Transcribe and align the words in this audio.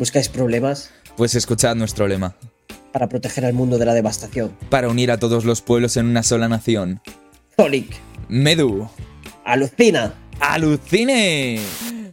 ¿Buscáis 0.00 0.30
problemas? 0.30 0.90
Pues 1.18 1.34
escuchad 1.34 1.76
nuestro 1.76 2.08
lema. 2.08 2.34
Para 2.90 3.10
proteger 3.10 3.44
al 3.44 3.52
mundo 3.52 3.76
de 3.76 3.84
la 3.84 3.92
devastación. 3.92 4.56
Para 4.70 4.88
unir 4.88 5.10
a 5.10 5.18
todos 5.18 5.44
los 5.44 5.60
pueblos 5.60 5.98
en 5.98 6.06
una 6.06 6.22
sola 6.22 6.48
nación. 6.48 7.02
Zolic. 7.54 8.00
Medu. 8.26 8.88
Alucina. 9.44 10.14
¡Alucine! 10.40 11.60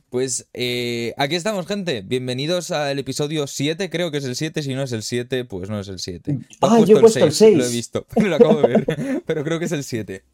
Pues 0.10 0.50
eh, 0.54 1.14
aquí 1.16 1.36
estamos, 1.36 1.66
gente. 1.66 2.02
Bienvenidos 2.02 2.72
al 2.72 3.00
episodio 3.00 3.48
7, 3.48 3.90
creo 3.90 4.12
que 4.12 4.18
es 4.18 4.26
el 4.26 4.36
7. 4.36 4.64
Si 4.64 4.76
no 4.76 4.84
es 4.84 4.92
el 4.92 5.02
7, 5.02 5.46
pues 5.46 5.70
no 5.70 5.80
es 5.80 5.88
el 5.88 6.00
7. 6.00 6.40
Ah, 6.60 6.82
yo 6.86 6.98
he 6.98 7.00
puesto 7.00 7.24
el 7.24 7.32
6. 7.32 7.58
Lo 7.58 7.66
he 7.66 7.70
visto, 7.70 8.06
lo 8.18 8.36
acabo 8.36 8.62
de 8.64 8.68
ver. 8.68 9.24
pero 9.26 9.46
creo 9.46 9.60
que 9.60 9.66
es 9.66 9.72
el 9.72 9.86
7. 9.86 10.26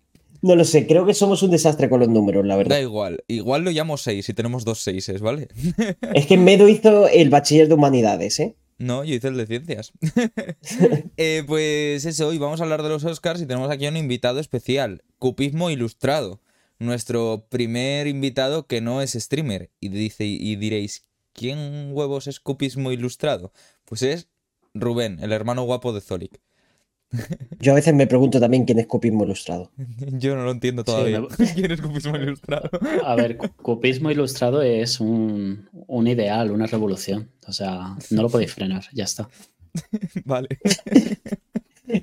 No 0.44 0.57
lo 0.57 0.66
sé, 0.66 0.86
creo 0.86 1.05
que 1.05 1.14
somos 1.14 1.41
un 1.41 1.52
desastre 1.52 1.88
con 1.88 2.02
los 2.02 2.10
números, 2.10 2.46
la 2.46 2.57
verdad. 2.57 2.75
Da 2.75 2.82
igual, 2.82 3.23
igual 3.30 3.64
lo 3.64 3.71
llamo 3.71 3.96
6 3.96 4.28
y 4.28 4.34
tenemos 4.34 4.66
dos 4.66 4.80
6, 4.82 5.21
¿vale? 5.21 5.48
es 6.14 6.25
que 6.25 6.38
Medo 6.38 6.68
hizo 6.68 7.07
el 7.07 7.30
bachiller 7.30 7.70
de 7.70 7.75
humanidades, 7.75 8.42
¿eh? 8.42 8.57
No, 8.78 9.06
yo 9.06 9.16
hice 9.16 9.29
el 9.29 9.38
de 9.38 9.47
ciencias. 9.47 9.93
Eh, 11.16 11.43
pues 11.47 12.04
eso, 12.04 12.28
hoy 12.28 12.39
vamos 12.39 12.60
a 12.60 12.64
hablar 12.64 12.83
de 12.83 12.89
los 12.89 13.06
Oscars 13.06 13.42
y 13.42 13.46
tenemos 13.46 13.71
aquí 13.71 13.86
a 13.86 13.89
un 13.89 13.96
invitado 13.96 14.42
especial, 14.42 15.04
Cupismo 15.18 15.69
Ilustrado, 15.69 16.42
nuestro 16.78 17.47
primer 17.47 18.07
invitado 18.07 18.68
que 18.68 18.82
no 18.82 19.02
es 19.02 19.14
streamer. 19.14 19.71
Y, 19.80 19.88
dice, 19.88 20.25
y 20.25 20.57
diréis, 20.57 21.05
¿quién 21.32 21.91
huevos 21.94 22.28
es 22.28 22.41
Cupismo 22.41 22.91
Ilustrado? 22.91 23.54
Pues 23.86 24.02
es 24.02 24.28
Rubén, 24.74 25.19
el 25.21 25.32
hermano 25.32 25.64
guapo 25.64 25.94
de 25.94 26.02
Zolik. 26.02 26.41
Yo 27.60 27.72
a 27.72 27.76
veces 27.76 27.94
me 27.94 28.08
pregunto 28.08 28.40
también 28.40 28.66
quién 28.66 28.80
es 28.80 28.88
Cupismo 28.88 29.24
Ilustrado. 29.24 29.72
Yo 29.98 30.36
no 30.36 30.44
lo 30.44 30.52
entiendo 30.52 30.84
todavía. 30.84 31.22
¿Quién 31.56 31.72
es 31.72 31.82
Cupismo 31.82 32.16
Ilustrado? 32.17 32.70
A 33.06 33.16
ver, 33.16 33.38
Cupismo 33.62 34.12
Ilustrado 34.12 34.62
es 34.62 35.00
un, 35.00 35.67
ideal, 36.06 36.52
una 36.52 36.67
revolución. 36.67 37.30
O 37.48 37.53
sea, 37.53 37.95
no 38.09 38.22
lo 38.22 38.30
podéis 38.30 38.53
frenar, 38.53 38.86
ya 38.94 39.03
está. 39.03 39.30
vale. 40.26 40.50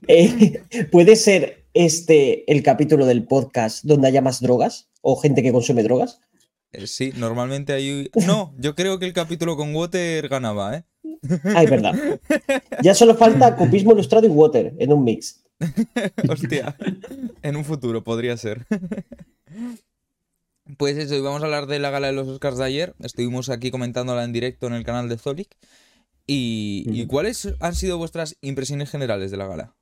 Eh, 0.06 0.62
¿Puede 0.90 1.16
ser 1.16 1.64
este 1.72 2.50
el 2.52 2.62
capítulo 2.62 3.06
del 3.06 3.24
podcast 3.24 3.84
donde 3.84 4.08
haya 4.08 4.20
más 4.20 4.40
drogas 4.40 4.88
o 5.00 5.16
gente 5.16 5.42
que 5.42 5.52
consume 5.52 5.82
drogas? 5.82 6.20
Eh, 6.72 6.86
sí, 6.86 7.12
normalmente 7.16 7.72
hay. 7.72 8.10
No, 8.26 8.54
yo 8.58 8.74
creo 8.74 8.98
que 8.98 9.06
el 9.06 9.12
capítulo 9.12 9.56
con 9.56 9.74
Water 9.74 10.28
ganaba, 10.28 10.76
¿eh? 10.76 10.84
Ah, 11.54 11.62
es 11.62 11.70
verdad. 11.70 11.94
Ya 12.82 12.94
solo 12.94 13.14
falta 13.14 13.56
cupismo 13.56 13.92
ilustrado 13.92 14.26
y 14.26 14.30
water 14.30 14.74
en 14.78 14.92
un 14.92 15.04
mix. 15.04 15.42
Hostia, 16.28 16.76
en 17.42 17.56
un 17.56 17.64
futuro 17.64 18.02
podría 18.02 18.36
ser. 18.36 18.66
Pues 20.78 20.96
eso, 20.96 21.14
y 21.14 21.20
vamos 21.20 21.42
a 21.42 21.44
hablar 21.44 21.66
de 21.66 21.78
la 21.78 21.90
gala 21.90 22.06
de 22.06 22.12
los 22.12 22.28
Oscars 22.28 22.58
de 22.58 22.64
ayer. 22.64 22.94
Estuvimos 23.00 23.50
aquí 23.50 23.70
comentándola 23.70 24.24
en 24.24 24.32
directo 24.32 24.66
en 24.66 24.74
el 24.74 24.84
canal 24.84 25.08
de 25.08 25.18
Zolic. 25.18 25.56
¿Y, 26.26 27.06
cuáles 27.06 27.48
han 27.58 27.74
sido 27.74 27.98
vuestras 27.98 28.36
impresiones 28.40 28.88
generales 28.88 29.30
de 29.32 29.36
la 29.36 29.48
gala? 29.48 29.74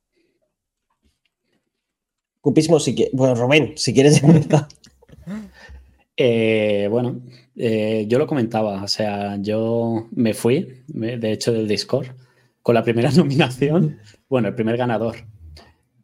Cupismo, 2.40 2.80
si 2.80 2.94
quieres. 2.94 3.12
Bueno, 3.14 3.34
Rubén, 3.34 3.74
si 3.76 3.92
quieres 3.92 4.22
Eh, 6.20 6.88
bueno, 6.90 7.22
eh, 7.54 8.04
yo 8.08 8.18
lo 8.18 8.26
comentaba, 8.26 8.82
o 8.82 8.88
sea, 8.88 9.36
yo 9.40 10.08
me 10.10 10.34
fui, 10.34 10.82
de 10.88 11.30
hecho, 11.32 11.52
del 11.52 11.68
Discord 11.68 12.08
con 12.60 12.74
la 12.74 12.82
primera 12.82 13.10
nominación, 13.16 14.00
bueno, 14.28 14.48
el 14.48 14.56
primer 14.56 14.76
ganador, 14.76 15.14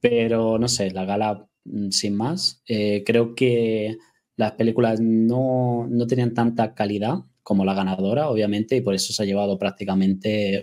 pero 0.01 0.57
no 0.57 0.69
sé, 0.69 0.93
la 0.93 1.05
gala 1.05 1.49
mm, 1.65 1.91
sin 1.91 2.15
más, 2.15 2.63
eh, 2.69 3.03
creo 3.05 3.35
que 3.35 3.99
las 4.37 4.53
películas 4.53 5.01
no, 5.01 5.89
tenían 6.09 6.33
tanta 6.33 6.75
calidad 6.75 7.25
como 7.43 7.65
la 7.65 7.75
ganadora, 7.75 8.29
obviamente, 8.29 8.77
y 8.77 8.83
por 8.83 8.95
eso 8.95 9.13
se 9.13 9.21
ha 9.21 9.27
llevado 9.27 9.59
prácticamente 9.59 10.63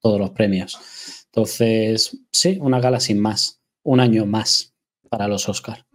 todos 0.00 0.20
los 0.20 0.30
premios. 0.30 0.78
Entonces, 1.24 2.18
sí, 2.30 2.58
una 2.60 2.80
gala 2.80 3.00
sin 3.00 3.18
más, 3.18 3.62
un 3.82 4.00
año 4.00 4.26
más 4.26 4.74
para 5.08 5.26
los 5.26 5.48
Oscars. 5.48 5.89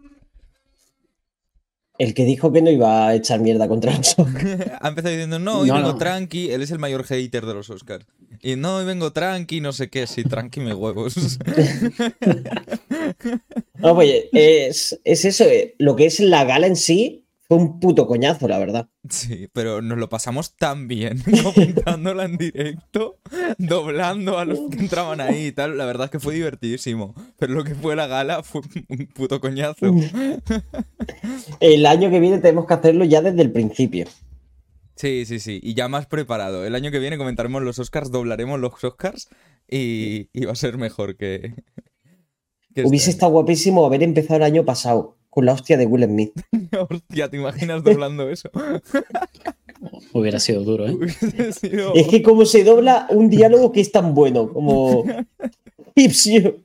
El 1.98 2.14
que 2.14 2.24
dijo 2.24 2.52
que 2.52 2.62
no 2.62 2.70
iba 2.70 3.08
a 3.08 3.14
echar 3.14 3.40
mierda 3.40 3.68
contra 3.68 3.92
el 3.92 3.98
ha 4.80 4.88
empezado 4.88 5.14
diciendo, 5.14 5.38
no, 5.38 5.60
hoy 5.60 5.70
vengo 5.70 5.96
tranqui. 5.96 6.50
Él 6.50 6.62
es 6.62 6.70
el 6.70 6.78
mayor 6.78 7.04
hater 7.04 7.46
de 7.46 7.54
los 7.54 7.70
Oscars. 7.70 8.06
Y 8.42 8.56
no, 8.56 8.76
hoy 8.76 8.84
vengo 8.84 9.12
tranqui, 9.12 9.60
no 9.60 9.72
sé 9.72 9.88
qué. 9.88 10.06
Sí, 10.06 10.24
tranqui 10.24 10.60
me 10.60 10.74
huevos. 10.74 11.16
no, 13.78 13.92
oye, 13.92 14.28
es, 14.32 15.00
es 15.04 15.24
eso. 15.24 15.44
Eh, 15.44 15.74
lo 15.78 15.96
que 15.96 16.06
es 16.06 16.20
la 16.20 16.44
gala 16.44 16.66
en 16.66 16.76
sí, 16.76 17.25
fue 17.48 17.58
un 17.58 17.78
puto 17.78 18.06
coñazo, 18.06 18.48
la 18.48 18.58
verdad. 18.58 18.88
Sí, 19.08 19.48
pero 19.52 19.80
nos 19.80 19.98
lo 19.98 20.08
pasamos 20.08 20.56
tan 20.56 20.88
bien 20.88 21.22
comentándola 21.42 22.24
en 22.24 22.38
directo, 22.38 23.18
doblando 23.58 24.38
a 24.38 24.44
los 24.44 24.58
que 24.70 24.78
entraban 24.78 25.20
ahí 25.20 25.46
y 25.46 25.52
tal. 25.52 25.78
La 25.78 25.86
verdad 25.86 26.06
es 26.06 26.10
que 26.10 26.18
fue 26.18 26.34
divertidísimo. 26.34 27.14
Pero 27.38 27.54
lo 27.54 27.62
que 27.62 27.76
fue 27.76 27.94
la 27.94 28.08
gala 28.08 28.42
fue 28.42 28.62
un 28.88 29.06
puto 29.06 29.40
coñazo. 29.40 29.86
El 31.60 31.86
año 31.86 32.10
que 32.10 32.18
viene 32.18 32.38
tenemos 32.38 32.66
que 32.66 32.74
hacerlo 32.74 33.04
ya 33.04 33.22
desde 33.22 33.42
el 33.42 33.52
principio. 33.52 34.06
Sí, 34.96 35.24
sí, 35.26 35.38
sí. 35.38 35.60
Y 35.62 35.74
ya 35.74 35.88
más 35.88 36.06
preparado. 36.06 36.64
El 36.64 36.74
año 36.74 36.90
que 36.90 36.98
viene 36.98 37.18
comentaremos 37.18 37.62
los 37.62 37.78
Oscars, 37.78 38.10
doblaremos 38.10 38.58
los 38.58 38.82
Oscars 38.82 39.28
y, 39.68 40.28
va 40.44 40.52
a 40.52 40.56
ser 40.56 40.78
mejor 40.78 41.16
que. 41.16 41.54
Hubiese 42.76 42.96
este 42.96 43.10
estado 43.10 43.32
guapísimo 43.32 43.84
haber 43.86 44.02
empezado 44.02 44.36
el 44.36 44.42
año 44.42 44.64
pasado 44.64 45.15
con 45.36 45.44
la 45.44 45.52
hostia 45.52 45.76
de 45.76 45.84
Will 45.84 46.02
Smith. 46.04 46.32
hostia, 46.90 47.28
¿te 47.28 47.36
imaginas 47.36 47.84
doblando 47.84 48.30
eso? 48.30 48.48
Hubiera 50.14 50.40
sido 50.40 50.64
duro, 50.64 50.86
¿eh? 50.86 50.96
Es 51.94 52.08
que 52.08 52.22
como 52.22 52.46
se 52.46 52.64
dobla 52.64 53.06
un 53.10 53.28
diálogo 53.28 53.70
que 53.70 53.82
es 53.82 53.92
tan 53.92 54.14
bueno, 54.14 54.50
como... 54.50 55.04
Hips 55.94 56.24
you. 56.24 56.64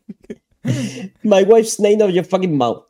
My 1.22 1.44
wife's 1.44 1.82
name 1.82 2.02
of 2.02 2.12
your 2.12 2.24
fucking 2.24 2.56
mouth. 2.56 2.86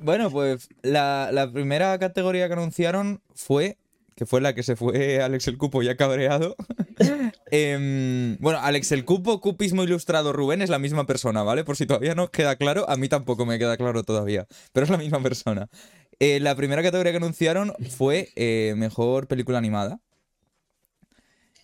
Bueno, 0.00 0.28
pues 0.28 0.68
la, 0.82 1.30
la 1.32 1.52
primera 1.52 1.96
categoría 2.00 2.48
que 2.48 2.54
anunciaron 2.54 3.20
fue 3.32 3.78
que 4.20 4.26
fue 4.26 4.42
la 4.42 4.54
que 4.54 4.62
se 4.62 4.76
fue 4.76 5.22
Alex 5.22 5.48
el 5.48 5.56
Cupo 5.56 5.82
ya 5.82 5.96
cabreado. 5.96 6.54
Em, 7.50 8.36
bueno, 8.38 8.58
Alex 8.60 8.92
el 8.92 9.06
Cupo, 9.06 9.40
Cupismo 9.40 9.82
Ilustrado, 9.82 10.34
Rubén 10.34 10.60
es 10.60 10.68
la 10.68 10.78
misma 10.78 11.06
persona, 11.06 11.42
¿vale? 11.42 11.64
Por 11.64 11.78
si 11.78 11.86
todavía 11.86 12.14
no 12.14 12.30
queda 12.30 12.56
claro, 12.56 12.88
a 12.88 12.96
mí 12.96 13.08
tampoco 13.08 13.46
me 13.46 13.58
queda 13.58 13.78
claro 13.78 14.04
todavía, 14.04 14.46
pero 14.74 14.84
es 14.84 14.90
la 14.90 14.98
misma 14.98 15.22
persona. 15.22 15.70
Eh, 16.18 16.38
la 16.38 16.54
primera 16.54 16.82
categoría 16.82 17.12
que 17.12 17.16
anunciaron 17.16 17.72
fue 17.88 18.28
eh, 18.36 18.74
Mejor 18.76 19.26
Película 19.26 19.56
Animada. 19.56 20.00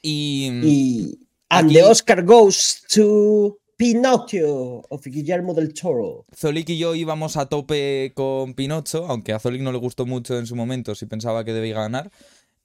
Y... 0.00 0.50
y 0.64 1.18
and 1.50 1.70
the 1.70 1.82
Oscar 1.84 2.24
goes 2.24 2.82
to... 2.88 3.58
Pinocchio 3.76 4.86
of 4.88 5.04
Guillermo 5.04 5.52
del 5.52 5.74
Toro. 5.74 6.24
Zolik 6.34 6.70
y 6.70 6.78
yo 6.78 6.94
íbamos 6.94 7.36
a 7.36 7.44
tope 7.46 8.12
con 8.14 8.54
Pinocho, 8.54 9.04
aunque 9.06 9.34
a 9.34 9.38
Zolik 9.38 9.60
no 9.60 9.70
le 9.70 9.76
gustó 9.76 10.06
mucho 10.06 10.38
en 10.38 10.46
su 10.46 10.56
momento, 10.56 10.94
si 10.94 11.04
pensaba 11.04 11.44
que 11.44 11.52
debía 11.52 11.74
ganar. 11.74 12.10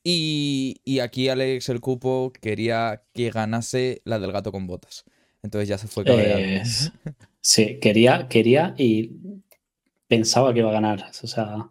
Y, 0.03 0.99
aquí 1.01 1.29
Alex 1.29 1.69
el 1.69 1.79
Cupo 1.79 2.33
quería 2.41 3.03
que 3.13 3.29
ganase 3.29 4.01
la 4.03 4.19
del 4.19 4.31
gato 4.31 4.51
con 4.51 4.67
botas. 4.67 5.05
Entonces 5.43 5.69
ya 5.69 5.77
se 5.77 5.87
fue 5.87 6.03
cabreado. 6.03 6.63
sí, 7.41 7.79
quería, 7.79 8.27
quería 8.27 8.73
y 8.77 9.11
pensaba 10.07 10.53
que 10.53 10.59
iba 10.59 10.69
a 10.69 10.73
ganar. 10.73 11.05
O 11.23 11.27
sea. 11.27 11.69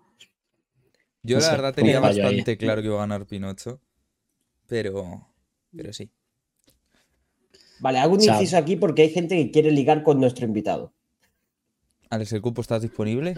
Yo 1.22 1.38
la 1.38 1.50
verdad 1.50 1.74
tenía 1.74 2.00
bastante 2.00 2.56
claro 2.56 2.82
que 2.82 2.88
iba 2.88 2.96
a 2.96 3.06
ganar 3.06 3.26
Pinocho. 3.26 3.80
Pero. 4.66 5.28
Pero 5.74 5.92
sí. 5.92 6.10
Vale, 7.80 7.98
hago 7.98 8.14
un 8.14 8.22
inciso 8.22 8.56
aquí 8.56 8.76
porque 8.76 9.02
hay 9.02 9.10
gente 9.10 9.36
que 9.36 9.50
quiere 9.50 9.70
ligar 9.70 10.02
con 10.02 10.20
nuestro 10.20 10.46
invitado. 10.46 10.92
Alex, 12.10 12.32
¿el 12.32 12.42
cupo 12.42 12.60
estás 12.60 12.82
disponible? 12.82 13.36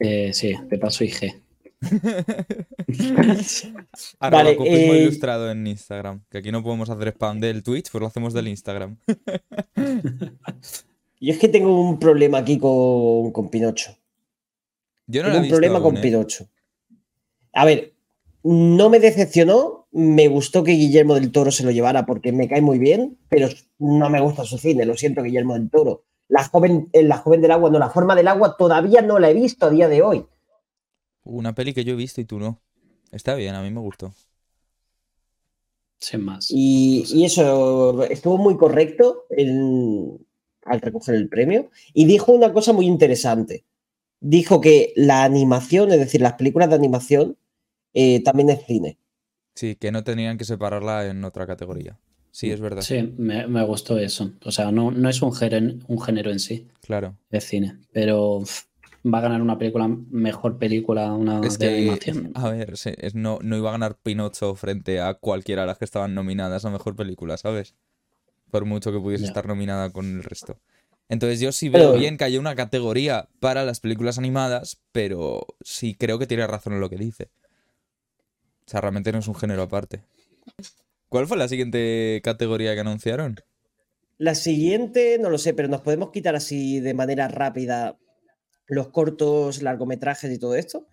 Eh, 0.00 0.32
sí, 0.34 0.54
te 0.68 0.78
paso 0.78 1.04
IG. 1.04 1.42
vale, 4.20 4.56
eh... 4.64 5.02
ilustrado 5.02 5.50
en 5.50 5.66
Instagram. 5.66 6.22
Que 6.30 6.38
aquí 6.38 6.50
no 6.50 6.62
podemos 6.62 6.88
hacer 6.90 7.08
spam 7.08 7.40
del 7.40 7.62
Twitch, 7.62 7.90
pues 7.90 8.00
lo 8.00 8.06
hacemos 8.08 8.34
del 8.34 8.48
Instagram. 8.48 8.98
Yo 11.20 11.32
es 11.32 11.38
que 11.38 11.48
tengo 11.48 11.80
un 11.80 11.98
problema 11.98 12.38
aquí 12.38 12.58
con, 12.58 13.32
con 13.32 13.48
Pinocho. 13.48 13.96
Yo 15.06 15.22
no 15.22 15.30
tengo 15.30 15.44
un 15.44 15.48
problema 15.48 15.80
con 15.80 15.96
¿eh? 15.96 16.00
Pinocho. 16.00 16.48
A 17.52 17.64
ver, 17.64 17.94
no 18.42 18.90
me 18.90 19.00
decepcionó. 19.00 19.76
Me 19.90 20.28
gustó 20.28 20.64
que 20.64 20.72
Guillermo 20.72 21.14
del 21.14 21.32
Toro 21.32 21.50
se 21.50 21.64
lo 21.64 21.70
llevara 21.70 22.04
porque 22.04 22.30
me 22.30 22.46
cae 22.46 22.60
muy 22.60 22.78
bien, 22.78 23.16
pero 23.30 23.48
no 23.78 24.10
me 24.10 24.20
gusta 24.20 24.44
su 24.44 24.58
cine. 24.58 24.84
Lo 24.84 24.94
siento, 24.96 25.22
Guillermo 25.22 25.54
del 25.54 25.70
Toro. 25.70 26.04
La 26.28 26.44
joven, 26.44 26.90
la 26.92 27.16
joven 27.16 27.40
del 27.40 27.52
agua, 27.52 27.70
no, 27.70 27.78
la 27.78 27.88
forma 27.88 28.14
del 28.14 28.28
agua 28.28 28.54
todavía 28.58 29.00
no 29.00 29.18
la 29.18 29.30
he 29.30 29.34
visto 29.34 29.64
a 29.64 29.70
día 29.70 29.88
de 29.88 30.02
hoy. 30.02 30.26
Una 31.28 31.54
peli 31.54 31.74
que 31.74 31.84
yo 31.84 31.92
he 31.92 31.96
visto 31.96 32.20
y 32.20 32.24
tú 32.24 32.38
no. 32.38 32.60
Está 33.12 33.34
bien, 33.34 33.54
a 33.54 33.62
mí 33.62 33.70
me 33.70 33.80
gustó. 33.80 34.12
Sin 35.98 36.24
más. 36.24 36.48
Y, 36.50 37.24
eso, 37.24 38.04
estuvo 38.04 38.38
muy 38.38 38.56
correcto 38.56 39.26
al 40.64 40.80
recoger 40.80 41.14
el 41.14 41.28
premio. 41.28 41.70
Y 41.92 42.06
dijo 42.06 42.32
una 42.32 42.52
cosa 42.52 42.72
muy 42.72 42.86
interesante. 42.86 43.64
Dijo 44.20 44.60
que 44.60 44.92
la 44.96 45.24
animación, 45.24 45.92
es 45.92 45.98
decir, 45.98 46.20
las 46.20 46.34
películas 46.34 46.68
de 46.70 46.76
animación, 46.76 47.36
eh, 47.94 48.22
también 48.22 48.50
es 48.50 48.64
cine. 48.64 48.98
Sí, 49.54 49.76
que 49.76 49.92
no 49.92 50.04
tenían 50.04 50.38
que 50.38 50.44
separarla 50.44 51.06
en 51.06 51.24
otra 51.24 51.46
categoría. 51.46 51.98
Sí, 52.30 52.50
es 52.50 52.60
verdad. 52.60 52.82
Sí, 52.82 53.14
me, 53.16 53.46
me 53.46 53.64
gustó 53.64 53.98
eso. 53.98 54.32
O 54.44 54.52
sea, 54.52 54.70
no, 54.70 54.90
no 54.90 55.08
es 55.08 55.20
un, 55.22 55.32
género, 55.32 55.74
un 55.88 56.00
género 56.00 56.30
en 56.30 56.38
sí 56.38 56.68
Claro. 56.80 57.16
de 57.30 57.40
cine, 57.40 57.78
pero 57.92 58.40
pff, 58.40 58.67
va 59.12 59.18
a 59.18 59.22
ganar 59.22 59.40
una 59.42 59.58
película, 59.58 59.88
mejor 59.88 60.58
película, 60.58 61.12
una 61.12 61.40
Es 61.40 61.58
de 61.58 61.68
que, 61.68 61.74
animación. 61.78 62.32
a 62.34 62.50
ver, 62.50 62.76
sí, 62.76 62.90
es- 62.98 63.14
no, 63.14 63.38
no 63.42 63.56
iba 63.56 63.68
a 63.70 63.72
ganar 63.72 63.96
Pinocho 63.96 64.54
frente 64.54 65.00
a 65.00 65.14
cualquiera 65.14 65.62
de 65.62 65.68
las 65.68 65.78
que 65.78 65.84
estaban 65.84 66.14
nominadas 66.14 66.64
a 66.64 66.70
mejor 66.70 66.94
película, 66.96 67.36
¿sabes? 67.36 67.74
Por 68.50 68.64
mucho 68.64 68.92
que 68.92 68.98
pudiese 69.00 69.24
estar 69.24 69.46
nominada 69.46 69.90
con 69.90 70.06
el 70.06 70.22
resto. 70.24 70.58
Entonces 71.10 71.40
yo 71.40 71.52
sí 71.52 71.68
veo 71.68 71.90
Pero- 71.90 71.98
bien 72.00 72.16
que 72.18 72.24
haya 72.24 72.38
una 72.40 72.54
categoría 72.54 73.28
para 73.40 73.64
las 73.64 73.80
películas 73.80 74.18
animadas, 74.18 74.80
pero 74.92 75.46
sí 75.62 75.94
creo 75.94 76.18
que 76.18 76.26
tiene 76.26 76.46
razón 76.46 76.74
en 76.74 76.80
lo 76.80 76.90
que 76.90 76.96
dice. 76.96 77.30
O 78.66 78.70
sea, 78.70 78.80
realmente 78.82 79.12
no 79.12 79.18
es 79.18 79.28
un 79.28 79.34
género 79.34 79.62
aparte. 79.62 80.02
¿Cuál 81.08 81.26
fue 81.26 81.38
la 81.38 81.48
siguiente 81.48 82.20
categoría 82.22 82.74
que 82.74 82.80
anunciaron? 82.80 83.36
La 84.18 84.34
siguiente, 84.34 85.16
no 85.20 85.30
lo 85.30 85.38
sé, 85.38 85.54
pero 85.54 85.68
nos 85.68 85.80
podemos 85.80 86.10
quitar 86.10 86.34
así 86.36 86.80
de 86.80 86.92
manera 86.92 87.28
rápida 87.28 87.96
los 88.68 88.88
cortos, 88.88 89.62
largometrajes 89.62 90.32
y 90.32 90.38
todo 90.38 90.54
esto. 90.54 90.86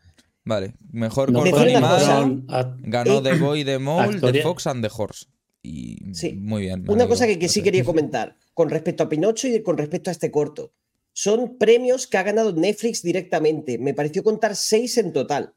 Vale, 0.44 0.76
mejor 0.92 1.32
No 1.32 1.40
corto 1.42 1.60
animado. 1.60 2.44
Ganó 2.80 3.18
Eh, 3.20 3.22
The 3.24 3.34
Boy, 3.40 3.66
The 3.66 3.80
Mole, 3.80 4.20
The 4.20 4.42
Fox 4.42 4.68
and 4.68 4.84
The 4.86 4.92
Horse. 4.96 5.26
Y 5.64 5.98
Sí. 6.14 6.34
muy 6.34 6.62
bien. 6.64 6.84
Una 6.88 7.08
cosa 7.08 7.26
que, 7.26 7.40
que 7.40 7.50
sí 7.50 7.64
quería 7.64 7.84
comentar 7.84 8.38
con 8.54 8.70
respecto 8.70 9.04
a 9.04 9.10
Pinocho 9.10 9.48
y 9.48 9.62
con 9.64 9.78
respecto 9.78 10.10
a 10.10 10.14
este 10.14 10.30
corto. 10.30 10.72
Son 11.14 11.58
premios 11.58 12.06
que 12.08 12.18
ha 12.18 12.24
ganado 12.24 12.54
Netflix 12.54 13.02
directamente. 13.02 13.78
Me 13.80 13.94
pareció 13.94 14.22
contar 14.24 14.56
seis 14.56 14.98
en 14.98 15.12
total. 15.14 15.54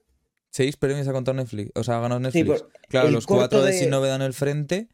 Seis 0.51 0.77
premios 0.79 1.07
ha 1.09 1.13
contado 1.13 1.37
Netflix. 1.37 1.71
O 1.75 1.85
sea, 1.85 1.99
ha 1.99 2.01
ganado 2.01 2.21
Sí, 2.31 2.43
Netflix. 2.43 2.65
claro, 2.89 3.09
el 3.09 3.15
los 3.15 3.27
cuatro 3.27 3.59
corto 3.59 3.65
de... 3.67 3.73
de- 3.73 3.79
Sin 3.81 3.91
Novedad 3.91 4.17
en 4.17 4.23
el 4.23 4.33
Frente 4.33 4.89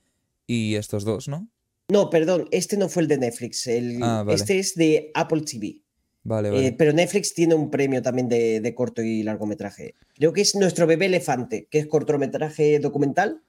y 0.48 0.74
estos 0.74 1.04
dos, 1.04 1.28
¿no? 1.28 1.48
No, 1.88 2.10
perdón, 2.10 2.48
este 2.50 2.76
no 2.76 2.88
fue 2.88 3.02
el 3.02 3.08
de 3.08 3.18
Netflix. 3.18 3.66
el- 3.68 4.02
Ah, 4.02 4.24
vale. 4.24 4.34
Este 4.34 4.58
es 4.58 4.74
de 4.74 5.12
Apple 5.14 5.42
TV. 5.42 5.82
Vale, 6.24 6.66
Eh, 6.66 6.74
pero 6.76 6.92
Netflix 6.92 7.34
tiene 7.34 7.54
un 7.54 7.70
premio 7.70 8.00
también 8.02 8.28
de, 8.28 8.60
de 8.60 8.74
corto 8.74 9.02
y 9.02 9.22
largometraje. 9.22 9.94
Creo 10.14 10.32
que 10.32 10.40
es 10.40 10.54
Nuestro 10.54 10.86
bebé 10.86 11.06
elefante, 11.06 11.68
que 11.70 11.78
es 11.78 11.86
cortometraje 11.86 12.78
documental. 12.80 13.42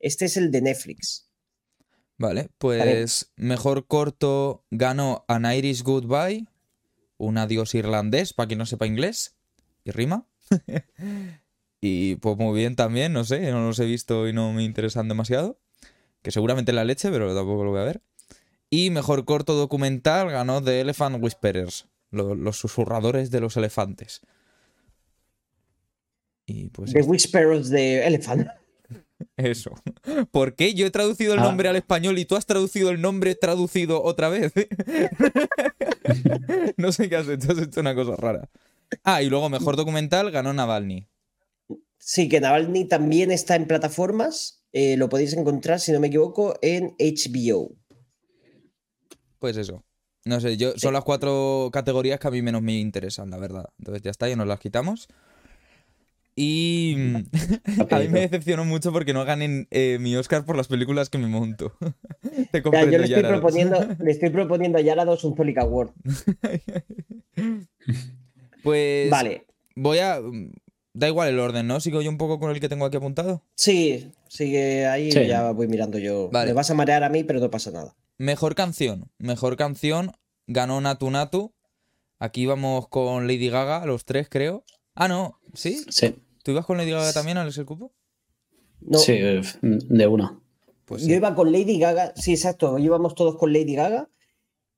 Este 0.00 0.24
es 0.24 0.36
el 0.36 0.50
de 0.50 0.60
Netflix. 0.60 1.26
Vale, 2.18 2.48
pues 2.58 3.30
mejor 3.36 3.86
corto 3.86 4.64
ganó 4.70 5.24
An 5.28 5.44
Irish 5.44 5.82
Goodbye, 5.82 6.46
un 7.18 7.36
adiós 7.38 7.74
irlandés, 7.74 8.32
para 8.32 8.46
quien 8.46 8.58
no 8.58 8.66
sepa 8.66 8.86
inglés, 8.86 9.36
y 9.84 9.90
rima. 9.90 10.26
y 11.80 12.16
pues 12.16 12.36
muy 12.38 12.58
bien 12.58 12.74
también, 12.74 13.12
no 13.12 13.24
sé, 13.24 13.50
no 13.50 13.66
los 13.66 13.78
he 13.78 13.84
visto 13.84 14.28
y 14.28 14.32
no 14.32 14.52
me 14.52 14.64
interesan 14.64 15.08
demasiado. 15.08 15.58
Que 16.22 16.30
seguramente 16.30 16.72
la 16.72 16.84
leche, 16.84 17.10
pero 17.10 17.34
tampoco 17.34 17.64
lo 17.64 17.70
voy 17.70 17.80
a 17.80 17.84
ver. 17.84 18.00
Y 18.70 18.90
mejor 18.90 19.24
corto 19.24 19.54
documental 19.54 20.30
ganó 20.30 20.62
The 20.62 20.80
Elephant 20.80 21.22
Whisperers, 21.22 21.86
lo- 22.10 22.34
los 22.34 22.58
susurradores 22.58 23.30
de 23.30 23.40
los 23.40 23.56
elefantes. 23.56 24.20
Y 26.46 26.68
pues 26.70 26.92
The 26.92 27.02
Whisperers 27.02 27.68
de 27.70 28.06
Elephant. 28.06 28.48
eso. 29.36 29.70
¿Por 30.30 30.54
qué 30.54 30.74
yo 30.74 30.86
he 30.86 30.90
traducido 30.90 31.34
el 31.34 31.40
Ah. 31.40 31.44
nombre 31.44 31.68
al 31.68 31.76
español 31.76 32.18
y 32.18 32.24
tú 32.24 32.36
has 32.36 32.46
traducido 32.46 32.90
el 32.90 33.00
nombre 33.00 33.34
traducido 33.34 34.02
otra 34.02 34.28
vez? 34.28 34.52
no 36.76 36.92
sé 36.92 37.08
qué 37.08 37.16
has 37.16 37.28
hecho, 37.28 37.52
has 37.52 37.58
hecho 37.58 37.80
una 37.80 37.94
cosa 37.94 38.16
rara. 38.16 38.48
Ah, 39.02 39.22
y 39.22 39.28
luego 39.28 39.48
mejor 39.48 39.76
documental 39.76 40.30
ganó 40.30 40.52
Navalny. 40.52 41.08
Sí, 41.98 42.28
que 42.28 42.40
Navalny 42.40 42.86
también 42.86 43.32
está 43.32 43.56
en 43.56 43.66
plataformas. 43.66 44.62
eh, 44.72 44.98
lo 44.98 45.08
podéis 45.08 45.32
encontrar, 45.32 45.80
si 45.80 45.90
no 45.90 46.00
me 46.00 46.08
equivoco, 46.08 46.58
en 46.60 46.94
HBO. 46.98 47.72
Pues 49.38 49.56
eso. 49.56 49.82
No 50.26 50.40
sé, 50.40 50.56
yo 50.56 50.72
son 50.76 50.92
las 50.92 51.04
cuatro 51.04 51.70
categorías 51.72 52.18
que 52.18 52.26
a 52.26 52.30
mí 52.32 52.42
menos 52.42 52.60
me 52.60 52.74
interesan, 52.74 53.30
la 53.30 53.38
verdad. 53.38 53.68
Entonces 53.78 54.02
ya 54.02 54.10
está, 54.10 54.28
ya 54.28 54.34
nos 54.34 54.48
las 54.48 54.58
quitamos. 54.58 55.06
Y 56.34 56.96
a 57.90 57.98
mí 58.00 58.08
me 58.08 58.20
decepcionó 58.20 58.64
mucho 58.64 58.92
porque 58.92 59.14
no 59.14 59.24
ganen 59.24 59.68
eh, 59.70 59.98
mi 60.00 60.16
Oscar 60.16 60.44
por 60.44 60.56
las 60.56 60.66
películas 60.66 61.08
que 61.10 61.18
me 61.18 61.28
monto. 61.28 61.72
Te 62.50 62.60
comprendo, 62.60 62.90
yo 62.90 62.98
le 62.98 63.04
estoy, 63.04 63.22
Yara. 63.22 63.28
proponiendo, 63.36 63.78
le 64.00 64.10
estoy 64.10 64.30
proponiendo 64.30 64.78
a 64.78 64.80
Yarados 64.80 65.22
un 65.22 65.36
Zolic 65.36 65.58
Award. 65.58 65.90
Pues 68.62 69.10
Vale. 69.10 69.46
voy 69.76 69.98
a... 69.98 70.20
Da 70.92 71.08
igual 71.08 71.28
el 71.28 71.38
orden, 71.38 71.66
¿no? 71.66 71.78
Sigo 71.78 72.00
yo 72.02 72.10
un 72.10 72.16
poco 72.18 72.40
con 72.40 72.50
el 72.50 72.58
que 72.58 72.68
tengo 72.70 72.86
aquí 72.86 72.96
apuntado. 72.96 73.42
Sí, 73.54 74.10
sigue 74.28 74.86
ahí, 74.86 75.12
Sí. 75.12 75.26
ya 75.26 75.50
voy 75.52 75.68
mirando 75.68 75.98
yo. 75.98 76.30
Vale. 76.32 76.48
Me 76.48 76.54
vas 76.54 76.70
a 76.70 76.74
marear 76.74 77.04
a 77.04 77.10
mí, 77.10 77.22
pero 77.22 77.38
no 77.38 77.50
pasa 77.50 77.70
nada. 77.70 77.94
Mejor 78.18 78.54
canción. 78.54 79.10
Mejor 79.18 79.56
canción 79.56 80.12
ganó 80.46 80.80
Natu 80.80 81.10
Natu. 81.10 81.52
Aquí 82.18 82.46
vamos 82.46 82.88
con 82.88 83.26
Lady 83.26 83.48
Gaga, 83.50 83.84
los 83.84 84.04
tres 84.04 84.28
creo. 84.30 84.64
Ah, 84.94 85.08
no, 85.08 85.38
¿sí? 85.52 85.84
Sí, 85.90 86.14
¿Tú 86.42 86.52
ibas 86.52 86.64
con 86.64 86.78
Lady 86.78 86.92
Gaga 86.92 87.12
también, 87.12 87.36
Alex 87.36 87.58
el 87.58 87.66
Cupo? 87.66 87.92
No, 88.80 88.98
sí, 88.98 89.12
de 89.62 90.06
una. 90.06 90.40
Pues 90.86 91.04
yo 91.06 91.14
iba 91.14 91.34
con 91.34 91.52
Lady 91.52 91.78
Gaga, 91.78 92.12
sí, 92.16 92.32
exacto, 92.32 92.78
íbamos 92.78 93.14
todos 93.14 93.36
con 93.36 93.52
Lady 93.52 93.74
Gaga, 93.74 94.08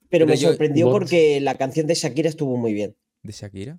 pero, 0.09 0.25
Pero 0.25 0.27
me 0.27 0.37
yo- 0.37 0.49
sorprendió 0.49 0.87
vos- 0.87 0.95
porque 0.95 1.39
la 1.41 1.55
canción 1.57 1.87
de 1.87 1.95
Shakira 1.95 2.29
estuvo 2.29 2.57
muy 2.57 2.73
bien. 2.73 2.97
¿De 3.23 3.33
Shakira? 3.33 3.79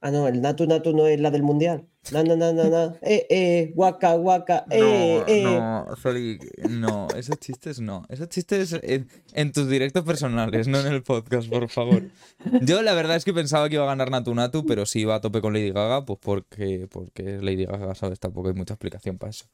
Ah, 0.00 0.10
no, 0.10 0.28
el 0.28 0.40
Natu 0.40 0.66
Natu 0.66 0.92
no 0.94 1.06
es 1.06 1.18
la 1.20 1.30
del 1.30 1.42
Mundial. 1.42 1.88
Na, 2.12 2.22
na, 2.22 2.36
na, 2.36 2.52
na, 2.52 2.64
na. 2.68 2.94
Eh, 3.02 3.26
eh, 3.30 3.72
guaca, 3.74 4.14
guaca, 4.14 4.64
eh, 4.70 5.22
eh. 5.26 5.42
no, 5.44 5.86
sorry, 6.00 6.38
no, 6.68 7.08
esos 7.16 7.38
chistes 7.38 7.80
no. 7.80 8.04
Esos 8.08 8.28
chistes 8.28 8.72
en, 8.82 9.08
en 9.32 9.52
tus 9.52 9.68
directos 9.68 10.04
personales, 10.04 10.68
no 10.68 10.78
en 10.80 10.86
el 10.86 11.02
podcast, 11.02 11.48
por 11.48 11.68
favor. 11.68 12.02
Yo 12.62 12.82
la 12.82 12.94
verdad 12.94 13.16
es 13.16 13.24
que 13.24 13.34
pensaba 13.34 13.68
que 13.68 13.74
iba 13.76 13.84
a 13.84 13.88
ganar 13.88 14.10
Natu 14.10 14.34
Natu, 14.34 14.64
pero 14.66 14.86
si 14.86 15.00
iba 15.00 15.14
a 15.16 15.20
tope 15.20 15.40
con 15.40 15.52
Lady 15.52 15.70
Gaga, 15.72 16.04
pues 16.04 16.18
porque, 16.22 16.86
porque 16.90 17.38
Lady 17.42 17.64
Gaga, 17.64 17.94
¿sabes? 17.94 18.20
Tampoco 18.20 18.48
hay 18.48 18.54
mucha 18.54 18.74
explicación 18.74 19.18
para 19.18 19.30
eso. 19.30 19.46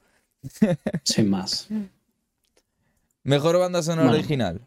Sin 1.03 1.29
más. 1.29 1.67
Mejor 3.23 3.57
banda 3.57 3.81
sonora 3.81 4.07
Bueno. 4.09 4.19
original. 4.19 4.61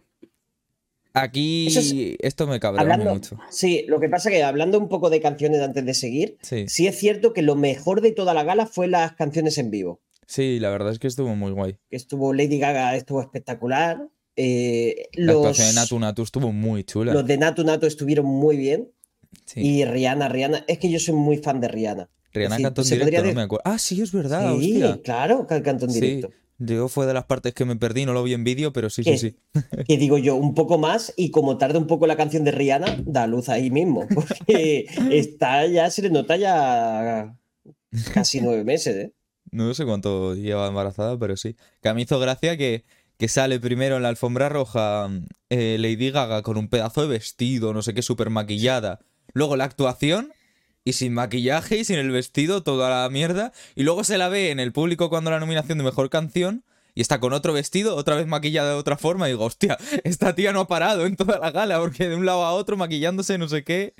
Aquí 1.19 1.69
es- 1.69 1.95
esto 2.21 2.47
me 2.47 2.61
cabrea 2.61 2.83
Hablando, 2.83 3.15
mucho. 3.15 3.39
sí, 3.51 3.85
lo 3.89 4.01
que 4.01 4.09
pasa 4.09 4.29
que 4.31 4.43
hablando 4.43 4.79
un 4.79 4.89
poco 4.89 5.09
de 5.09 5.21
canciones 5.21 5.61
antes 5.63 5.85
de 5.85 5.95
seguir, 5.95 6.37
Sí. 6.43 6.67
sí 6.69 6.87
es 6.87 6.99
cierto 6.99 7.33
que 7.33 7.41
lo 7.43 7.57
mejor 7.57 8.03
de 8.03 8.13
toda 8.13 8.35
la 8.35 8.45
gala 8.45 8.67
fue 8.67 8.87
las 8.87 9.13
canciones 9.15 9.57
en 9.59 9.71
vivo. 9.71 10.01
sí, 10.27 10.59
la 10.61 10.71
verdad 10.71 10.93
es 10.93 10.99
que 10.99 11.07
estuvo 11.07 11.35
muy 11.37 11.53
guay. 11.53 11.77
Que 11.89 11.97
estuvo 11.97 12.33
Lady 12.35 12.59
Gaga, 12.59 12.97
estuvo 12.97 13.21
espectacular. 13.21 14.09
Eh, 14.35 15.09
La 15.15 15.33
los, 15.33 15.37
actuación 15.47 15.69
de 15.69 15.75
Natu 15.75 15.99
Natu 15.99 16.23
estuvo 16.23 16.53
muy 16.53 16.85
chula. 16.85 17.15
los 17.15 17.25
de 17.27 17.39
Natu 17.39 17.65
Natu 17.65 17.87
estuvieron 17.87 18.27
muy 18.27 18.57
bien. 18.57 18.91
Sí. 19.47 19.61
Y 19.61 19.85
Rihanna, 19.85 20.29
Rihanna, 20.29 20.65
es 20.69 20.79
que 20.79 20.91
yo 20.91 20.99
soy 20.99 21.15
muy 21.15 21.39
fan 21.39 21.61
de 21.61 21.69
Rihanna. 21.69 22.11
Rihanna 22.35 22.57
decir, 22.57 22.65
cantó 22.67 22.81
en 22.83 22.87
se 22.87 22.95
directo, 22.97 23.07
podría 23.07 23.21
no 23.23 23.29
de- 23.29 23.35
me 23.35 23.43
acuerdo. 23.43 23.63
Ah, 23.65 23.79
sí, 23.79 24.03
es 24.03 24.13
verdad, 24.13 24.53
sí, 24.59 24.83
hostia. 24.83 25.01
claro, 25.03 25.47
cantó 25.47 25.87
en 25.87 25.91
Sí, 25.93 26.01
directo. 26.01 26.31
Yo 26.59 26.89
fue 26.89 27.07
de 27.07 27.15
las 27.15 27.25
partes 27.25 27.53
que 27.55 27.65
me 27.65 27.77
perdí, 27.77 28.07
no 28.07 28.13
lo 28.13 28.23
vi 28.23 28.35
en 28.35 28.45
vídeo, 28.45 28.73
pero 28.73 28.91
sí, 28.91 29.05
sí, 29.05 29.19
sí. 29.19 29.37
Que 29.87 29.97
digo 29.99 30.19
yo, 30.19 30.37
un 30.37 30.55
poco 30.55 30.79
más, 30.79 31.13
y 31.17 31.31
como 31.31 31.59
tarda 31.59 31.79
un 31.79 31.87
poco 31.87 32.07
la 32.07 32.17
canción 32.17 32.45
de 32.45 32.53
Rihanna, 32.53 33.03
da 33.05 33.27
luz 33.27 33.49
ahí 33.49 33.71
mismo. 33.71 34.07
Porque 34.15 34.87
está 35.11 35.67
ya, 35.67 35.91
se 35.91 36.03
le 36.03 36.11
nota 36.11 36.37
ya 36.37 37.37
casi 38.15 38.41
nueve 38.41 38.65
meses, 38.65 38.97
¿eh? 38.97 39.13
No 39.51 39.73
sé 39.75 39.85
cuánto 39.85 40.35
lleva 40.35 40.67
embarazada, 40.67 41.19
pero 41.19 41.37
sí. 41.37 41.57
Que 41.81 41.89
a 41.89 41.95
mí 41.95 42.03
hizo 42.03 42.19
gracia 42.19 42.57
que, 42.57 42.85
que 43.17 43.29
sale 43.29 43.61
primero 43.61 43.97
en 43.97 44.03
la 44.03 44.09
alfombra 44.09 44.49
roja 44.49 45.09
eh, 45.51 45.77
Lady 45.79 46.11
Gaga 46.11 46.43
con 46.43 46.57
un 46.57 46.69
pedazo 46.69 47.03
de 47.03 47.09
vestido, 47.09 47.73
no 47.73 47.83
sé 47.83 47.95
qué, 47.95 48.03
súper 48.03 48.31
maquillada. 48.31 49.01
Luego 49.33 49.57
la 49.57 49.65
actuación 49.65 50.33
y 50.87 50.93
sin 50.93 51.13
maquillaje 51.13 51.79
y 51.79 51.85
sin 51.85 51.99
el 51.99 52.13
vestido, 52.13 52.63
toda 52.63 52.89
la 52.89 53.11
mierda. 53.11 53.53
Y 53.75 53.83
luego 53.83 54.05
se 54.05 54.19
la 54.19 54.29
ve 54.29 54.53
en 54.53 54.61
el 54.61 54.73
público 54.73 55.11
cuando 55.11 55.33
la 55.33 55.41
nominación 55.41 55.79
de 55.79 55.85
mejor 55.85 56.09
canción. 56.11 56.63
Y 56.95 57.01
está 57.01 57.19
con 57.19 57.33
otro 57.33 57.53
vestido, 57.53 57.97
otra 57.97 58.15
vez 58.15 58.29
maquillada 58.29 58.71
de 58.71 58.77
otra 58.77 58.97
forma. 58.97 59.27
Y 59.29 59.33
digo, 59.33 59.45
hostia, 59.45 59.77
esta 60.05 60.37
tía 60.37 60.53
no 60.53 60.61
ha 60.61 60.69
parado 60.69 61.05
en 61.05 61.17
toda 61.17 61.41
la 61.41 61.51
gala, 61.51 61.81
porque 61.81 62.09
de 62.09 62.15
un 62.15 62.25
lado 62.25 62.45
a 62.45 62.53
otro 62.53 62.77
maquillándose, 62.77 63.37
no 63.37 63.49
sé 63.49 63.65
qué. 63.65 63.95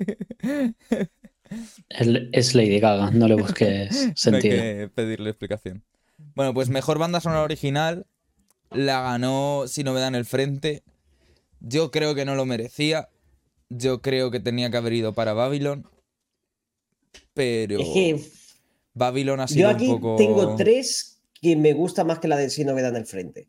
Es, 1.89 2.55
Lady 2.55 2.79
Gaga, 2.79 3.11
no 3.11 3.27
le 3.27 3.35
busques 3.35 3.91
No 4.05 4.07
hay 4.07 4.13
sentido. 4.15 4.55
que 4.55 4.89
pedirle 4.95 5.29
explicación. 5.29 5.83
Bueno, 6.35 6.53
pues 6.53 6.69
mejor 6.69 6.99
banda 6.99 7.19
sonora 7.19 7.43
original 7.43 8.05
la 8.71 9.01
ganó 9.01 9.65
Si 9.67 9.83
no 9.83 9.93
me 9.93 9.99
dan 9.99 10.15
el 10.15 10.25
frente. 10.25 10.83
Yo 11.59 11.91
creo 11.91 12.15
que 12.15 12.23
no 12.23 12.35
lo 12.35 12.45
merecía. 12.45 13.09
Yo 13.69 14.01
creo 14.01 14.31
que 14.31 14.39
tenía 14.39 14.71
que 14.71 14.77
haber 14.77 14.93
ido 14.93 15.13
para 15.13 15.33
Babylon. 15.33 15.85
Pero 17.37 17.79
Es 17.79 17.87
que 17.89 18.19
Babylon 18.93 19.39
ha 19.39 19.47
sido 19.47 19.69
yo 19.69 19.75
aquí 19.75 19.87
un 19.87 20.01
poco. 20.01 20.15
tengo 20.17 20.55
tres 20.57 21.21
que 21.41 21.55
me 21.55 21.71
gusta 21.73 22.03
más 22.03 22.19
que 22.19 22.27
la 22.27 22.35
de 22.35 22.49
Si 22.49 22.65
no 22.65 22.73
me 22.73 22.81
dan 22.81 22.95
el 22.97 23.05
frente. 23.05 23.47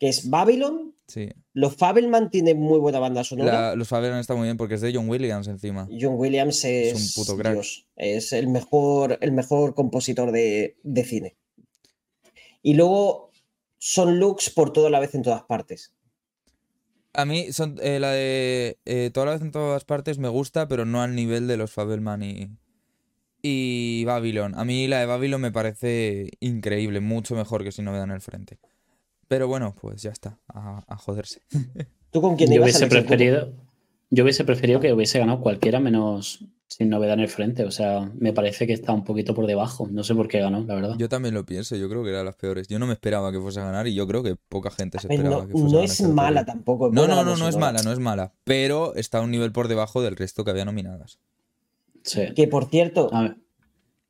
que 0.00 0.08
es 0.08 0.28
Babylon. 0.28 0.94
Sí. 1.08 1.28
Los 1.52 1.76
Fabelman 1.76 2.30
tienen 2.30 2.58
muy 2.58 2.80
buena 2.80 2.98
banda 2.98 3.22
sonora. 3.22 3.52
La- 3.70 3.76
los 3.76 3.86
Fabian 3.86 4.18
está 4.18 4.34
muy 4.34 4.44
bien 4.44 4.56
porque 4.56 4.74
es 4.74 4.80
de 4.80 4.92
John 4.92 5.08
Williams 5.08 5.46
encima. 5.46 5.86
John 6.00 6.14
Williams 6.16 6.64
es, 6.64 6.94
Es 6.94 7.16
un 7.16 7.22
puto 7.22 7.36
crack. 7.38 7.52
Dios, 7.54 7.86
es 7.94 8.32
el 8.32 8.48
mejor, 8.48 9.16
el 9.20 9.30
mejor 9.32 9.74
compositor 9.76 10.32
de, 10.32 10.76
de 10.82 11.04
cine. 11.04 11.36
Y 12.62 12.74
luego 12.74 13.30
son 13.78 14.18
looks 14.18 14.50
por 14.50 14.72
toda 14.72 14.90
la 14.90 14.98
vez 14.98 15.14
en 15.14 15.22
todas 15.22 15.44
partes. 15.44 15.92
A 17.12 17.24
mí 17.24 17.52
son, 17.52 17.78
eh, 17.80 18.00
la 18.00 18.10
de 18.10 18.78
eh, 18.84 19.10
toda 19.14 19.26
la 19.26 19.32
vez 19.32 19.42
en 19.42 19.52
todas 19.52 19.84
partes 19.84 20.18
me 20.18 20.28
gusta, 20.28 20.66
pero 20.68 20.84
no 20.84 21.00
al 21.02 21.14
nivel 21.14 21.46
de 21.46 21.56
los 21.56 21.70
Fabelman 21.72 22.22
y, 22.24 22.48
y 23.46 24.04
Babylon. 24.04 24.58
A 24.58 24.64
mí 24.64 24.88
la 24.88 24.98
de 24.98 25.06
Babylon 25.06 25.40
me 25.40 25.52
parece 25.52 26.30
increíble, 26.40 27.00
mucho 27.00 27.34
mejor 27.36 27.62
que 27.62 27.72
si 27.72 27.82
no 27.82 27.92
me 27.92 27.98
dan 27.98 28.10
el 28.10 28.20
frente. 28.20 28.58
Pero 29.28 29.48
bueno, 29.48 29.74
pues 29.80 30.02
ya 30.02 30.10
está, 30.10 30.38
a, 30.48 30.84
a 30.86 30.96
joderse. 30.96 31.42
¿Tú 32.10 32.20
con 32.20 32.36
quién 32.36 32.50
Yo 32.50 32.56
ibas, 32.56 32.70
hubiese 32.70 32.86
preferido, 32.86 33.52
yo 34.10 34.24
hubiese 34.24 34.44
preferido 34.44 34.80
que 34.80 34.92
hubiese 34.92 35.18
ganado 35.18 35.40
cualquiera 35.40 35.80
menos 35.80 36.44
sin 36.68 36.88
novedad 36.88 37.14
en 37.14 37.20
el 37.20 37.28
frente. 37.28 37.64
O 37.64 37.70
sea, 37.70 38.10
me 38.18 38.32
parece 38.32 38.66
que 38.66 38.72
está 38.72 38.92
un 38.92 39.04
poquito 39.04 39.34
por 39.34 39.46
debajo. 39.46 39.88
No 39.90 40.04
sé 40.04 40.14
por 40.14 40.28
qué 40.28 40.40
ganó, 40.40 40.64
la 40.64 40.74
verdad. 40.74 40.94
Yo 40.98 41.08
también 41.08 41.34
lo 41.34 41.44
pienso, 41.46 41.76
yo 41.76 41.88
creo 41.88 42.02
que 42.02 42.10
era 42.10 42.24
las 42.24 42.36
peores. 42.36 42.68
Yo 42.68 42.78
no 42.78 42.86
me 42.86 42.92
esperaba 42.92 43.32
que 43.32 43.40
fuese 43.40 43.60
a 43.60 43.64
ganar 43.64 43.86
y 43.86 43.94
yo 43.94 44.06
creo 44.06 44.22
que 44.22 44.36
poca 44.36 44.70
gente 44.70 44.98
se 44.98 45.06
A 45.06 45.08
ver, 45.08 45.18
esperaba 45.18 45.42
no, 45.42 45.48
que 45.48 45.52
fuese 45.52 45.64
no 45.64 45.68
a 45.68 45.72
ganar 45.72 45.84
es 45.84 46.00
esta 46.00 46.12
mala 46.12 46.44
tampoco. 46.44 46.88
es 46.88 46.92
No, 46.92 47.06
no, 47.06 47.24
no, 47.24 47.36
no 47.36 47.48
es 47.48 47.56
mala, 47.56 47.82
no 47.82 47.92
es 47.92 47.98
mala. 47.98 48.32
Pero 48.44 48.94
está 48.94 49.20
un 49.20 49.30
nivel 49.30 49.52
por 49.52 49.68
debajo 49.68 50.02
del 50.02 50.16
resto 50.16 50.44
que 50.44 50.50
había 50.50 50.64
nominadas. 50.64 51.18
Sí. 52.06 52.32
Que 52.34 52.46
por 52.46 52.70
cierto, 52.70 53.10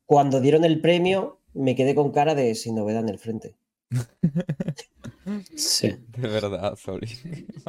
cuando 0.05 0.39
dieron 0.39 0.63
el 0.63 0.79
premio, 0.79 1.41
me 1.53 1.75
quedé 1.75 1.95
con 1.95 2.11
cara 2.11 2.35
de 2.35 2.55
sin 2.55 2.75
novedad 2.75 3.01
en 3.01 3.09
el 3.09 3.17
frente. 3.17 3.55
sí. 5.55 5.95
De 6.17 6.27
verdad, 6.27 6.75
Zoli. 6.75 7.07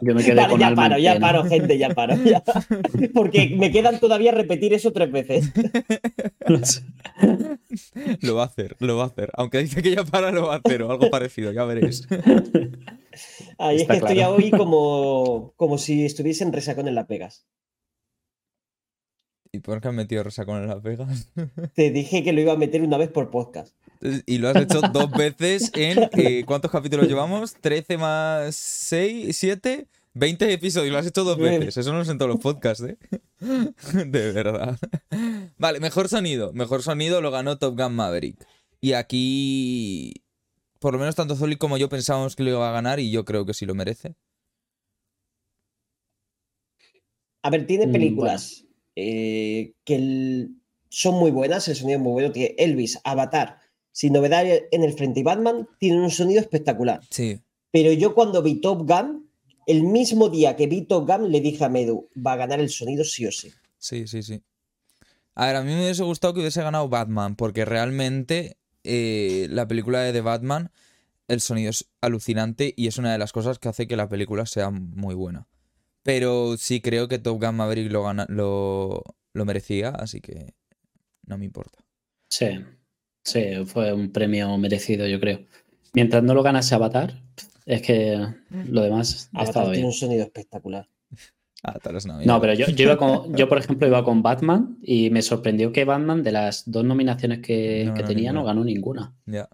Yo 0.02 0.14
me 0.14 0.22
quedé 0.22 0.34
Vale, 0.34 0.50
con 0.50 0.60
ya 0.60 0.68
en 0.68 0.74
paro, 0.74 0.98
ya 0.98 1.14
pena. 1.14 1.26
paro, 1.26 1.44
gente, 1.44 1.78
ya 1.78 1.88
paro. 1.90 2.14
ya. 2.16 2.42
Porque 3.14 3.54
me 3.56 3.70
quedan 3.72 3.98
todavía 4.00 4.32
repetir 4.32 4.74
eso 4.74 4.92
tres 4.92 5.10
veces. 5.10 5.50
Lo 8.20 8.34
va 8.36 8.42
a 8.44 8.46
hacer, 8.46 8.76
lo 8.78 8.96
va 8.96 9.04
a 9.04 9.06
hacer. 9.08 9.30
Aunque 9.34 9.58
dice 9.58 9.82
que 9.82 9.94
ya 9.94 10.04
para, 10.04 10.30
lo 10.30 10.46
va 10.46 10.54
a 10.54 10.58
hacer 10.64 10.82
o 10.82 10.90
algo 10.90 11.10
parecido, 11.10 11.52
ya 11.52 11.64
veréis. 11.64 12.06
Ahí 13.58 13.76
es 13.76 13.86
que 13.86 13.96
estoy 13.96 14.20
hoy 14.22 14.50
como, 14.50 15.52
como 15.56 15.78
si 15.78 16.04
estuviese 16.06 16.44
en 16.44 16.52
resacón 16.52 16.88
en 16.88 16.94
Las 16.94 17.06
Vegas. 17.08 17.46
¿Y 19.58 19.60
por 19.60 19.80
qué 19.80 19.88
has 19.88 19.94
metido 19.94 20.22
resacón 20.22 20.62
en 20.62 20.68
Las 20.68 20.82
Vegas? 20.82 21.32
Te 21.74 21.90
dije 21.90 22.22
que 22.22 22.32
lo 22.32 22.40
iba 22.40 22.52
a 22.52 22.56
meter 22.56 22.80
una 22.82 22.96
vez 22.96 23.10
por 23.10 23.28
podcast. 23.30 23.74
Y 24.24 24.38
lo 24.38 24.48
has 24.48 24.56
hecho 24.56 24.82
dos 24.92 25.10
veces 25.10 25.72
en. 25.74 26.08
eh, 26.12 26.44
¿Cuántos 26.46 26.70
capítulos 26.70 27.08
llevamos? 27.08 27.56
¿13 27.60 27.98
más 27.98 28.54
6, 28.54 29.36
7? 29.36 29.88
20 30.14 30.52
episodios, 30.52 30.92
lo 30.92 30.98
has 30.98 31.06
hecho 31.06 31.24
dos 31.24 31.38
veces. 31.38 31.76
Eso 31.76 31.92
no 31.92 32.00
es 32.02 32.08
en 32.08 32.18
todos 32.18 32.30
los 32.30 32.40
podcasts, 32.40 32.84
¿eh? 32.84 32.96
De 34.06 34.32
verdad. 34.32 34.78
Vale, 35.58 35.80
mejor 35.80 36.08
sonido. 36.08 36.52
Mejor 36.52 36.82
sonido 36.82 37.20
lo 37.20 37.30
ganó 37.32 37.58
Top 37.58 37.76
Gun 37.76 37.94
Maverick. 37.94 38.36
Y 38.80 38.92
aquí. 38.92 40.14
Por 40.78 40.92
lo 40.92 41.00
menos 41.00 41.16
tanto 41.16 41.34
Zoli 41.34 41.56
como 41.56 41.76
yo 41.78 41.88
pensábamos 41.88 42.36
que 42.36 42.44
lo 42.44 42.50
iba 42.50 42.68
a 42.68 42.72
ganar 42.72 43.00
y 43.00 43.10
yo 43.10 43.24
creo 43.24 43.44
que 43.44 43.54
sí 43.54 43.66
lo 43.66 43.74
merece. 43.74 44.14
A 47.42 47.50
ver, 47.50 47.66
tiene 47.66 47.86
Mm, 47.88 47.92
películas 47.92 48.64
eh, 49.00 49.72
que 49.84 49.94
el- 49.94 50.56
son 50.88 51.14
muy 51.14 51.30
buenas, 51.30 51.68
el 51.68 51.76
sonido 51.76 51.98
es 51.98 52.02
muy 52.02 52.12
bueno. 52.12 52.32
Tiene 52.32 52.54
Elvis, 52.58 52.98
Avatar, 53.04 53.58
Sin 53.92 54.12
Novedad 54.12 54.44
en 54.70 54.82
el 54.82 54.92
Frente 54.94 55.20
y 55.20 55.22
Batman, 55.22 55.68
tienen 55.78 56.00
un 56.00 56.10
sonido 56.10 56.40
espectacular. 56.40 57.00
Sí. 57.10 57.40
Pero 57.70 57.92
yo 57.92 58.14
cuando 58.14 58.42
vi 58.42 58.60
Top 58.60 58.88
Gun, 58.88 59.28
el 59.66 59.82
mismo 59.84 60.28
día 60.30 60.56
que 60.56 60.66
vi 60.66 60.82
Top 60.82 61.06
Gun, 61.08 61.30
le 61.30 61.40
dije 61.40 61.64
a 61.64 61.68
Medu, 61.68 62.08
va 62.16 62.32
a 62.32 62.36
ganar 62.36 62.58
el 62.60 62.70
sonido 62.70 63.04
sí 63.04 63.26
o 63.26 63.30
sí. 63.32 63.52
Sí, 63.78 64.06
sí, 64.08 64.22
sí. 64.22 64.42
A 65.34 65.46
ver, 65.46 65.56
a 65.56 65.62
mí 65.62 65.72
me 65.72 65.82
hubiese 65.82 66.02
gustado 66.02 66.34
que 66.34 66.40
hubiese 66.40 66.62
ganado 66.62 66.88
Batman, 66.88 67.36
porque 67.36 67.64
realmente 67.64 68.56
eh, 68.82 69.46
la 69.50 69.68
película 69.68 70.00
de 70.00 70.12
The 70.12 70.22
Batman, 70.22 70.72
el 71.28 71.40
sonido 71.40 71.70
es 71.70 71.84
alucinante 72.00 72.72
y 72.76 72.86
es 72.88 72.96
una 72.98 73.12
de 73.12 73.18
las 73.18 73.32
cosas 73.32 73.58
que 73.58 73.68
hace 73.68 73.86
que 73.86 73.96
la 73.96 74.08
película 74.08 74.46
sea 74.46 74.70
muy 74.70 75.14
buena. 75.14 75.46
Pero 76.08 76.56
sí 76.56 76.80
creo 76.80 77.06
que 77.06 77.18
Top 77.18 77.38
Gun 77.38 77.54
Maverick 77.54 77.92
lo, 77.92 78.02
gana, 78.02 78.24
lo, 78.30 79.04
lo 79.34 79.44
merecía, 79.44 79.90
así 79.90 80.22
que 80.22 80.54
no 81.26 81.36
me 81.36 81.44
importa. 81.44 81.84
Sí, 82.30 82.46
sí, 83.22 83.42
fue 83.66 83.92
un 83.92 84.10
premio 84.10 84.56
merecido, 84.56 85.06
yo 85.06 85.20
creo. 85.20 85.44
Mientras 85.92 86.22
no 86.22 86.32
lo 86.32 86.42
ganase 86.42 86.74
Avatar, 86.74 87.20
es 87.66 87.82
que 87.82 88.16
lo 88.70 88.80
demás 88.80 89.28
ha 89.34 89.40
Avatar 89.40 89.48
estado 89.48 89.64
tiene 89.66 89.76
bien. 89.76 89.86
un 89.88 89.92
sonido 89.92 90.22
espectacular. 90.24 90.88
Ah, 91.64 91.76
tal 91.82 91.94
vez 91.94 92.06
no. 92.06 92.22
No, 92.22 92.40
pero 92.40 92.54
yo, 92.54 92.66
yo, 92.68 92.84
iba 92.84 92.96
con, 92.96 93.34
yo, 93.36 93.48
por 93.48 93.58
ejemplo, 93.58 93.88
iba 93.88 94.04
con 94.04 94.22
Batman 94.22 94.78
y 94.80 95.10
me 95.10 95.22
sorprendió 95.22 95.72
que 95.72 95.84
Batman, 95.84 96.22
de 96.22 96.30
las 96.30 96.70
dos 96.70 96.84
nominaciones 96.84 97.40
que, 97.40 97.82
No 97.84 97.94
que 97.94 98.02
ganó 98.02 98.08
tenía, 98.08 98.32
no 98.32 98.44
ganó 98.44 98.62
ninguna. 98.62 99.12
Ya. 99.26 99.48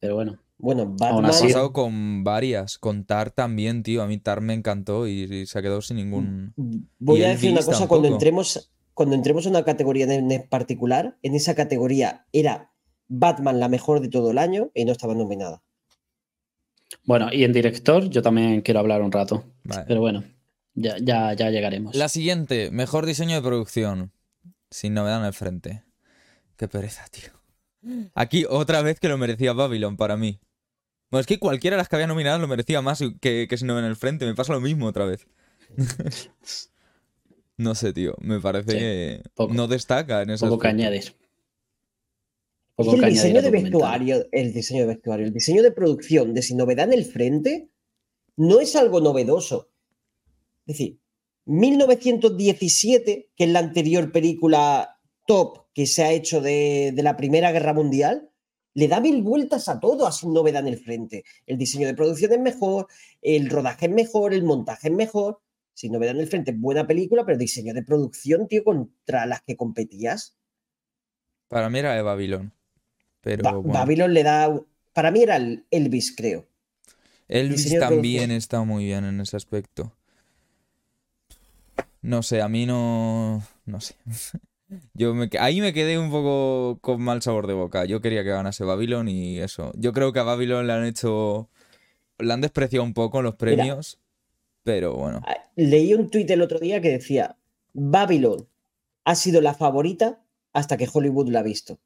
Pero 0.00 0.14
bueno, 0.14 0.38
Bueno, 0.62 0.86
Batman. 0.86 1.24
ha 1.24 1.28
pasado 1.28 1.72
con 1.72 2.22
varias. 2.22 2.78
Con 2.78 3.04
Tar 3.04 3.32
también, 3.32 3.82
tío. 3.82 4.00
A 4.00 4.06
mí 4.06 4.18
Tar 4.18 4.40
me 4.40 4.54
encantó 4.54 5.08
y, 5.08 5.22
y 5.24 5.46
se 5.46 5.58
ha 5.58 5.62
quedado 5.62 5.82
sin 5.82 5.96
ningún. 5.96 6.54
Voy 7.00 7.20
Y 7.20 7.24
a 7.24 7.28
decir 7.30 7.50
una 7.50 7.62
cosa, 7.62 7.88
cuando 7.88 8.06
entremos, 8.06 8.70
cuando 8.94 9.16
entremos 9.16 9.44
en 9.46 9.50
una 9.50 9.64
categoría 9.64 10.04
en 10.04 10.30
en 10.30 10.48
particular, 10.48 11.18
en 11.22 11.34
esa 11.34 11.56
categoría 11.56 12.26
era 12.32 12.70
Batman 13.08 13.58
la 13.58 13.68
mejor 13.68 14.00
de 14.00 14.08
todo 14.08 14.30
el 14.30 14.38
año 14.38 14.70
y 14.72 14.84
no 14.84 14.92
estaba 14.92 15.14
nominada. 15.14 15.62
bueno, 17.04 17.28
y 17.32 17.42
en 17.42 17.52
director 17.52 18.08
yo 18.08 18.22
también 18.22 18.60
quiero 18.62 18.78
hablar 18.78 19.02
un 19.02 19.10
rato. 19.10 19.44
Vale. 19.64 19.84
Pero 19.88 20.00
bueno, 20.00 20.22
ya, 20.74 20.96
ya, 21.02 21.32
ya 21.34 21.50
llegaremos. 21.50 21.96
La 21.96 22.08
siguiente, 22.08 22.70
mejor 22.70 23.04
diseño 23.04 23.34
de 23.34 23.42
producción. 23.42 24.12
Sin 24.70 24.94
novedad 24.94 25.18
en 25.20 25.26
el 25.26 25.32
frente. 25.34 25.82
Qué 26.56 26.68
pereza, 26.68 27.04
tío. 27.10 27.30
Aquí 28.14 28.46
otra 28.48 28.80
vez 28.80 29.00
que 29.00 29.08
lo 29.08 29.18
merecía 29.18 29.52
Babylon 29.52 29.96
para 29.96 30.16
mí. 30.16 30.38
Bueno, 31.12 31.20
es 31.20 31.26
que 31.26 31.38
cualquiera 31.38 31.76
de 31.76 31.82
las 31.82 31.88
que 31.90 31.96
había 31.96 32.06
nominadas 32.08 32.40
lo 32.40 32.48
merecía 32.48 32.80
más 32.80 33.04
que, 33.20 33.46
que 33.46 33.56
sin 33.58 33.66
novedad 33.68 33.84
en 33.84 33.90
el 33.90 33.96
frente. 33.96 34.24
Me 34.24 34.34
pasa 34.34 34.54
lo 34.54 34.60
mismo 34.62 34.86
otra 34.86 35.04
vez. 35.04 35.26
no 37.58 37.74
sé, 37.74 37.92
tío. 37.92 38.14
Me 38.20 38.40
parece 38.40 38.72
Sí, 38.72 38.78
que 38.78 39.22
poco. 39.34 39.52
no 39.52 39.68
destaca 39.68 40.22
en 40.22 40.30
ese 40.30 40.46
Poco 40.46 40.58
que 40.58 40.68
añadir. 40.68 41.00
Es 41.00 41.14
Poco 42.74 42.96
que 42.98 43.04
el 43.04 43.12
diseño 43.12 43.42
de 43.42 43.50
vestuario, 43.50 44.26
el 44.32 44.54
diseño 44.54 44.80
de 44.80 44.86
vestuario, 44.86 45.26
el 45.26 45.34
diseño 45.34 45.62
de 45.62 45.70
producción 45.72 46.32
de 46.32 46.40
Sin 46.42 46.56
Novedad 46.56 46.86
en 46.86 46.98
el 46.98 47.04
Frente 47.04 47.68
no 48.36 48.58
es 48.60 48.74
algo 48.74 49.02
novedoso. 49.02 49.70
Es 50.66 50.78
decir, 50.78 50.98
1917, 51.44 53.30
que 53.36 53.44
es 53.44 53.50
la 53.50 53.58
anterior 53.58 54.10
película 54.12 54.98
top 55.26 55.66
que 55.74 55.86
se 55.86 56.04
ha 56.04 56.12
hecho 56.12 56.40
de, 56.40 56.92
de 56.94 57.02
la 57.02 57.18
Primera 57.18 57.52
Guerra 57.52 57.74
Mundial, 57.74 58.30
le 58.74 58.88
da 58.88 59.00
mil 59.00 59.22
vueltas 59.22 59.68
a 59.68 59.78
todo 59.80 60.06
a 60.06 60.12
Sin 60.12 60.32
Novedad 60.32 60.62
en 60.66 60.68
el 60.72 60.78
Frente. 60.78 61.24
El 61.46 61.58
diseño 61.58 61.86
de 61.86 61.94
producción 61.94 62.32
es 62.32 62.40
mejor, 62.40 62.86
el 63.20 63.50
rodaje 63.50 63.86
es 63.86 63.92
mejor, 63.92 64.32
el 64.34 64.44
montaje 64.44 64.88
es 64.88 64.94
mejor. 64.94 65.40
Sin 65.74 65.92
Novedad 65.92 66.14
en 66.14 66.20
el 66.20 66.28
Frente, 66.28 66.52
buena 66.52 66.86
película, 66.86 67.24
pero 67.24 67.38
diseño 67.38 67.72
de 67.74 67.82
producción, 67.82 68.46
tío, 68.48 68.62
contra 68.64 69.26
las 69.26 69.42
que 69.42 69.56
competías. 69.56 70.36
Para 71.48 71.68
mí 71.70 71.78
era 71.78 71.94
de 71.94 72.02
Babylon. 72.02 72.52
Pero 73.20 73.42
Ba- 73.42 73.52
bueno. 73.52 73.72
Babylon 73.72 74.12
le 74.14 74.22
da. 74.22 74.60
Para 74.92 75.10
mí 75.10 75.22
era 75.22 75.36
el 75.36 75.64
Elvis, 75.70 76.14
creo. 76.16 76.46
Elvis 77.28 77.78
también 77.78 78.30
está 78.30 78.62
muy 78.64 78.84
bien 78.84 79.04
en 79.04 79.20
ese 79.20 79.36
aspecto. 79.36 79.92
No 82.02 82.22
sé, 82.22 82.42
a 82.42 82.48
mí 82.48 82.66
no. 82.66 83.42
No 83.64 83.80
sé. 83.80 83.94
Yo 84.94 85.14
me, 85.14 85.28
ahí 85.40 85.60
me 85.60 85.72
quedé 85.72 85.98
un 85.98 86.10
poco 86.10 86.78
con 86.80 87.00
mal 87.02 87.22
sabor 87.22 87.46
de 87.46 87.54
boca. 87.54 87.84
Yo 87.84 88.00
quería 88.00 88.22
que 88.24 88.30
ganase 88.30 88.64
Babylon 88.64 89.08
y 89.08 89.38
eso. 89.38 89.72
Yo 89.76 89.92
creo 89.92 90.12
que 90.12 90.18
a 90.20 90.24
Babylon 90.24 90.66
le 90.66 90.72
han 90.72 90.84
hecho. 90.84 91.48
Le 92.18 92.32
han 92.32 92.40
despreciado 92.40 92.84
un 92.84 92.94
poco 92.94 93.22
los 93.22 93.34
premios. 93.36 93.98
Pero 94.64 94.94
bueno. 94.94 95.20
Ah, 95.26 95.36
Leí 95.56 95.92
un 95.94 96.08
tuit 96.10 96.30
el 96.30 96.42
otro 96.42 96.58
día 96.58 96.80
que 96.80 96.90
decía: 96.90 97.36
Babylon 97.72 98.46
ha 99.04 99.14
sido 99.14 99.40
la 99.40 99.54
favorita 99.54 100.20
hasta 100.52 100.76
que 100.76 100.88
Hollywood 100.92 101.28
la 101.28 101.40
ha 101.40 101.42
visto. 101.42 101.78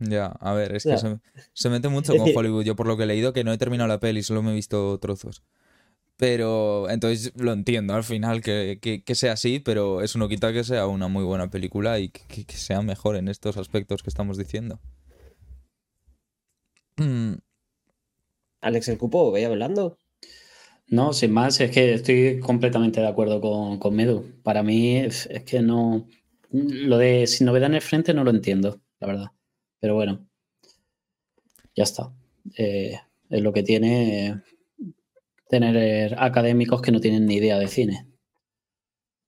Ya, 0.00 0.26
a 0.26 0.52
ver, 0.52 0.76
es 0.76 0.84
que 0.84 0.96
se, 0.96 1.18
se 1.52 1.70
mete 1.70 1.88
mucho 1.88 2.12
Es 2.12 2.18
con 2.18 2.26
decir- 2.26 2.38
Hollywood. 2.38 2.62
Yo 2.64 2.76
por 2.76 2.86
lo 2.86 2.96
que 2.96 3.02
he 3.02 3.06
leído 3.06 3.32
que 3.32 3.42
no 3.42 3.52
he 3.52 3.58
terminado 3.58 3.88
la 3.88 3.98
peli, 3.98 4.22
solo 4.22 4.42
me 4.42 4.52
he 4.52 4.54
visto 4.54 4.98
trozos. 5.00 5.42
Pero 6.18 6.90
entonces 6.90 7.32
lo 7.36 7.52
entiendo 7.52 7.94
al 7.94 8.04
final 8.04 8.42
que, 8.42 8.78
que- 8.82 9.02
que 9.04 9.14
sea 9.16 9.34
así, 9.34 9.60
pero 9.60 10.02
eso 10.02 10.18
no 10.18 10.28
quita 10.28 10.52
que 10.52 10.64
sea 10.64 10.86
una 10.88 11.08
muy 11.08 11.24
buena 11.24 11.50
película 11.50 11.98
y 12.00 12.10
que, 12.10 12.44
sea 12.56 12.82
mejor 12.82 13.16
en 13.16 13.28
estos 13.28 13.56
aspectos 13.56 14.02
que 14.02 14.10
estamos 14.10 14.36
diciendo. 14.38 14.80
Mm, 17.00 17.38
Alex 18.60 18.88
el 18.88 18.98
Cupo, 18.98 19.32
veía 19.32 19.48
hablando. 19.48 19.98
No, 20.88 21.12
sin 21.12 21.32
más, 21.32 21.60
es 21.60 21.70
que 21.72 21.94
estoy 21.94 22.40
completamente 22.40 23.00
de 23.00 23.08
acuerdo 23.08 23.40
con, 23.40 23.78
con 23.78 23.94
Medu. 23.96 24.24
Para 24.42 24.62
mí 24.62 24.96
es, 24.98 25.26
es 25.26 25.44
que 25.44 25.62
no. 25.62 26.08
Lo 26.50 26.98
de 26.98 27.26
sin 27.28 27.46
novedad 27.46 27.68
en 27.70 27.76
el 27.76 27.82
frente 27.82 28.14
no 28.14 28.24
lo 28.24 28.30
entiendo, 28.30 28.80
la 29.00 29.06
verdad. 29.08 29.26
Pero 29.80 29.94
bueno, 29.96 30.28
ya 31.74 31.84
está. 31.84 32.12
Eh, 32.56 32.98
es 33.30 33.42
lo 33.42 33.52
que 33.52 33.62
tiene. 33.62 34.42
Tener 35.48 36.14
académicos 36.18 36.82
que 36.82 36.92
no 36.92 37.00
tienen 37.00 37.26
ni 37.26 37.36
idea 37.36 37.58
de 37.58 37.68
cine. 37.68 38.06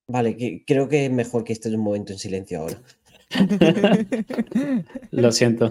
Vale, 0.07 0.37
que, 0.37 0.65
creo 0.67 0.89
que 0.89 1.07
es 1.07 1.13
mejor 1.13 1.45
que 1.45 1.53
estés 1.53 1.73
un 1.73 1.81
momento 1.83 2.13
en 2.13 2.19
silencio 2.19 2.61
ahora. 2.61 2.83
Lo 5.11 5.31
siento. 5.33 5.71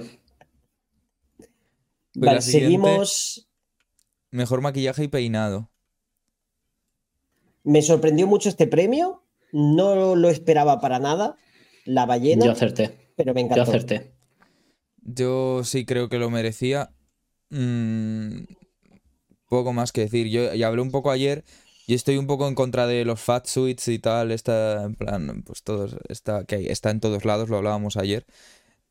Pues 2.13 2.25
vale, 2.25 2.41
seguimos. 2.41 3.49
Mejor 4.31 4.61
maquillaje 4.61 5.03
y 5.03 5.07
peinado. 5.07 5.69
Me 7.63 7.81
sorprendió 7.81 8.27
mucho 8.27 8.49
este 8.49 8.67
premio. 8.67 9.23
No 9.51 10.15
lo 10.15 10.29
esperaba 10.29 10.79
para 10.79 10.99
nada. 10.99 11.35
La 11.85 12.05
ballena, 12.05 12.45
Yo 12.45 12.51
acerté. 12.51 13.13
pero 13.15 13.33
me 13.33 13.41
Yo 13.41 13.45
encantó. 13.47 13.63
acerté. 13.63 14.13
Yo 15.01 15.63
sí 15.63 15.85
creo 15.85 16.07
que 16.09 16.19
lo 16.19 16.29
merecía. 16.29 16.91
Mm, 17.49 18.43
poco 19.49 19.73
más 19.73 19.91
que 19.91 20.01
decir. 20.01 20.27
Yo 20.27 20.53
ya 20.53 20.67
hablé 20.67 20.81
un 20.81 20.91
poco 20.91 21.11
ayer. 21.11 21.43
Yo 21.87 21.95
estoy 21.95 22.17
un 22.17 22.27
poco 22.27 22.47
en 22.47 22.55
contra 22.55 22.87
de 22.87 23.03
los 23.03 23.19
fat 23.19 23.47
suits 23.47 23.87
y 23.87 23.99
tal. 23.99 24.31
Está 24.31 24.85
en 24.85 24.95
plan, 24.95 25.43
pues 25.43 25.63
todos, 25.63 25.97
está, 26.07 26.45
que 26.45 26.71
está 26.71 26.91
en 26.91 26.99
todos 26.99 27.25
lados, 27.25 27.49
lo 27.49 27.57
hablábamos 27.57 27.97
ayer. 27.97 28.25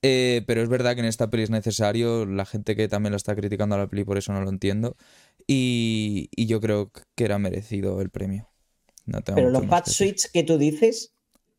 Eh, 0.03 0.43
pero 0.47 0.63
es 0.63 0.69
verdad 0.69 0.95
que 0.95 1.01
en 1.01 1.07
esta 1.07 1.31
peli 1.31 1.45
es 1.45 1.51
necesario. 1.51 2.27
La 2.27 2.45
gente 2.45 2.77
que 2.77 2.89
también 2.89 3.13
lo 3.13 3.17
está 3.17 3.35
criticando 3.35 3.77
a 3.77 3.79
la 3.79 3.87
peli, 3.87 4.05
por 4.05 4.19
eso 4.19 4.33
no 4.33 4.41
lo 4.43 4.51
entiendo. 4.51 4.97
Y, 5.47 6.29
y 6.37 6.47
yo 6.47 6.61
creo 6.61 6.91
que 7.15 7.25
era 7.25 7.39
merecido 7.39 8.01
el 8.01 8.11
premio. 8.11 8.49
No 9.07 9.23
tengo 9.23 9.37
Pero 9.37 9.51
los 9.51 9.67
Bat 9.67 9.87
que. 9.87 9.91
Suits 9.91 10.31
que 10.31 10.43
tú 10.43 10.59
dices, 10.59 11.15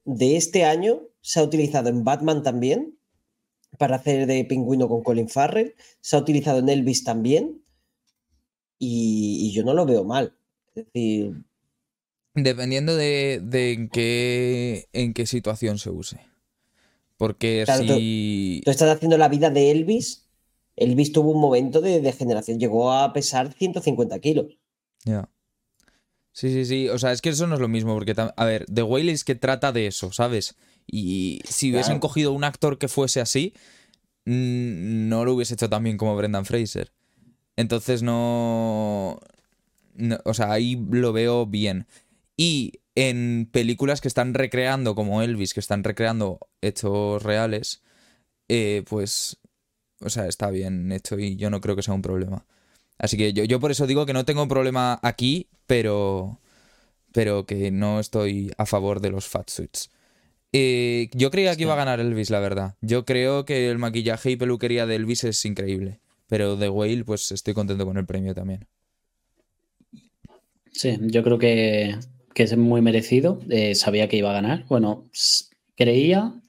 de 0.06 0.38
este 0.38 0.66
año, 0.66 1.02
se 1.22 1.40
ha 1.40 1.44
utilizado 1.44 1.90
en 1.90 2.04
Batman 2.04 2.44
también, 2.44 2.98
para 3.78 3.98
hacer 3.98 4.28
de 4.28 4.46
pingüino 4.46 4.88
con 4.88 5.04
Colin 5.04 5.30
Farrell. 5.30 5.76
Se 6.02 6.16
ha 6.16 6.20
utilizado 6.20 6.60
en 6.60 6.70
Elvis 6.70 7.04
también. 7.04 7.62
Y, 8.80 9.50
y 9.50 9.52
yo 9.54 9.64
no 9.64 9.74
lo 9.74 9.86
veo 9.86 10.04
mal. 10.06 10.34
Es 10.74 10.86
decir, 10.86 11.34
Dependiendo 12.36 12.96
de, 12.96 13.42
de 13.44 13.74
en, 13.74 13.90
qué, 13.90 14.88
en 14.94 15.14
qué 15.14 15.26
situación 15.26 15.78
se 15.78 15.90
use. 15.90 16.20
Porque 17.18 17.64
Claro, 17.66 17.86
tú- 17.86 17.94
si... 17.94 18.62
tú 18.64 18.72
estás 18.72 18.90
haciendo 18.96 19.18
la 19.18 19.28
vida 19.28 19.50
de 19.50 19.72
Elvis. 19.72 20.26
Elvis 20.78 21.12
tuvo 21.12 21.32
un 21.32 21.42
momento 21.42 21.82
de 21.82 22.00
degeneración, 22.00 22.58
llegó 22.60 22.94
a 22.94 23.12
pesar 23.12 23.52
150 23.54 24.20
kilos. 24.20 24.58
Ya. 25.04 25.30
Sí, 26.32 26.50
sí, 26.54 26.64
sí. 26.64 26.88
O 26.88 26.98
sea, 26.98 27.12
es 27.12 27.22
que 27.22 27.30
eso 27.30 27.48
no 27.48 27.56
es 27.56 27.60
lo 27.62 27.68
mismo, 27.68 27.94
porque, 27.94 28.14
a 28.18 28.46
ver, 28.46 28.66
The 28.74 28.84
Whale 28.84 29.12
es 29.12 29.26
que 29.26 29.36
trata 29.36 29.74
de 29.74 29.88
eso, 29.88 30.14
¿sabes? 30.14 30.56
Y 30.88 31.42
si 31.50 31.72
hubiesen 31.74 31.96
Claro. 31.96 32.00
cogido 32.00 32.32
un 32.32 32.46
actor 32.46 32.78
que 32.78 32.88
fuese 32.88 33.20
así, 33.20 33.54
no 34.24 35.26
lo 35.26 35.34
hubiese 35.34 35.56
hecho 35.56 35.70
tan 35.70 35.84
bien 35.84 35.98
como 35.98 36.16
Brendan 36.16 36.46
Fraser. 36.46 36.94
Entonces 37.60 38.04
no... 38.04 39.20
no- 39.96 40.18
O 40.24 40.34
sea, 40.34 40.52
ahí 40.54 40.82
lo 40.90 41.12
veo 41.12 41.46
bien. 41.46 41.88
Y 42.38 42.80
en 42.96 43.50
películas 43.52 44.00
que 44.00 44.08
están 44.08 44.34
recreando, 44.34 44.96
como 44.96 45.22
Elvis, 45.22 45.54
que 45.54 45.60
están 45.60 45.84
recreando 45.84 46.40
hechos 46.62 47.22
reales, 47.22 47.84
eh, 48.48 48.84
pues... 48.88 49.38
O 50.00 50.10
sea, 50.10 50.28
está 50.28 50.50
bien 50.52 50.90
hecho 50.94 51.20
y 51.20 51.36
yo 51.36 51.50
no 51.50 51.60
creo 51.60 51.76
que 51.76 51.84
sea 51.84 51.94
un 51.94 52.02
problema. 52.02 52.46
Así 52.98 53.18
que 53.18 53.34
yo, 53.34 53.44
yo 53.44 53.60
por 53.60 53.72
eso 53.72 53.86
digo 53.88 54.06
que 54.06 54.14
no 54.14 54.24
tengo 54.24 54.48
problema 54.48 54.98
aquí, 55.04 55.50
pero, 55.68 56.40
pero 57.12 57.46
que 57.46 57.72
no 57.72 58.00
estoy 58.00 58.54
a 58.58 58.66
favor 58.66 59.02
de 59.02 59.10
los 59.10 59.28
fat 59.28 59.50
suits. 59.50 59.90
Eh, 60.54 61.10
yo 61.14 61.30
creía 61.32 61.58
que 61.58 61.64
iba 61.64 61.74
a 61.74 61.78
ganar 61.84 62.00
Elvis, 62.00 62.30
la 62.30 62.40
verdad. 62.40 62.76
Yo 62.80 63.04
creo 63.04 63.44
que 63.44 63.70
el 63.70 63.78
maquillaje 63.78 64.32
y 64.32 64.38
peluquería 64.38 64.86
de 64.86 64.96
Elvis 64.96 65.26
es 65.26 65.44
increíble. 65.44 66.00
Pero 66.30 66.56
de 66.56 66.70
Whale, 66.70 67.04
pues 67.04 67.32
estoy 67.32 67.54
contento 67.56 67.86
con 67.86 67.98
el 67.98 68.06
premio 68.06 68.34
también. 68.36 68.68
Sí, 70.72 70.96
yo 71.02 71.24
creo 71.24 71.40
que, 71.40 71.96
que 72.34 72.44
es 72.44 72.56
muy 72.56 72.82
merecido. 72.82 73.40
Eh, 73.50 73.74
sabía 73.76 74.08
que 74.08 74.18
iba 74.18 74.30
a 74.30 74.34
ganar. 74.34 74.66
Bueno, 74.70 75.10
creía, 75.76 76.40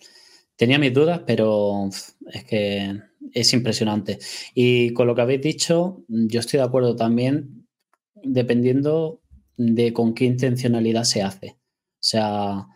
tenía 0.57 0.79
mis 0.79 0.93
dudas, 0.93 1.23
pero 1.27 1.89
es 2.31 2.45
que 2.45 3.01
es 3.33 3.53
impresionante. 3.55 4.19
Y 4.55 4.93
con 4.93 5.07
lo 5.07 5.15
que 5.15 5.23
habéis 5.23 5.41
dicho, 5.41 6.05
yo 6.09 6.41
estoy 6.41 6.59
de 6.59 6.65
acuerdo 6.65 6.95
también, 6.95 7.67
dependiendo 8.23 9.23
de 9.57 9.95
con 9.95 10.15
qué 10.15 10.26
intencionalidad 10.26 11.04
se 11.04 11.23
hace. 11.23 11.57
O 11.95 12.02
sea, 12.02 12.67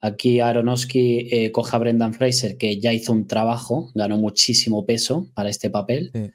aquí 0.00 0.40
Aronofsky 0.40 1.28
eh, 1.30 1.52
coge 1.52 1.76
a 1.76 1.78
Brendan 1.78 2.14
Fraser, 2.14 2.56
que 2.56 2.80
ya 2.80 2.92
hizo 2.92 3.12
un 3.12 3.28
trabajo, 3.28 3.92
ganó 3.94 4.18
muchísimo 4.18 4.84
peso 4.84 5.30
para 5.34 5.50
este 5.50 5.70
papel. 5.70 6.10
Sí. 6.12 6.30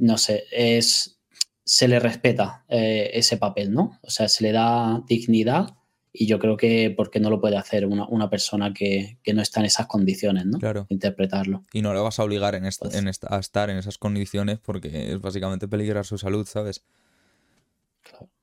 No 0.00 0.18
sé, 0.18 0.44
es 0.50 1.18
se 1.64 1.86
le 1.86 2.00
respeta 2.00 2.64
eh, 2.68 3.10
ese 3.14 3.36
papel, 3.36 3.72
¿no? 3.72 3.98
O 4.02 4.10
sea, 4.10 4.28
se 4.28 4.42
le 4.42 4.50
da 4.52 5.02
dignidad 5.06 5.76
y 6.12 6.26
yo 6.26 6.40
creo 6.40 6.56
que 6.56 6.92
porque 6.96 7.20
no 7.20 7.30
lo 7.30 7.40
puede 7.40 7.56
hacer 7.56 7.86
una, 7.86 8.06
una 8.08 8.28
persona 8.28 8.72
que, 8.74 9.18
que 9.22 9.32
no 9.34 9.40
está 9.42 9.60
en 9.60 9.66
esas 9.66 9.86
condiciones, 9.86 10.46
¿no? 10.46 10.58
Claro. 10.58 10.86
Interpretarlo. 10.88 11.62
Y 11.72 11.82
no 11.82 11.94
le 11.94 12.00
vas 12.00 12.18
a 12.18 12.24
obligar 12.24 12.56
en 12.56 12.64
esta- 12.66 12.86
Pues- 12.86 12.96
en 12.96 13.06
esta- 13.06 13.32
a 13.34 13.38
estar 13.38 13.70
en 13.70 13.76
esas 13.76 13.98
condiciones 13.98 14.58
porque 14.58 15.12
es 15.12 15.20
básicamente 15.20 15.68
peligrar 15.68 16.04
su 16.04 16.18
salud, 16.18 16.44
¿sabes? 16.48 16.82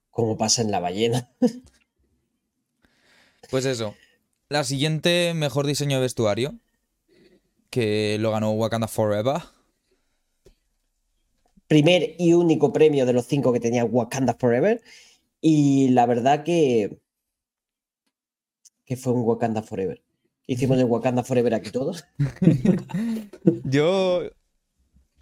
Como 0.10 0.38
pasa 0.38 0.62
en 0.62 0.72
la 0.72 0.80
ballena. 0.80 1.30
Pues 3.50 3.66
eso. 3.66 3.96
La 4.50 4.64
siguiente, 4.64 5.34
mejor 5.34 5.66
diseño 5.68 5.98
de 5.98 6.02
vestuario. 6.02 6.56
Que 7.70 8.18
lo 8.20 8.32
ganó 8.32 8.52
Wakanda 8.52 8.88
Forever. 8.88 9.42
Primer 11.68 12.16
y 12.18 12.34
único 12.34 12.72
premio 12.74 13.06
de 13.06 13.14
los 13.14 13.26
cinco 13.26 13.52
que 13.54 13.60
tenía 13.60 13.84
Wakanda 13.86 14.34
Forever. 14.34 14.82
Y 15.42 15.90
la 15.90 16.06
verdad 16.06 16.44
que. 16.44 16.98
que 18.86 18.96
fue 18.98 19.14
un 19.14 19.22
Wakanda 19.22 19.62
Forever. 19.62 20.02
Hicimos 20.48 20.78
el 20.80 20.86
Wakanda 20.86 21.24
Forever 21.24 21.54
aquí 21.54 21.72
todos. 21.72 22.06
Yo. 23.66 24.24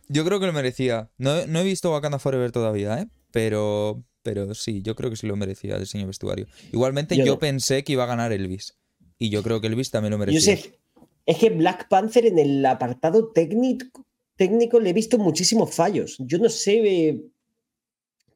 Yo 0.08 0.23
creo 0.23 0.39
que 0.39 0.45
lo 0.45 0.53
merecía. 0.53 1.10
No, 1.17 1.47
no 1.47 1.60
he 1.60 1.63
visto 1.63 1.91
Wakanda 1.91 2.19
Forever 2.19 2.51
todavía, 2.51 2.99
¿eh? 3.01 3.08
Pero. 3.31 4.03
Pero 4.21 4.55
sí, 4.55 4.81
yo 4.81 4.95
creo 4.95 5.12
que 5.12 5.17
sí 5.17 5.27
lo 5.27 5.36
merecía 5.36 5.75
el 5.75 5.81
diseño 5.81 6.08
vestuario. 6.08 6.47
Igualmente, 6.71 7.15
Yo 7.15 7.25
yo, 7.25 7.34
no. 7.34 7.39
pensé 7.39 7.84
que 7.84 7.93
iba 7.93 8.05
a 8.05 8.08
ganar 8.08 8.31
Elvis. 8.34 8.75
Y 9.19 9.29
yo 9.29 9.43
creo 9.43 9.62
que 9.62 9.67
Elvis 9.67 9.91
también 9.91 10.12
lo 10.12 10.15
Yo 10.17 10.19
merecía. 10.25 10.58
sé, 10.58 10.79
es 11.27 11.38
que 11.38 11.51
Black 11.51 11.88
Panther 11.89 12.25
en 12.25 12.39
el 12.39 12.65
apartado 12.65 13.31
técnico, 13.31 14.03
técnico 14.36 14.80
le 14.80 14.89
he 14.89 14.93
visto 14.93 15.17
muchísimos 15.17 15.74
fallos. 15.74 16.17
Yo 16.19 16.38
no 16.38 16.50
sé 16.50 16.82
eh, 16.86 17.21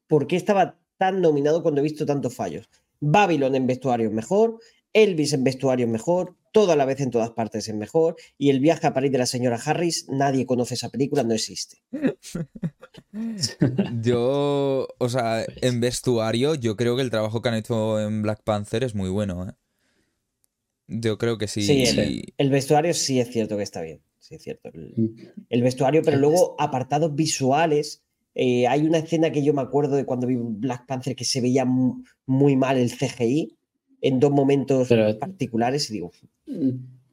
por 0.06 0.26
qué 0.26 0.36
estaba 0.36 0.78
tan 0.98 1.20
nominado 1.20 1.62
cuando 1.62 1.80
he 1.80 1.84
visto 1.84 2.06
tantos 2.06 2.34
fallos. 2.34 2.68
Babylon 3.00 3.54
en 3.54 3.66
vestuario 3.66 4.08
es 4.08 4.12
mejor, 4.12 4.58
Elvis 4.92 5.32
en 5.32 5.44
vestuario 5.44 5.86
es 5.86 5.92
mejor, 5.92 6.36
todo 6.52 6.72
a 6.72 6.76
la 6.76 6.84
vez 6.84 7.00
en 7.00 7.10
todas 7.10 7.30
partes 7.30 7.68
es 7.68 7.74
mejor, 7.74 8.16
y 8.36 8.50
el 8.50 8.60
viaje 8.60 8.86
a 8.86 8.92
París 8.92 9.12
de 9.12 9.18
la 9.18 9.26
señora 9.26 9.60
Harris, 9.64 10.06
nadie 10.08 10.46
conoce 10.46 10.74
esa 10.74 10.90
película, 10.90 11.22
no 11.22 11.34
existe. 11.34 11.78
Yo. 14.02 14.88
O 14.98 15.08
sea, 15.08 15.44
en 15.62 15.80
vestuario, 15.80 16.54
yo 16.54 16.76
creo 16.76 16.96
que 16.96 17.02
el 17.02 17.10
trabajo 17.10 17.40
que 17.40 17.48
han 17.48 17.54
hecho 17.54 18.00
en 18.00 18.22
Black 18.22 18.42
Panther 18.42 18.84
es 18.84 18.94
muy 18.94 19.08
bueno, 19.08 19.48
¿eh? 19.48 19.52
Yo 20.88 21.18
creo 21.18 21.38
que 21.38 21.46
sí. 21.46 21.62
Sí, 21.62 21.86
sí. 21.86 22.34
El 22.36 22.50
vestuario 22.50 22.92
sí 22.94 23.20
es 23.20 23.30
cierto 23.30 23.56
que 23.56 23.62
está 23.62 23.80
bien, 23.80 24.02
sí 24.30 24.36
es 24.36 24.42
cierto. 24.42 24.70
El- 24.72 24.94
Mm, 24.96 25.16
el 25.50 25.62
vestuario, 25.62 26.02
pero 26.04 26.16
luego 26.16 26.54
apartados 26.58 27.14
visuales. 27.14 28.02
eh, 28.36 28.68
hay 28.68 28.86
una 28.86 28.98
escena 28.98 29.32
que 29.32 29.42
yo 29.42 29.52
me 29.52 29.60
acuerdo 29.60 29.96
de 29.96 30.04
cuando 30.06 30.28
vi 30.28 30.36
Black 30.38 30.86
Panther 30.86 31.16
que 31.16 31.24
se 31.24 31.40
veía 31.40 31.64
mu- 31.64 32.04
muy 32.26 32.54
mal 32.54 32.78
el 32.78 32.88
CGI 32.90 33.58
en 34.02 34.20
dos 34.20 34.30
momentos 34.30 34.88
Pero- 34.88 35.18
particulares 35.18 35.90
y 35.90 35.94
digo, 35.94 36.12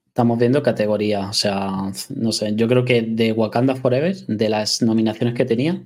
Estamos 0.08 0.38
viendo 0.40 0.62
categoría, 0.64 1.28
o 1.30 1.34
sea, 1.34 1.92
no 2.16 2.32
sé, 2.32 2.54
yo 2.56 2.68
creo 2.68 2.86
que 2.86 3.02
de 3.02 3.32
Wakanda 3.34 3.76
Forever, 3.76 4.16
de 4.28 4.50
las 4.50 4.82
nominaciones 4.84 5.34
que 5.36 5.46
tenía, 5.46 5.84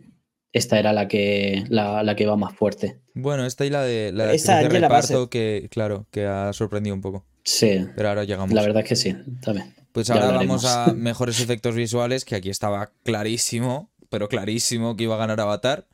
esta 0.53 0.77
era 0.79 0.91
la 0.93 1.07
que, 1.07 1.63
la, 1.69 2.03
la 2.03 2.15
que 2.15 2.23
iba 2.23 2.35
más 2.37 2.53
fuerte. 2.53 2.99
Bueno, 3.13 3.45
esta 3.45 3.65
y 3.65 3.69
la 3.69 3.83
de 3.83 4.11
la 4.13 4.27
de 4.27 4.35
Esa 4.35 4.61
reparto 4.67 5.29
que, 5.29 5.67
claro, 5.71 6.07
que 6.11 6.25
ha 6.25 6.51
sorprendido 6.53 6.93
un 6.95 7.01
poco. 7.01 7.25
Sí, 7.43 7.85
Pero 7.95 8.09
ahora 8.09 8.25
llegamos. 8.25 8.53
la 8.53 8.61
verdad 8.61 8.83
es 8.83 8.89
que 8.89 8.95
sí, 8.97 9.15
también. 9.41 9.73
Pues 9.91 10.09
ahora 10.09 10.31
vamos 10.31 10.65
a 10.65 10.93
mejores 10.93 11.39
efectos 11.39 11.75
visuales, 11.75 12.25
que 12.25 12.35
aquí 12.35 12.49
estaba 12.49 12.91
clarísimo, 13.03 13.89
pero 14.09 14.29
clarísimo 14.29 14.95
que 14.95 15.03
iba 15.03 15.15
a 15.15 15.19
ganar 15.19 15.39
Avatar. 15.39 15.87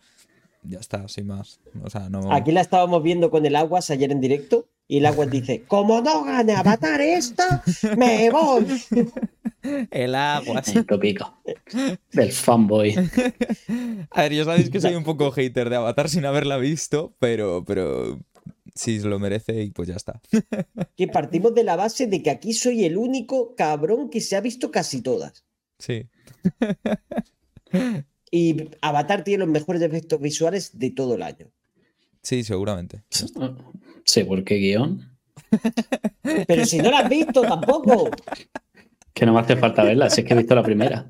Ya 0.63 0.79
está, 0.79 1.07
sin 1.07 1.27
más. 1.27 1.60
O 1.83 1.89
sea, 1.89 2.10
no. 2.10 2.31
aquí 2.33 2.51
la 2.51 2.62
estábamos 2.62 3.01
viendo 3.01 3.31
con 3.31 3.45
el 3.45 3.55
Aguas 3.55 3.89
ayer 3.89 4.12
en 4.12 4.21
directo 4.21 4.67
y 4.88 4.97
el 4.97 5.05
Aguas 5.05 5.29
dice, 5.29 5.63
como 5.67 6.01
no 6.01 6.23
gane 6.23 6.55
Avatar 6.55 7.01
esta, 7.01 7.63
me 7.97 8.29
voy. 8.29 8.65
El 9.91 10.15
agua. 10.15 10.63
El 10.65 10.86
tópico 10.86 11.41
del 12.13 12.31
fanboy. 12.31 12.95
A 14.12 14.21
ver, 14.21 14.33
ya 14.33 14.45
sabéis 14.45 14.69
que 14.69 14.79
soy 14.79 14.95
un 14.95 15.03
poco 15.03 15.31
hater 15.31 15.69
de 15.69 15.75
Avatar 15.75 16.07
sin 16.07 16.25
haberla 16.25 16.57
visto, 16.57 17.15
pero, 17.19 17.65
pero 17.65 18.17
sí 18.77 18.99
se 18.99 19.07
lo 19.07 19.19
merece 19.19 19.63
y 19.63 19.71
pues 19.71 19.87
ya 19.89 19.95
está. 19.95 20.21
Que 20.95 21.07
partimos 21.07 21.53
de 21.53 21.63
la 21.63 21.75
base 21.75 22.07
de 22.07 22.23
que 22.23 22.29
aquí 22.29 22.53
soy 22.53 22.85
el 22.85 22.97
único 22.97 23.55
cabrón 23.55 24.09
que 24.09 24.21
se 24.21 24.35
ha 24.35 24.41
visto 24.41 24.71
casi 24.71 25.01
todas. 25.01 25.45
Sí. 25.79 26.07
Y 28.31 28.69
Avatar 28.81 29.23
tiene 29.23 29.45
los 29.45 29.53
mejores 29.53 29.81
efectos 29.81 30.19
visuales 30.19 30.77
de 30.77 30.91
todo 30.91 31.15
el 31.15 31.23
año. 31.23 31.51
Sí, 32.21 32.43
seguramente. 32.43 33.03
Sí, 34.03 34.23
porque 34.23 34.55
guion. 34.55 35.17
Pero 36.47 36.65
si 36.65 36.79
no 36.79 36.91
la 36.91 36.99
has 36.99 37.09
visto 37.09 37.41
tampoco. 37.41 38.09
Que 39.13 39.25
no 39.25 39.33
me 39.33 39.39
hace 39.39 39.55
falta 39.55 39.83
verla, 39.83 40.09
si 40.09 40.21
es 40.21 40.27
que 40.27 40.33
he 40.33 40.37
visto 40.37 40.55
la 40.55 40.63
primera. 40.63 41.07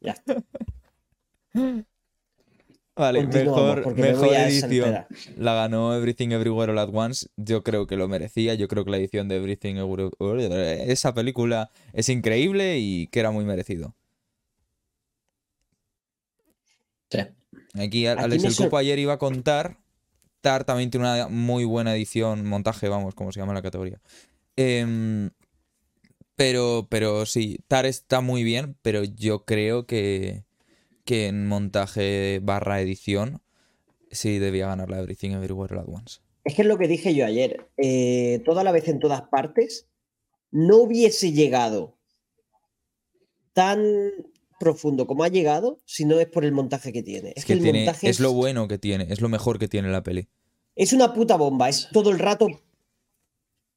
Ya 0.00 0.12
está. 0.12 0.42
Vale, 2.98 3.26
mejor, 3.26 3.94
me 3.96 4.02
mejor 4.12 4.34
edición. 4.34 5.06
La 5.36 5.54
ganó 5.54 5.94
Everything 5.94 6.30
Everywhere 6.30 6.72
All 6.72 6.78
At 6.78 6.90
Once. 6.92 7.28
Yo 7.36 7.62
creo 7.62 7.86
que 7.86 7.96
lo 7.96 8.08
merecía. 8.08 8.54
Yo 8.54 8.66
creo 8.68 8.84
que 8.84 8.90
la 8.90 8.96
edición 8.96 9.28
de 9.28 9.36
Everything 9.36 9.76
Everywhere. 9.76 10.90
Esa 10.92 11.14
película 11.14 11.70
es 11.92 12.08
increíble 12.08 12.78
y 12.78 13.06
que 13.06 13.20
era 13.20 13.30
muy 13.30 13.44
merecido. 13.44 13.94
Sí. 17.10 17.20
Aquí 17.74 18.06
Al- 18.06 18.18
Aquí 18.18 18.24
Alex 18.24 18.44
el 18.44 18.56
Cupo 18.56 18.76
ayer 18.76 18.98
iba 18.98 19.14
a 19.14 19.18
contar. 19.18 19.78
Tar 20.40 20.64
también 20.64 20.90
tiene 20.90 21.06
una 21.06 21.28
muy 21.28 21.64
buena 21.64 21.94
edición, 21.94 22.46
montaje, 22.46 22.88
vamos, 22.88 23.14
como 23.14 23.32
se 23.32 23.40
llama 23.40 23.54
la 23.54 23.62
categoría. 23.62 24.00
Em, 24.56 25.30
pero, 26.36 26.86
pero 26.90 27.26
sí, 27.26 27.58
Tar 27.66 27.86
está 27.86 28.20
muy 28.20 28.44
bien, 28.44 28.76
pero 28.82 29.02
yo 29.02 29.44
creo 29.44 29.86
que, 29.86 30.44
que 31.08 31.26
en 31.26 31.46
montaje 31.46 32.38
barra 32.42 32.82
edición 32.82 33.40
sí 34.10 34.38
debía 34.38 34.66
ganar 34.66 34.90
la 34.90 34.98
Everything 34.98 35.30
Everywhere 35.30 35.74
All 35.74 35.80
At 35.80 35.88
Once. 35.88 36.20
Es 36.44 36.54
que 36.54 36.60
es 36.62 36.68
lo 36.68 36.76
que 36.76 36.86
dije 36.86 37.14
yo 37.14 37.24
ayer. 37.24 37.66
eh, 37.78 38.42
toda 38.44 38.62
la 38.62 38.72
vez 38.72 38.88
en 38.88 38.98
todas 38.98 39.22
partes 39.22 39.86
no 40.50 40.76
hubiese 40.76 41.32
llegado 41.32 41.96
tan 43.54 43.82
profundo 44.60 45.06
como 45.06 45.24
ha 45.24 45.28
llegado 45.28 45.78
si 45.86 46.04
no 46.04 46.20
es 46.20 46.26
por 46.26 46.44
el 46.44 46.52
montaje 46.52 46.92
que 46.92 47.02
tiene. 47.02 47.30
Es, 47.30 47.38
Es 47.38 47.44
que, 47.46 47.54
que 47.54 47.58
el 47.58 47.62
tiene, 47.62 47.78
montaje 47.86 48.10
es 48.10 48.20
lo 48.20 48.34
bueno 48.34 48.68
que 48.68 48.76
tiene, 48.76 49.06
es 49.08 49.22
lo 49.22 49.30
mejor 49.30 49.58
que 49.58 49.68
tiene 49.68 49.88
la 49.88 50.02
peli. 50.02 50.28
es 50.76 50.92
una 50.92 51.14
puta 51.14 51.36
bomba. 51.36 51.70
Es 51.70 51.88
todo 51.90 52.10
el 52.10 52.18
rato. 52.18 52.48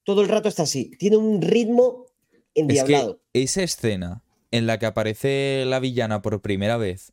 Todo 0.04 0.20
el 0.20 0.28
rato 0.28 0.48
está 0.50 0.64
así. 0.64 0.90
Tiene 0.98 1.16
un 1.16 1.40
ritmo 1.40 2.04
Es 2.32 2.40
endiablado. 2.54 3.22
que 3.32 3.42
esa 3.42 3.62
escena 3.62 4.22
en 4.50 4.66
la 4.66 4.78
que 4.78 4.84
aparece 4.86 5.64
la 5.66 5.80
villana 5.80 6.20
por 6.20 6.42
primera 6.42 6.76
vez 6.76 7.12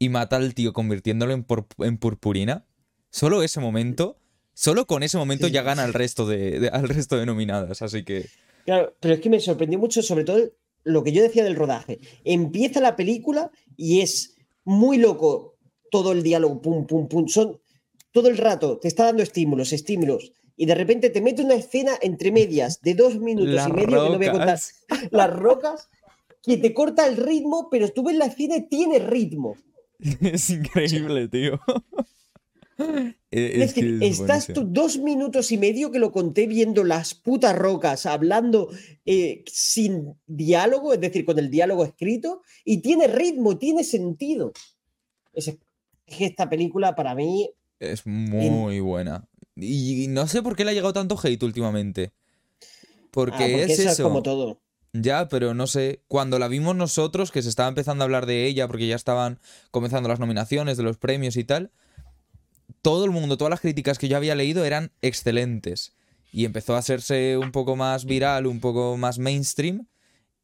y 0.00 0.08
mata 0.08 0.36
al 0.36 0.54
tío 0.54 0.72
convirtiéndolo 0.72 1.32
en, 1.34 1.46
en 1.78 1.98
purpurina, 1.98 2.64
solo 3.10 3.42
ese 3.44 3.60
momento, 3.60 4.16
solo 4.54 4.86
con 4.86 5.02
ese 5.04 5.18
momento 5.18 5.46
Sí. 5.46 5.52
ya 5.52 5.62
gana 5.62 5.84
al 5.84 5.92
resto 5.94 6.26
de, 6.26 6.58
de- 6.58 6.68
al 6.70 6.88
resto 6.88 7.16
de 7.18 7.26
nominadas. 7.26 7.82
Así 7.82 8.02
que 8.04 8.26
Claro, 8.64 8.94
pero 9.00 9.14
es 9.14 9.20
que 9.20 9.30
me 9.30 9.38
sorprendió 9.40 9.78
mucho, 9.78 10.02
sobre 10.02 10.24
todo 10.24 10.40
lo 10.84 11.02
que 11.04 11.12
yo 11.12 11.22
decía 11.22 11.44
del 11.44 11.54
rodaje. 11.56 12.00
Empieza 12.24 12.80
la 12.80 12.96
película 12.96 13.50
y 13.76 14.00
es 14.00 14.36
muy 14.64 14.96
loco 14.98 15.56
todo 15.90 16.12
el 16.12 16.22
diálogo, 16.22 16.60
pum, 16.62 16.86
pum, 16.86 17.06
pum. 17.08 17.28
Son 17.28 17.60
todo 18.12 18.28
el 18.28 18.38
rato, 18.38 18.78
te 18.78 18.88
está 18.88 19.04
dando 19.04 19.22
estímulos, 19.22 19.72
estímulos. 19.72 20.32
Y 20.56 20.66
de 20.66 20.74
repente 20.74 21.10
te 21.10 21.20
mete 21.20 21.42
una 21.42 21.54
escena 21.54 21.92
entre 22.00 22.32
medias 22.32 22.80
de 22.82 22.94
dos 22.94 23.18
minutos 23.18 23.54
Las 23.54 23.68
y 23.68 23.72
medio, 23.72 23.86
que 23.86 23.92
no 24.10 24.16
voy 24.18 24.26
a 24.26 24.32
contar, 24.32 24.58
las 25.10 25.30
rocas, 25.30 25.88
que 26.42 26.56
te 26.58 26.72
corta 26.74 27.06
el 27.06 27.16
ritmo, 27.16 27.68
pero 27.70 27.88
tú 27.90 28.02
ves 28.02 28.16
la 28.16 28.26
escena 28.26 28.56
y 28.56 28.68
tiene 28.68 28.98
ritmo. 28.98 29.56
es 30.20 30.50
increíble, 30.50 31.28
tío. 31.28 31.60
Es, 32.78 33.14
es 33.30 33.72
que 33.74 33.98
estás 34.06 34.46
tú 34.46 34.64
dos 34.66 34.98
minutos 34.98 35.52
y 35.52 35.58
medio 35.58 35.90
que 35.90 35.98
lo 35.98 36.12
conté 36.12 36.46
viendo 36.46 36.84
las 36.84 37.14
putas 37.14 37.56
rocas, 37.56 38.06
hablando 38.06 38.70
eh, 39.04 39.44
sin 39.46 40.14
diálogo, 40.26 40.94
es 40.94 41.00
decir, 41.00 41.24
con 41.24 41.38
el 41.38 41.50
diálogo 41.50 41.84
escrito, 41.84 42.42
y 42.64 42.78
tiene 42.78 43.06
ritmo, 43.06 43.58
tiene 43.58 43.84
sentido. 43.84 44.52
Es, 45.32 45.48
es 45.48 45.58
que 46.06 46.26
esta 46.26 46.48
película 46.48 46.94
para 46.94 47.14
mí, 47.14 47.50
Es 47.78 48.06
muy 48.06 48.80
buena. 48.80 49.26
Y 49.56 50.06
no 50.08 50.26
sé 50.26 50.42
por 50.42 50.56
qué 50.56 50.64
le 50.64 50.70
ha 50.70 50.74
llegado 50.74 50.92
tanto 50.92 51.18
hate 51.22 51.42
últimamente. 51.42 52.12
Porque, 53.10 53.34
ah, 53.34 53.38
porque 53.40 53.62
es 53.64 53.70
eso 53.78 53.82
eso. 53.82 53.90
es 53.90 54.00
como 54.00 54.22
todo. 54.22 54.60
Ya, 54.92 55.28
pero 55.28 55.54
no 55.54 55.66
sé. 55.66 56.02
Cuando 56.08 56.38
la 56.38 56.48
vimos 56.48 56.74
nosotros, 56.74 57.30
que 57.30 57.42
se 57.42 57.48
estaba 57.48 57.68
empezando 57.68 58.02
a 58.02 58.06
hablar 58.06 58.26
de 58.26 58.46
ella, 58.46 58.66
porque 58.66 58.86
ya 58.88 58.96
estaban 58.96 59.38
comenzando 59.70 60.08
las 60.08 60.18
nominaciones 60.20 60.76
de 60.76 60.82
los 60.82 60.96
premios 60.98 61.36
y 61.36 61.44
tal, 61.44 61.70
todo 62.82 63.04
el 63.04 63.10
mundo, 63.10 63.36
todas 63.36 63.50
las 63.50 63.60
críticas 63.60 63.98
que 63.98 64.08
yo 64.08 64.16
había 64.16 64.34
leído 64.34 64.64
eran 64.64 64.92
excelentes. 65.02 65.94
Y 66.32 66.44
empezó 66.44 66.74
a 66.74 66.78
hacerse 66.78 67.36
un 67.38 67.52
poco 67.52 67.76
más 67.76 68.04
viral, 68.04 68.46
un 68.46 68.60
poco 68.60 68.96
más 68.96 69.18
mainstream. 69.18 69.86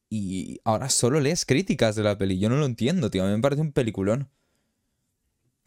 Y 0.09 0.61
ahora 0.65 0.89
solo 0.89 1.21
lees 1.21 1.45
críticas 1.45 1.97
de 1.97 2.03
la 2.05 2.17
peli. 2.19 2.39
Yo 2.39 2.49
no 2.49 2.57
lo 2.57 2.67
entiendo, 2.67 3.11
tío. 3.11 3.25
A 3.25 3.27
mí 3.29 3.33
me 3.35 3.41
parece 3.43 3.63
un 3.63 3.73
peliculón. 3.73 4.31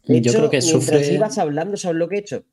De 0.06 0.20
Yo 0.20 0.34
creo 0.34 0.50
que 0.50 0.60
mientras 0.62 1.06
sufre. 1.06 1.12
ibas 1.14 1.38
hablando, 1.38 1.76
¿sabes 1.76 1.96
lo 1.98 2.08
que 2.08 2.16
he 2.16 2.20
hecho? 2.20 2.44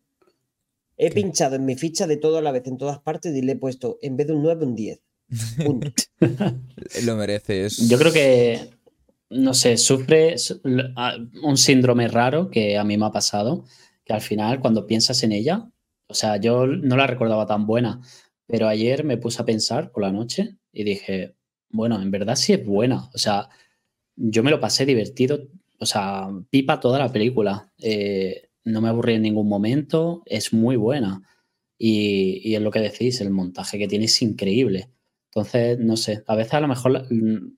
He 0.97 1.09
¿Qué? 1.09 1.15
pinchado 1.15 1.55
en 1.55 1.65
mi 1.65 1.75
ficha 1.75 2.07
de 2.07 2.17
todo 2.17 2.37
a 2.37 2.41
la 2.41 2.51
vez 2.51 2.67
en 2.67 2.77
todas 2.77 2.99
partes 2.99 3.35
y 3.35 3.41
le 3.41 3.53
he 3.53 3.55
puesto, 3.55 3.97
en 4.01 4.17
vez 4.17 4.27
de 4.27 4.33
un 4.33 4.43
9, 4.43 4.65
un 4.65 4.75
10. 4.75 5.01
Lo 7.05 7.15
mereces. 7.15 7.89
Yo 7.89 7.97
creo 7.97 8.13
que, 8.13 8.69
no 9.29 9.53
sé, 9.53 9.77
sufre 9.77 10.35
un 11.43 11.57
síndrome 11.57 12.07
raro 12.07 12.49
que 12.49 12.77
a 12.77 12.83
mí 12.83 12.97
me 12.97 13.05
ha 13.05 13.11
pasado, 13.11 13.65
que 14.05 14.13
al 14.13 14.21
final 14.21 14.59
cuando 14.59 14.87
piensas 14.87 15.23
en 15.23 15.31
ella, 15.31 15.69
o 16.07 16.13
sea, 16.13 16.37
yo 16.37 16.65
no 16.65 16.95
la 16.95 17.07
recordaba 17.07 17.45
tan 17.45 17.65
buena, 17.65 18.01
pero 18.45 18.67
ayer 18.67 19.03
me 19.03 19.17
puse 19.17 19.41
a 19.41 19.45
pensar 19.45 19.91
por 19.91 20.03
la 20.03 20.11
noche 20.11 20.57
y 20.71 20.83
dije, 20.83 21.35
bueno, 21.69 22.01
en 22.01 22.11
verdad 22.11 22.35
sí 22.35 22.53
es 22.53 22.65
buena, 22.65 23.09
o 23.13 23.17
sea, 23.17 23.49
yo 24.15 24.43
me 24.43 24.51
lo 24.51 24.59
pasé 24.59 24.85
divertido, 24.85 25.47
o 25.79 25.85
sea, 25.85 26.29
pipa 26.49 26.79
toda 26.79 26.99
la 26.99 27.11
película, 27.11 27.71
eh, 27.79 28.49
no 28.63 28.81
me 28.81 28.89
aburrí 28.89 29.13
en 29.15 29.21
ningún 29.21 29.47
momento, 29.47 30.23
es 30.25 30.53
muy 30.53 30.75
buena. 30.75 31.21
Y, 31.77 32.41
y 32.43 32.55
es 32.55 32.61
lo 32.61 32.71
que 32.71 32.79
decís, 32.79 33.21
el 33.21 33.29
montaje 33.29 33.77
que 33.77 33.87
tiene 33.87 34.05
es 34.05 34.21
increíble. 34.21 34.89
Entonces, 35.37 35.77
no 35.77 35.97
sé, 35.97 36.23
a 36.25 36.35
veces 36.35 36.53
a 36.55 36.61
lo 36.61 36.67
mejor 36.67 37.05
mm, 37.13 37.57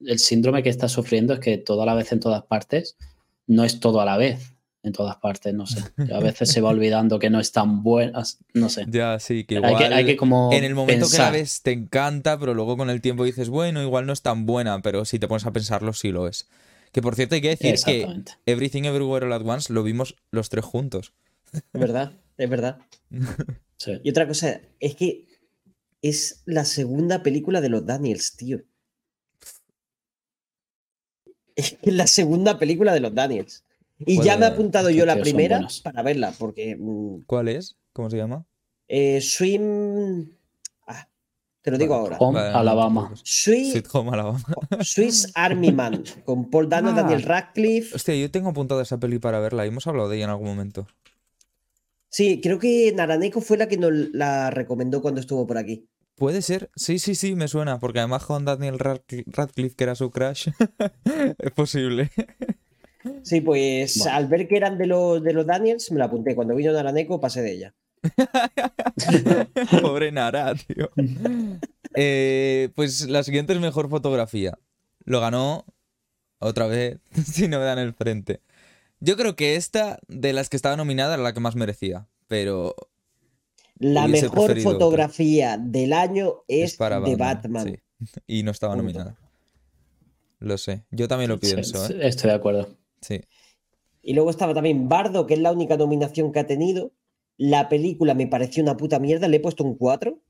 el 0.00 0.18
síndrome 0.18 0.62
que 0.62 0.68
está 0.68 0.88
sufriendo 0.88 1.32
es 1.32 1.40
que 1.40 1.56
todo 1.56 1.82
a 1.82 1.86
la 1.86 1.94
vez 1.94 2.12
en 2.12 2.20
todas 2.20 2.42
partes 2.42 2.98
no 3.46 3.64
es 3.64 3.80
todo 3.80 4.02
a 4.02 4.04
la 4.04 4.18
vez 4.18 4.54
en 4.82 4.92
todas 4.92 5.16
partes, 5.16 5.54
no 5.54 5.66
sé. 5.66 5.80
A 6.14 6.20
veces 6.20 6.50
se 6.50 6.60
va 6.60 6.68
olvidando 6.68 7.18
que 7.18 7.30
no 7.30 7.40
es 7.40 7.52
tan 7.52 7.82
buena, 7.82 8.22
no 8.52 8.68
sé. 8.68 8.84
Ya, 8.88 9.18
sí, 9.18 9.44
que 9.44 9.56
Hay 9.56 9.76
que, 9.76 9.84
hay 9.84 10.04
que 10.04 10.16
como 10.18 10.52
En 10.52 10.62
el 10.62 10.74
momento 10.74 11.06
que 11.06 11.16
la 11.16 11.24
pensar. 11.24 11.32
ves 11.32 11.62
te 11.62 11.72
encanta, 11.72 12.38
pero 12.38 12.52
luego 12.52 12.76
con 12.76 12.90
el 12.90 13.00
tiempo 13.00 13.24
dices, 13.24 13.48
bueno, 13.48 13.82
igual 13.82 14.04
no 14.04 14.12
es 14.12 14.20
tan 14.20 14.44
buena, 14.44 14.82
pero 14.82 15.06
si 15.06 15.18
te 15.18 15.26
pones 15.26 15.46
a 15.46 15.52
pensarlo, 15.52 15.94
sí 15.94 16.12
lo 16.12 16.28
es. 16.28 16.50
Que 16.92 17.00
por 17.00 17.14
cierto 17.14 17.34
hay 17.34 17.40
que 17.40 17.56
decir 17.56 17.76
que. 17.82 18.06
Everything 18.44 18.82
Everywhere 18.82 19.24
All 19.24 19.32
At 19.32 19.46
Once 19.46 19.72
lo 19.72 19.82
vimos 19.82 20.16
los 20.30 20.50
tres 20.50 20.66
juntos. 20.66 21.14
Es 21.50 21.62
verdad, 21.72 22.12
es 22.36 22.50
verdad. 22.50 22.78
Sí. 23.78 23.92
Y 24.04 24.10
otra 24.10 24.26
cosa, 24.28 24.60
es 24.80 24.96
que 24.96 25.26
es 26.08 26.42
la 26.44 26.64
segunda 26.64 27.22
película 27.22 27.60
de 27.60 27.68
los 27.70 27.84
Daniels, 27.86 28.36
tío. 28.36 28.62
Es 31.56 31.72
que 31.80 31.90
es 31.90 31.94
la 31.96 32.06
segunda 32.06 32.58
película 32.58 32.92
de 32.92 33.00
los 33.00 33.14
Daniels. 33.14 33.64
Y 33.98 34.20
ya 34.22 34.36
me 34.36 34.44
he 34.46 34.48
apuntado 34.48 34.90
yo 34.90 35.06
la 35.06 35.20
primera 35.20 35.66
para 35.84 36.02
verla, 36.02 36.32
porque 36.38 36.76
mm, 36.76 37.22
¿Cuál 37.26 37.48
es? 37.48 37.76
¿Cómo 37.92 38.10
se 38.10 38.16
llama? 38.16 38.44
eh, 38.88 39.20
Swim. 39.20 40.30
Ah, 40.86 41.08
te 41.62 41.70
lo 41.70 41.78
digo 41.78 41.94
ahora. 41.94 42.16
Home 42.18 42.40
Alabama. 42.40 43.12
Sweet, 43.22 43.86
Home 43.92 44.10
Alabama. 44.12 44.42
Swiss 44.82 45.30
Army 45.34 45.72
Man, 45.72 46.02
con 46.24 46.50
Paul 46.50 46.68
Dano, 46.68 46.90
Ah. 46.90 46.94
Daniel 46.94 47.22
Radcliffe. 47.22 47.94
Hostia, 47.94 48.16
yo 48.16 48.30
tengo 48.30 48.48
apuntada 48.50 48.82
esa 48.82 48.98
peli 48.98 49.18
para 49.20 49.38
verla. 49.38 49.64
Hemos 49.64 49.86
hablado 49.86 50.08
de 50.08 50.16
ella 50.16 50.24
en 50.24 50.30
algún 50.30 50.48
momento. 50.48 50.86
Sí, 52.10 52.40
creo 52.40 52.58
que 52.58 52.92
Naraneko 52.94 53.40
fue 53.40 53.56
la 53.56 53.68
que 53.68 53.76
nos 53.76 53.92
la 54.12 54.50
recomendó 54.50 55.00
cuando 55.02 55.20
estuvo 55.20 55.46
por 55.46 55.56
aquí. 55.58 55.88
Puede 56.16 56.42
ser. 56.42 56.70
Sí, 56.76 56.98
sí, 56.98 57.14
sí, 57.14 57.34
me 57.34 57.48
suena. 57.48 57.78
Porque 57.80 57.98
además 57.98 58.24
con 58.24 58.44
Daniel 58.44 58.78
Radcliffe, 58.78 59.74
que 59.76 59.84
era 59.84 59.94
su 59.94 60.10
crush, 60.10 60.48
es 61.38 61.50
posible. 61.52 62.10
Sí, 63.22 63.40
pues 63.40 63.98
Bueno. 63.98 64.16
al 64.16 64.28
ver 64.28 64.48
que 64.48 64.56
eran 64.56 64.78
de 64.78 64.86
los, 64.86 65.22
de 65.22 65.32
los 65.32 65.46
Daniels, 65.46 65.90
me 65.92 65.98
la 65.98 66.06
apunté. 66.06 66.34
Cuando 66.34 66.54
vino 66.54 66.72
Naraneko, 66.72 67.20
pasé 67.20 67.42
de 67.42 67.52
ella. 67.52 67.74
Pobre 69.82 70.12
Nara, 70.12 70.54
tío. 70.54 70.90
Eh, 71.94 72.70
pues 72.74 73.08
la 73.08 73.22
siguiente 73.22 73.52
es 73.52 73.60
mejor 73.60 73.88
fotografía. 73.88 74.58
Lo 75.04 75.20
ganó 75.20 75.64
otra 76.38 76.66
vez, 76.66 76.98
si 77.24 77.48
no 77.48 77.58
me 77.58 77.64
dan 77.64 77.78
el 77.78 77.94
frente. 77.94 78.40
Yo 79.00 79.16
creo 79.16 79.36
que 79.36 79.56
esta, 79.56 79.98
de 80.08 80.32
las 80.32 80.48
que 80.48 80.56
estaba 80.56 80.76
nominada, 80.76 81.14
era 81.14 81.22
la 81.22 81.34
que 81.34 81.40
más 81.40 81.56
merecía. 81.56 82.06
Pero 82.26 82.74
La 83.78 84.06
mejor 84.06 84.52
otra. 84.52 84.62
fotografía 84.62 85.58
del 85.58 85.92
año 85.92 86.44
es, 86.46 86.72
es 86.72 86.76
para 86.76 87.00
de 87.00 87.16
Batman. 87.16 87.64
Batman. 87.64 87.74
sí. 87.74 87.80
Y 88.26 88.42
no 88.42 88.50
estaba 88.50 88.76
nominada. 88.76 89.16
Lo 90.38 90.58
sé. 90.58 90.84
Yo 90.90 91.08
también 91.08 91.30
lo 91.30 91.40
pienso, 91.40 91.86
Sí, 91.86 91.94
¿eh? 91.94 92.00
Estoy 92.02 92.30
de 92.30 92.36
acuerdo. 92.36 92.68
Sí. 93.00 93.20
Y 94.02 94.12
luego 94.12 94.30
estaba 94.30 94.52
también 94.52 94.88
Bardo, 94.88 95.26
que 95.26 95.34
es 95.34 95.40
la 95.40 95.52
única 95.52 95.76
nominación 95.76 96.32
que 96.32 96.40
ha 96.40 96.46
tenido. 96.46 96.92
La 97.38 97.68
película 97.68 98.14
me 98.14 98.26
pareció 98.26 98.62
una 98.62 98.76
puta 98.76 98.98
mierda, 98.98 99.26
le 99.26 99.38
he 99.38 99.40
puesto 99.40 99.64
un 99.64 99.76
4, 99.76 100.20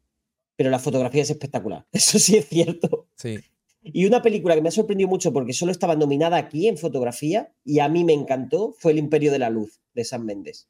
pero 0.57 0.71
la 0.71 0.79
fotografía 0.79 1.23
es 1.23 1.31
espectacular. 1.31 1.87
Eso 1.93 2.19
sí 2.19 2.37
es 2.37 2.49
cierto. 2.49 3.09
Sí. 3.17 3.41
Y 3.83 4.07
una 4.07 4.23
película 4.23 4.55
que 4.55 4.63
me 4.63 4.69
ha 4.69 4.73
sorprendido 4.73 5.11
mucho 5.11 5.33
porque 5.33 5.53
solo 5.53 5.73
estaba 5.73 5.97
nominada 5.97 6.37
aquí 6.37 6.69
en 6.69 6.79
fotografía 6.79 7.53
y 7.65 7.81
a 7.81 7.89
mí 7.89 8.05
me 8.05 8.15
encantó 8.15 8.75
fue 8.79 8.93
El 8.93 8.99
Imperio 8.99 9.31
de 9.33 9.41
la 9.41 9.51
Luz 9.51 9.81
de 9.95 10.05
Sam 10.05 10.25
Mendes. 10.25 10.69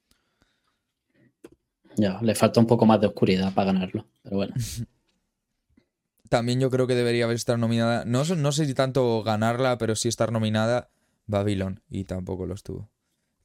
Ya, 1.97 2.19
le 2.23 2.35
falta 2.35 2.61
un 2.61 2.67
poco 2.67 2.87
más 2.87 3.01
de 3.01 3.07
oscuridad 3.09 3.53
para 3.55 3.73
ganarlo, 3.73 4.07
pero 4.23 4.37
bueno. 4.37 4.55
También 6.29 6.59
yo 6.59 6.71
creo 6.71 6.87
que 6.87 6.95
debería 6.95 7.25
haber 7.25 7.37
estado 7.37 7.59
nominada, 7.59 8.05
no, 8.05 8.25
sé- 8.25 8.37
no 8.37 8.51
sé 8.51 8.67
si 8.67 8.75
tanto 8.75 9.23
ganarla, 9.23 9.79
pero 9.79 9.95
sí 9.95 10.09
estar 10.09 10.33
nominada 10.33 10.91
Babylon, 11.27 11.81
y 11.89 12.05
tampoco 12.05 12.47
lo 12.47 12.55
estuvo. 12.55 12.91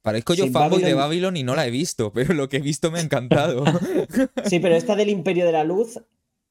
Parezco 0.02 0.32
yo 0.34 0.46
Sí, 0.46 0.50
fanboy 0.50 0.80
de 0.82 0.94
Babylon- 0.94 0.98
Babylon 1.32 1.36
y 1.36 1.42
no 1.44 1.54
la 1.54 1.66
he 1.66 1.70
visto, 1.70 2.12
pero 2.14 2.34
lo 2.34 2.48
que 2.48 2.56
he 2.56 2.60
visto 2.60 2.90
me 2.90 2.98
ha 2.98 3.02
encantado. 3.02 3.64
Sí, 4.46 4.58
pero 4.60 4.74
esta 4.74 4.96
del 4.96 5.10
Imperio 5.10 5.44
de 5.46 5.52
la 5.52 5.62
Luz, 5.64 6.00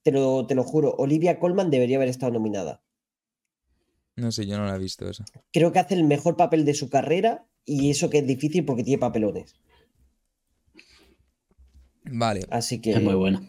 te 0.03 0.12
lo, 0.12 0.45
te 0.45 0.55
lo 0.55 0.63
juro, 0.63 0.93
Olivia 0.97 1.39
Colman 1.39 1.69
debería 1.71 1.97
haber 1.97 2.09
estado 2.09 2.31
nominada. 2.31 2.81
no 4.15 4.31
sé, 4.31 4.45
yo 4.45 4.57
no 4.57 4.65
la 4.65 4.75
he 4.75 4.79
visto 4.79 5.09
esa. 5.09 5.25
Creo 5.51 5.71
que 5.73 5.79
hace 5.79 5.95
el 5.95 6.03
mejor 6.03 6.38
papel 6.38 6.63
de 6.63 6.73
su 6.75 6.89
carrera 6.89 7.45
y 7.65 7.89
eso 7.89 8.09
que 8.09 8.19
es 8.19 8.27
difícil 8.27 8.63
porque 8.65 8.83
tiene 8.83 8.99
papelones. 8.99 9.55
Vale, 12.12 12.45
Así 12.50 12.80
que 12.80 12.91
Es 12.91 13.02
muy 13.02 13.15
bueno. 13.15 13.41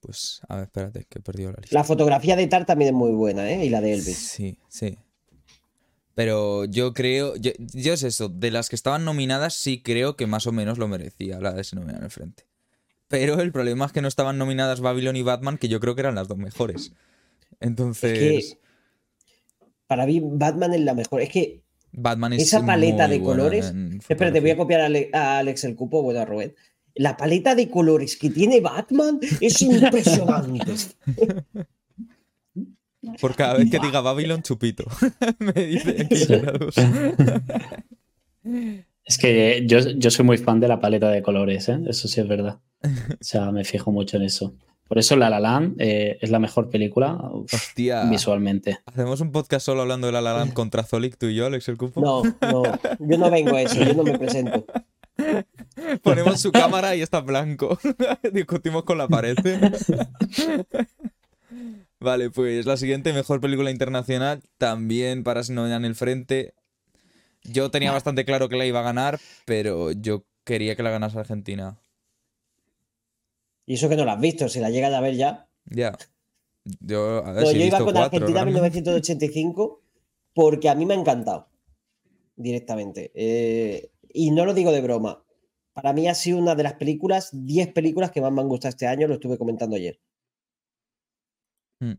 pues 0.00 0.40
a 0.48 0.56
ver, 0.56 0.64
espérate, 0.64 1.04
que 1.08 1.18
he 1.18 1.22
perdido 1.22 1.50
la 1.52 1.58
lista. 1.60 1.74
la 1.76 1.84
fotografía 1.84 2.36
de 2.36 2.46
Tar 2.46 2.64
también 2.66 2.88
es 2.88 2.94
muy 2.94 3.10
buena, 3.12 3.50
¿eh? 3.50 3.64
Y 3.64 3.70
la 3.70 3.80
de 3.80 3.94
Elvis. 3.94 4.16
Sí, 4.16 4.58
sí. 4.68 4.98
Pero 6.14 6.64
yo 6.64 6.94
creo, 6.94 7.36
yo, 7.36 7.50
yo 7.58 7.92
es 7.92 8.02
eso, 8.02 8.28
de 8.30 8.50
las 8.50 8.68
que 8.70 8.76
estaban 8.76 9.04
nominadas 9.04 9.54
sí 9.54 9.82
creo 9.82 10.16
que 10.16 10.26
más 10.26 10.46
o 10.46 10.52
menos 10.52 10.78
lo 10.78 10.88
merecía 10.88 11.38
la 11.40 11.52
de 11.52 11.60
ese 11.60 11.76
nominado 11.76 11.98
en 11.98 12.04
el 12.04 12.10
frente. 12.10 12.44
Pero 13.08 13.40
el 13.40 13.52
problema 13.52 13.84
es 13.86 13.92
que 13.92 14.00
no 14.00 14.08
estaban 14.08 14.38
nominadas 14.38 14.80
Babylon 14.80 15.16
y 15.16 15.22
Batman, 15.22 15.58
que 15.58 15.68
yo 15.68 15.78
creo 15.78 15.94
que 15.94 16.00
eran 16.00 16.14
las 16.14 16.26
dos 16.28 16.38
mejores. 16.38 16.92
Entonces, 17.60 18.12
Es 18.12 18.54
que 18.54 18.58
para 19.86 20.06
mí 20.06 20.20
Batman 20.22 20.72
es 20.74 20.80
la 20.80 20.94
mejor. 20.94 21.20
Es 21.20 21.28
que 21.28 21.62
Batman 21.92 22.32
es 22.32 22.42
esa 22.44 22.64
paleta 22.64 23.06
muy 23.06 23.18
de 23.18 23.22
buena 23.22 23.42
colores. 23.42 23.66
en 23.66 24.00
Espérate, 24.08 24.40
voy 24.40 24.50
a 24.50 24.56
copiar 24.56 24.80
a, 24.80 24.86
Ale- 24.86 25.10
a 25.12 25.38
Alex 25.38 25.64
el 25.64 25.76
Cupo, 25.76 26.02
bueno, 26.02 26.20
a 26.20 26.24
Rubén. 26.24 26.54
La 26.96 27.16
paleta 27.16 27.54
de 27.54 27.68
colores 27.70 28.16
que 28.16 28.30
tiene 28.30 28.60
Batman 28.60 29.20
es 29.40 29.60
impresionante. 29.62 30.62
Por 33.20 33.36
cada 33.36 33.54
vez 33.54 33.70
que 33.70 33.78
diga 33.78 34.00
Babylon, 34.00 34.42
chupito. 34.42 34.84
Me 35.38 35.52
dice 35.52 35.96
aquí 36.00 36.16
Sí. 36.16 36.26
llorados. 36.28 36.74
Es 39.08 39.18
que 39.18 39.62
yo, 39.66 39.78
yo 39.78 40.10
soy 40.10 40.24
muy 40.24 40.36
fan 40.36 40.58
de 40.58 40.66
la 40.66 40.80
paleta 40.80 41.08
de 41.10 41.22
colores, 41.22 41.68
¿eh? 41.68 41.78
eso 41.86 42.08
sí 42.08 42.20
es 42.20 42.26
verdad. 42.26 42.58
O 42.82 42.88
sea, 43.20 43.52
me 43.52 43.64
fijo 43.64 43.92
mucho 43.92 44.16
en 44.16 44.24
eso. 44.24 44.54
Por 44.88 44.98
eso 44.98 45.14
La 45.16 45.30
La 45.30 45.38
Land 45.38 45.76
eh, 45.80 46.18
es 46.20 46.30
la 46.30 46.40
mejor 46.40 46.70
película 46.70 47.14
uf, 47.32 47.52
Hostia. 47.54 48.04
visualmente. 48.10 48.78
Hacemos 48.86 49.20
un 49.20 49.30
podcast 49.30 49.64
solo 49.66 49.82
hablando 49.82 50.08
de 50.08 50.12
la 50.12 50.20
La 50.22 50.32
Land 50.34 50.54
contra 50.54 50.82
Zolik, 50.82 51.16
tú 51.18 51.26
y 51.26 51.36
yo, 51.36 51.46
Alex 51.46 51.68
el 51.68 51.76
Cupo. 51.76 52.00
No, 52.00 52.22
no, 52.40 52.62
yo 52.98 53.18
no 53.18 53.30
vengo 53.30 53.54
a 53.54 53.62
eso, 53.62 53.80
yo 53.82 53.94
no 53.94 54.02
me 54.02 54.18
presento. 54.18 54.64
Ponemos 56.02 56.40
su 56.40 56.52
cámara 56.52 56.96
y 56.96 57.02
está 57.02 57.18
en 57.18 57.26
blanco. 57.26 57.78
Discutimos 58.32 58.84
con 58.84 58.98
la 58.98 59.08
pared. 59.08 59.36
vale, 62.00 62.30
pues 62.30 62.66
la 62.66 62.76
siguiente 62.76 63.12
mejor 63.12 63.40
película 63.40 63.70
internacional, 63.70 64.42
también 64.58 65.22
para 65.22 65.42
si 65.42 65.52
no 65.52 65.66
en 65.70 65.84
el 65.84 65.94
frente. 65.94 66.54
Yo 67.44 67.70
tenía 67.70 67.92
bastante 67.92 68.24
claro 68.24 68.48
que 68.48 68.56
la 68.56 68.66
iba 68.66 68.80
a 68.80 68.84
ganar, 68.84 69.20
pero 69.44 69.92
yo 69.92 70.24
quería 70.44 70.74
que 70.74 70.82
la 70.82 70.90
ganase 70.90 71.18
Argentina. 71.18 71.78
Y 73.66 73.74
eso 73.74 73.88
que 73.88 73.96
no 73.96 74.04
la 74.04 74.14
has 74.14 74.20
visto, 74.20 74.48
si 74.48 74.60
la 74.60 74.70
llegan 74.70 74.94
a 74.94 75.00
ver 75.00 75.16
ya. 75.16 75.48
Ya. 75.66 75.96
Yo, 76.80 77.24
a 77.24 77.32
ver, 77.32 77.42
No, 77.44 77.50
si 77.50 77.56
he 77.56 77.60
yo 77.60 77.66
iba 77.66 77.78
visto 77.78 77.84
con 77.84 77.94
cuatro, 77.94 78.16
Argentina 78.16 78.44
realmente. 78.44 78.78
1985 78.78 79.82
porque 80.34 80.68
a 80.68 80.74
mí 80.74 80.86
me 80.86 80.94
ha 80.94 80.98
encantado 80.98 81.48
directamente. 82.36 83.12
Eh, 83.14 83.90
y 84.12 84.30
no 84.30 84.44
lo 84.44 84.54
digo 84.54 84.72
de 84.72 84.80
broma. 84.80 85.22
Para 85.76 85.92
mí 85.92 86.08
ha 86.08 86.14
sido 86.14 86.38
una 86.38 86.54
de 86.54 86.62
las 86.62 86.72
películas, 86.72 87.28
10 87.34 87.70
películas 87.70 88.10
que 88.10 88.22
más 88.22 88.32
me 88.32 88.40
han 88.40 88.48
gustado 88.48 88.70
este 88.70 88.86
año, 88.86 89.06
lo 89.06 89.14
estuve 89.14 89.36
comentando 89.36 89.76
ayer. 89.76 90.00
Mm. 91.80 91.92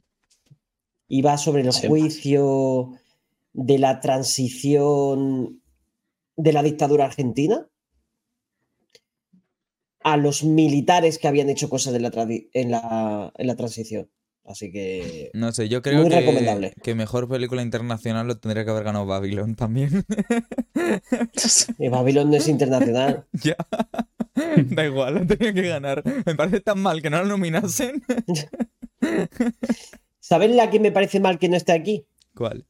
Y 1.09 1.21
va 1.21 1.37
sobre 1.37 1.61
el 1.61 1.71
Sí. 1.71 1.87
juicio 1.87 2.93
de 3.53 3.77
la 3.77 3.99
transición 3.99 5.61
de 6.35 6.53
la 6.53 6.63
dictadura 6.63 7.05
argentina 7.05 7.69
a 10.03 10.17
los 10.17 10.43
militares 10.43 11.19
que 11.19 11.27
habían 11.27 11.49
hecho 11.49 11.69
cosas 11.69 11.93
en 11.93 12.01
la, 12.01 12.11
tradi- 12.11 12.49
en 12.53 12.71
la, 12.71 13.31
en 13.37 13.45
la 13.45 13.55
transición. 13.55 14.09
Así 14.47 14.71
que 14.71 15.29
No 15.33 15.51
sé, 15.51 15.67
yo 15.67 15.81
creo 15.81 16.01
Muy 16.01 16.09
que, 16.09 16.21
recomendable. 16.21 16.73
que 16.81 16.95
mejor 16.95 17.27
película 17.27 17.61
internacional 17.61 18.27
lo 18.27 18.37
tendría 18.37 18.63
que 18.63 18.71
haber 18.71 18.85
ganado 18.85 19.05
Babylon 19.05 19.55
también. 19.55 20.05
eh, 21.79 21.89
Babylon 21.89 22.29
no 22.29 22.37
es 22.37 22.47
internacional. 22.47 23.27
ya. 23.33 23.57
Da 24.69 24.85
igual, 24.85 25.15
lo 25.15 25.27
tenía 25.27 25.53
que 25.53 25.67
ganar. 25.67 26.01
Me 26.25 26.35
parece 26.35 26.61
tan 26.61 26.79
mal 26.79 27.01
que 27.01 27.09
no 27.09 27.21
lo 27.21 27.27
nominasen. 27.27 28.01
¿Sabes 30.19 30.51
la 30.51 30.69
que 30.69 30.79
me 30.79 30.93
parece 30.93 31.19
mal 31.19 31.39
que 31.39 31.49
no 31.49 31.57
esté 31.57 31.73
aquí? 31.73 32.07
¿Cuál? 32.33 32.65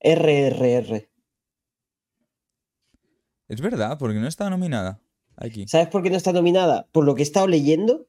RRR. 0.00 1.08
Es 3.48 3.60
verdad, 3.60 3.96
porque 3.98 4.18
no 4.18 4.28
está 4.28 4.50
nominada 4.50 5.00
aquí. 5.36 5.66
¿Sabes 5.66 5.88
por 5.88 6.02
qué 6.02 6.10
no 6.10 6.16
está 6.16 6.32
nominada? 6.32 6.88
Por 6.92 7.06
lo 7.06 7.14
que 7.14 7.22
he 7.22 7.24
estado 7.24 7.46
leyendo, 7.46 8.06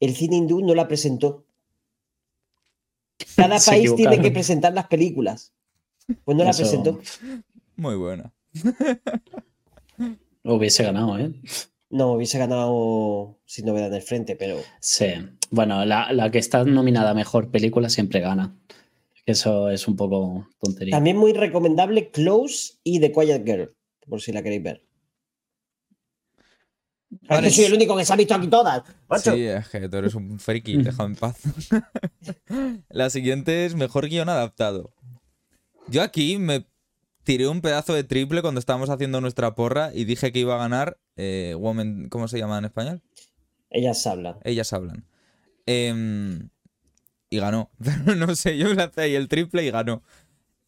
el 0.00 0.14
cine 0.16 0.36
hindú 0.36 0.60
no 0.62 0.74
la 0.74 0.88
presentó. 0.88 1.46
Cada 3.36 3.58
Se 3.60 3.70
país 3.70 3.94
tiene 3.94 4.20
que 4.20 4.30
presentar 4.30 4.72
las 4.72 4.86
películas. 4.88 5.52
Pues 6.24 6.36
no 6.36 6.44
la 6.44 6.52
presentó. 6.52 6.98
Muy 7.76 7.94
buena. 7.96 8.32
Hubiese 10.44 10.82
ganado, 10.82 11.18
¿eh? 11.18 11.32
No, 11.90 12.12
hubiese 12.12 12.38
ganado 12.38 13.38
sin 13.44 13.66
novedad 13.66 13.88
en 13.88 13.94
el 13.94 14.02
frente, 14.02 14.36
pero 14.36 14.56
Sí. 14.80 15.06
Bueno, 15.50 15.84
la, 15.84 16.12
la 16.12 16.30
que 16.30 16.38
está 16.38 16.64
nominada 16.64 17.10
a 17.10 17.14
mejor 17.14 17.50
película 17.50 17.88
siempre 17.90 18.20
gana. 18.20 18.56
Eso 19.26 19.68
es 19.70 19.86
un 19.86 19.96
poco 19.96 20.48
tontería. 20.60 20.92
también 20.92 21.16
muy 21.16 21.32
recomendable 21.32 22.10
Close 22.10 22.74
y 22.82 23.00
The 23.00 23.12
Quiet 23.12 23.44
Girl, 23.44 23.74
por 24.08 24.20
si 24.20 24.32
la 24.32 24.42
queréis 24.42 24.62
ver. 24.62 24.86
Es 27.28 27.40
que 27.40 27.50
soy 27.50 27.64
el 27.64 27.74
único 27.74 27.96
que 27.96 28.04
se 28.04 28.12
ha 28.12 28.16
visto 28.16 28.34
aquí 28.34 28.46
todas. 28.46 28.82
macho. 29.08 29.34
Sí, 29.34 29.44
es 29.44 29.68
que 29.68 29.88
tú 29.88 29.96
eres 29.96 30.14
un 30.14 30.38
friki, 30.38 30.76
déjame 30.82 31.10
en 31.10 31.16
paz. 31.16 31.36
La 32.88 33.10
siguiente 33.10 33.66
es 33.66 33.74
mejor 33.74 34.08
guion 34.08 34.28
adaptado. 34.28 34.94
Yo 35.88 36.02
aquí 36.02 36.38
me 36.38 36.66
tiré 37.24 37.48
un 37.48 37.60
pedazo 37.60 37.94
de 37.94 38.04
triple 38.04 38.42
cuando 38.42 38.60
estábamos 38.60 38.90
haciendo 38.90 39.20
nuestra 39.20 39.54
porra 39.54 39.90
y 39.92 40.04
dije 40.04 40.32
que 40.32 40.38
iba 40.38 40.54
a 40.54 40.58
ganar 40.58 40.98
eh, 41.16 41.54
Woman, 41.58 42.08
¿cómo 42.08 42.28
se 42.28 42.38
llama 42.38 42.58
en 42.58 42.66
español? 42.66 43.02
Ellas 43.70 44.06
hablan. 44.06 44.36
Ellas 44.44 44.72
hablan. 44.72 45.04
Em, 45.66 46.48
y 47.28 47.38
ganó. 47.38 47.70
Pero 47.84 48.14
no 48.14 48.34
sé, 48.34 48.56
yo 48.56 48.68
me 48.68 48.74
lancé 48.74 49.02
ahí 49.02 49.14
el 49.14 49.28
triple 49.28 49.64
y 49.64 49.70
ganó. 49.70 50.02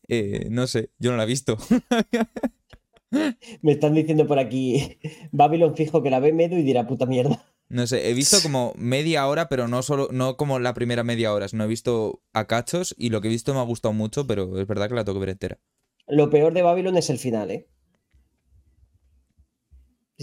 Eh, 0.09 0.48
no 0.50 0.66
sé, 0.66 0.90
yo 0.98 1.12
no 1.12 1.16
la 1.16 1.22
he 1.22 1.26
visto. 1.26 1.57
Me 3.62 3.72
están 3.72 3.94
diciendo 3.94 4.27
por 4.27 4.38
aquí, 4.38 4.98
Babylon 5.33 5.77
fijo 5.77 6.03
que 6.03 6.11
la 6.11 6.20
ve 6.20 6.33
Medu 6.33 6.57
y 6.57 6.62
dirá 6.62 6.87
puta 6.87 7.07
mierda. 7.07 7.44
No 7.68 7.87
sé, 7.87 8.11
he 8.11 8.14
visto 8.14 8.37
como 8.42 8.72
media 8.77 9.27
hora, 9.27 9.48
pero 9.48 9.68
no 9.68 9.83
solo, 9.83 10.09
no 10.12 10.37
como 10.37 10.59
la 10.59 10.75
primera 10.75 11.05
media 11.05 11.33
hora, 11.33 11.48
sino 11.48 11.64
he 11.64 11.68
visto 11.68 12.22
a 12.33 12.46
cachos 12.46 12.94
y 12.98 13.11
lo 13.11 13.20
que 13.20 13.29
he 13.29 13.31
visto 13.31 13.55
me 13.55 13.61
ha 13.61 13.64
gustado 13.64 13.94
mucho, 13.94 14.27
pero 14.27 14.59
es 14.59 14.66
verdad 14.66 14.88
que 14.88 14.94
la 14.94 15.05
tengo 15.05 15.18
que 15.18 15.27
ver 15.27 15.31
entera. 15.31 15.59
Lo 16.07 16.31
peor 16.31 16.53
de 16.53 16.62
Babylon 16.62 16.96
es 16.96 17.09
el 17.11 17.18
final, 17.18 17.51
¿eh? 17.51 17.68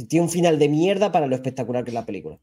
Tiene 0.08 0.26
un 0.26 0.32
final 0.32 0.60
de 0.60 0.70
mierda 0.70 1.12
para 1.12 1.28
lo 1.28 1.36
espectacular 1.36 1.84
que 1.84 1.90
es 1.90 1.96
la 1.96 2.06
película. 2.06 2.40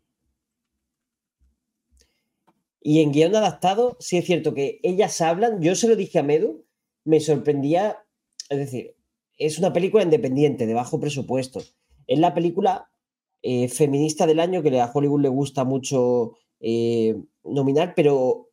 Y 2.81 3.01
en 3.01 3.13
guion 3.13 3.35
adaptado, 3.35 3.97
sí 4.01 4.17
es 4.17 4.25
cierto 4.25 4.55
que 4.55 4.81
ellas 4.83 5.21
hablan, 5.21 5.61
yo 5.61 5.75
se 5.75 5.89
lo 5.89 5.97
dije 5.97 6.19
a 6.19 6.23
Medu, 6.23 6.67
me 7.05 7.21
sorprendía, 7.21 8.05
es 8.49 8.59
decir, 8.59 8.96
es 9.37 9.59
una 9.59 9.73
película 9.73 10.03
independiente, 10.03 10.67
de 10.67 10.75
bajo 10.75 11.01
presupuesto. 11.01 11.63
Es 12.07 12.19
la 12.19 12.35
película 12.35 12.91
eh, 13.43 13.69
feminista 13.69 14.27
del 14.27 14.41
año 14.41 14.63
que 14.63 14.81
a 14.81 14.91
Hollywood 14.93 15.23
le 15.23 15.29
gusta 15.29 15.65
mucho 15.65 16.37
eh, 16.61 17.17
nominar, 17.45 17.95
pero 17.95 18.51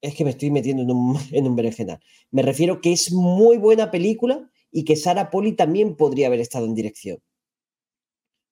es 0.00 0.14
que 0.14 0.24
me 0.24 0.30
estoy 0.30 0.50
metiendo 0.50 0.82
en 0.82 0.90
un, 0.90 1.18
en 1.32 1.46
un 1.46 1.56
berenjenal. 1.56 2.00
Me 2.30 2.42
refiero 2.42 2.80
que 2.80 2.92
es 2.92 3.12
muy 3.12 3.58
buena 3.58 3.90
película 3.90 4.50
y 4.72 4.84
que 4.84 4.96
Sarah 4.96 5.30
Poli 5.30 5.52
también 5.52 5.96
podría 5.96 6.28
haber 6.28 6.40
estado 6.40 6.66
en 6.66 6.74
dirección. 6.74 7.18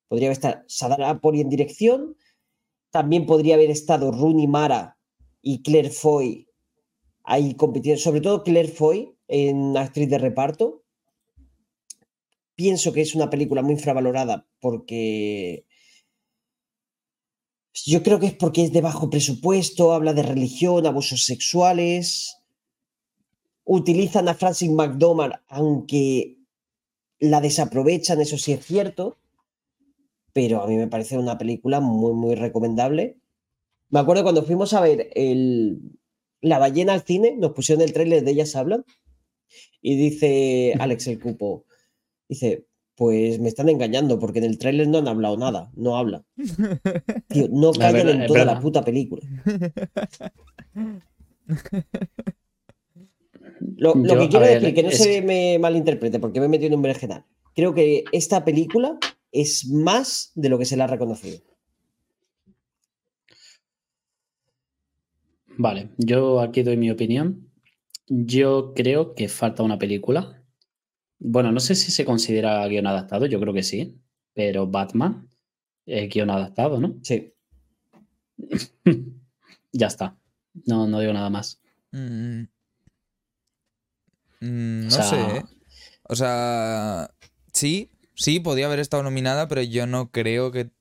Podría 0.07 0.27
haber 0.27 0.37
estado 0.37 0.63
Sarah 0.67 1.19
Poli 1.19 1.41
en 1.41 1.49
dirección, 1.49 2.17
también 2.91 3.25
podría 3.25 3.55
haber 3.55 3.69
estado 3.69 4.11
Rooney 4.11 4.47
Mara 4.47 4.97
y 5.41 5.61
Claire 5.61 5.91
Foy 5.91 6.47
ahí 7.23 7.53
compitiendo, 7.53 8.01
sobre 8.01 8.21
todo 8.21 8.43
Claire 8.43 8.69
Foy 8.69 9.15
en 9.27 9.77
actriz 9.77 10.09
de 10.09 10.17
reparto. 10.17 10.78
Pienso 12.59 12.91
que 12.91 12.99
es 12.99 13.15
una 13.15 13.29
película 13.29 13.61
muy 13.61 13.71
infravalorada 13.71 14.45
porque 14.59 15.65
yo 17.85 18.03
creo 18.03 18.19
que 18.19 18.25
es 18.25 18.33
porque 18.33 18.65
es 18.65 18.73
de 18.73 18.81
bajo 18.81 19.09
presupuesto, 19.09 19.93
habla 19.93 20.13
de 20.13 20.23
religión, 20.23 20.85
abusos 20.85 21.23
sexuales. 21.23 22.35
Utilizan 23.63 24.27
a 24.27 24.33
Francis 24.33 24.69
McDormand, 24.71 25.35
aunque 25.47 26.39
la 27.19 27.39
desaprovechan, 27.39 28.19
eso 28.19 28.37
sí 28.37 28.51
es 28.51 28.65
cierto. 28.65 29.17
pero 30.33 30.61
a 30.61 30.67
mí 30.67 30.75
me 30.75 30.87
parece 30.87 31.17
una 31.17 31.37
película 31.37 31.79
muy, 31.79 32.11
muy 32.11 32.35
recomendable. 32.35 33.21
Me 33.87 34.01
acuerdo 34.01 34.23
cuando 34.23 34.43
fuimos 34.43 34.73
a 34.73 34.81
ver 34.81 35.11
La 36.41 36.59
ballena 36.59 36.91
al 36.91 37.03
cine, 37.03 37.37
nos 37.37 37.53
pusieron 37.53 37.85
el 37.85 37.93
tráiler 37.93 38.25
de 38.25 38.31
Ellas 38.31 38.57
Hablan 38.57 38.83
y 39.81 39.95
dice 39.95 40.73
Alex 40.77 41.07
el 41.07 41.21
Cupo, 41.21 41.65
dice, 42.29 42.65
pues 42.95 43.39
me 43.39 43.49
están 43.49 43.67
engañando 43.69 44.19
porque 44.19 44.39
en 44.39 44.45
el 44.45 44.57
tráiler 44.57 44.87
no 44.87 44.99
han 44.99 45.07
hablado 45.09 45.35
nada, 45.37 45.71
no 45.75 45.97
habla. 45.97 46.23
Tío, 47.27 47.47
no 47.51 47.71
callan 47.73 47.93
verdad, 48.07 48.21
en 48.21 48.27
toda 48.27 48.45
la 48.45 48.59
puta 48.59 48.83
película. 48.85 49.21
Lo, 53.77 53.95
lo 53.95 54.03
Yo, 54.13 54.19
que 54.19 54.29
quiero 54.29 54.45
ver, 54.45 54.61
decir, 54.61 54.75
que 54.75 54.83
no 54.83 54.91
se 54.91 55.11
que- 55.15 55.21
me 55.21 55.59
malinterprete 55.59 56.19
porque 56.19 56.39
me 56.39 56.45
he 56.45 56.49
metido 56.49 56.67
en 56.69 56.75
un 56.75 56.81
berenjenal. 56.81 57.25
Creo 57.55 57.73
que 57.73 58.03
esta 58.11 58.45
película 58.45 58.97
es 59.31 59.67
más 59.69 60.31
de 60.35 60.49
lo 60.49 60.57
que 60.57 60.65
se 60.65 60.77
le 60.77 60.83
ha 60.83 60.87
reconocido. 60.87 61.39
Vale, 65.57 65.89
yo 65.97 66.39
aquí 66.39 66.63
doy 66.63 66.77
mi 66.77 66.89
opinión. 66.89 67.49
Yo 68.07 68.73
creo 68.75 69.13
que 69.13 69.27
falta 69.27 69.61
una 69.63 69.77
película. 69.77 70.38
Bueno, 71.19 71.51
no 71.51 71.59
sé 71.59 71.75
si 71.75 71.91
se 71.91 72.05
considera 72.05 72.65
guion 72.67 72.87
adaptado, 72.87 73.25
yo 73.25 73.39
creo 73.39 73.53
que 73.53 73.63
sí, 73.63 73.99
pero 74.33 74.67
Batman 74.67 75.27
es 75.85 76.09
guion 76.09 76.29
adaptado, 76.29 76.79
¿no? 76.79 76.95
Sí. 77.03 77.33
ya 79.73 79.87
está. 79.87 80.17
No, 80.65 80.87
no 80.87 80.99
digo 80.99 81.13
nada 81.13 81.29
más. 81.29 81.59
Mm. 81.91 82.43
Mm, 84.41 84.81
no 84.83 84.87
O 84.87 84.91
sea- 84.91 85.03
sé, 85.03 85.37
¿eh? 85.37 85.43
O 86.11 86.15
sea, 86.15 87.11
sí, 87.53 87.91
sí, 88.15 88.39
podía 88.39 88.65
haber 88.65 88.79
estado 88.79 89.03
nominada, 89.03 89.47
pero 89.47 89.61
yo 89.61 89.85
no 89.85 90.09
creo 90.11 90.51
que 90.51 90.71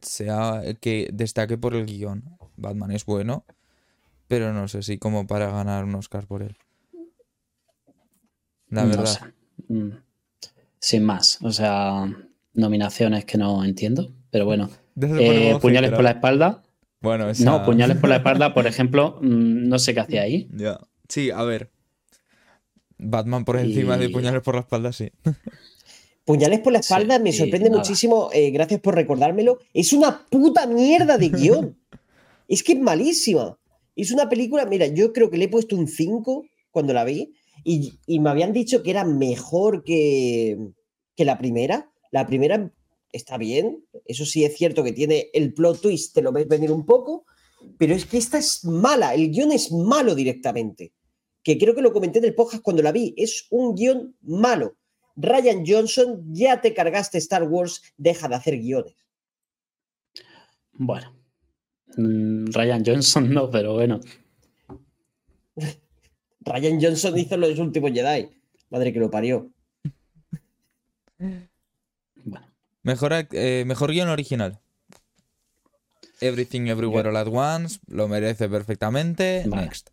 sea 0.00 0.60
que 0.80 1.08
destaque 1.12 1.58
por 1.58 1.74
el 1.74 1.86
guion. 1.86 2.36
Batman 2.56 2.92
es 2.92 3.04
bueno, 3.04 3.44
pero 4.28 4.52
no 4.52 4.68
sé 4.68 4.82
si 4.82 4.98
como 4.98 5.26
para 5.26 5.50
ganar 5.50 5.84
un 5.84 5.94
Oscar 5.96 6.26
por 6.26 6.42
él. 6.42 6.56
La 8.68 8.82
No 8.84 8.88
verdad. 8.90 9.06
sé. 9.06 9.20
Mm. 9.68 9.90
Sin 10.78 11.04
más. 11.04 11.38
O 11.42 11.50
sea, 11.52 12.06
nominaciones 12.54 13.24
que 13.24 13.38
no 13.38 13.64
entiendo, 13.64 14.12
pero 14.30 14.44
bueno. 14.44 14.70
Eh, 15.00 15.56
puñales 15.60 15.90
por 15.90 16.02
la 16.04 16.10
espalda. 16.12 16.62
Bueno, 17.00 17.28
esa- 17.28 17.44
No, 17.44 17.64
puñales 17.64 17.96
por 17.98 18.08
la 18.10 18.16
espalda, 18.16 18.54
por 18.54 18.66
ejemplo, 18.66 19.18
mm, 19.20 19.68
no 19.68 19.78
sé 19.78 19.92
qué 19.94 20.00
hacía 20.00 20.22
ahí. 20.22 20.48
Ya. 20.54 20.80
Sí, 21.08 21.30
a 21.30 21.42
ver. 21.42 21.70
Batman 22.98 23.44
por 23.44 23.58
encima 23.58 23.98
de 23.98 24.08
puñales 24.08 24.40
por 24.42 24.54
la 24.54 24.60
espalda, 24.62 24.92
sí. 24.92 25.10
Puñales 26.24 26.60
por 26.60 26.72
la 26.72 26.82
Sí, 26.82 26.86
espalda 26.92 27.18
me 27.18 27.32
sorprende 27.32 27.68
muchísimo. 27.70 28.30
eh, 28.32 28.50
gracias 28.50 28.80
por 28.80 28.94
recordármelo. 28.94 29.58
Es 29.74 29.92
una 29.92 30.24
puta 30.30 30.66
mierda 30.66 31.18
de 31.18 31.28
guion. 31.28 31.76
es 32.48 32.62
que 32.62 32.72
es 32.74 32.78
malísima. 32.80 33.58
Es 33.96 34.10
una 34.10 34.28
película, 34.28 34.64
mira, 34.66 34.86
yo 34.86 35.12
creo 35.12 35.30
que 35.30 35.38
le 35.38 35.46
he 35.46 35.48
puesto 35.48 35.76
un 35.76 35.88
5 35.88 36.44
cuando 36.70 36.92
la 36.92 37.04
vi 37.04 37.32
y, 37.64 37.98
y 38.06 38.20
me 38.20 38.30
habían 38.30 38.52
dicho 38.52 38.82
que 38.82 38.90
era 38.90 39.04
mejor 39.04 39.82
que, 39.82 40.58
que 41.16 41.24
la 41.24 41.38
primera. 41.38 41.90
La 42.10 42.26
primera 42.26 42.70
está 43.12 43.38
bien, 43.38 43.84
eso 44.04 44.26
sí 44.26 44.44
es 44.44 44.56
cierto 44.56 44.82
que 44.82 44.92
tiene 44.92 45.30
el 45.32 45.54
plot 45.54 45.80
twist, 45.80 46.14
te 46.14 46.22
lo 46.22 46.32
ves 46.32 46.48
venir 46.48 46.72
un 46.72 46.84
poco, 46.84 47.24
pero 47.78 47.94
es 47.94 48.06
que 48.06 48.18
esta 48.18 48.38
es 48.38 48.64
mala, 48.64 49.14
el 49.14 49.30
guion 49.30 49.52
es 49.52 49.72
malo 49.72 50.14
directamente. 50.14 50.92
Que 51.42 51.58
creo 51.58 51.74
que 51.74 51.82
lo 51.82 51.92
comenté 51.92 52.18
en 52.18 52.24
el 52.24 52.34
podcast 52.34 52.62
cuando 52.62 52.82
la 52.82 52.92
vi, 52.92 53.14
es 53.16 53.46
un 53.50 53.74
guion 53.74 54.16
malo. 54.22 54.76
Ryan 55.16 55.64
Johnson, 55.66 56.24
ya 56.32 56.60
te 56.60 56.74
cargaste 56.74 57.18
Star 57.18 57.44
Wars, 57.44 57.82
deja 57.96 58.28
de 58.28 58.34
hacer 58.34 58.58
guiones. 58.58 58.96
Bueno. 60.72 61.14
Mm, 61.96 62.46
Ryan 62.46 62.82
Johnson 62.84 63.32
no, 63.32 63.50
pero 63.50 63.74
bueno. 63.74 64.00
Ryan 66.44 66.80
Johnson 66.80 67.18
hizo 67.18 67.36
los 67.36 67.58
últimos 67.58 67.92
Jedi. 67.92 68.30
Madre 68.70 68.92
que 68.92 69.00
lo 69.00 69.10
parió. 69.10 69.50
Bueno. 71.18 72.46
Mejor, 72.82 73.12
eh, 73.32 73.64
mejor 73.66 73.92
guion 73.92 74.08
original. 74.08 74.60
Everything 76.20 76.68
Everywhere 76.68 77.08
All 77.08 77.16
at 77.16 77.28
Once, 77.28 77.80
lo 77.86 78.08
merece 78.08 78.48
perfectamente. 78.48 79.44
Vale. 79.46 79.64
Next. 79.64 79.90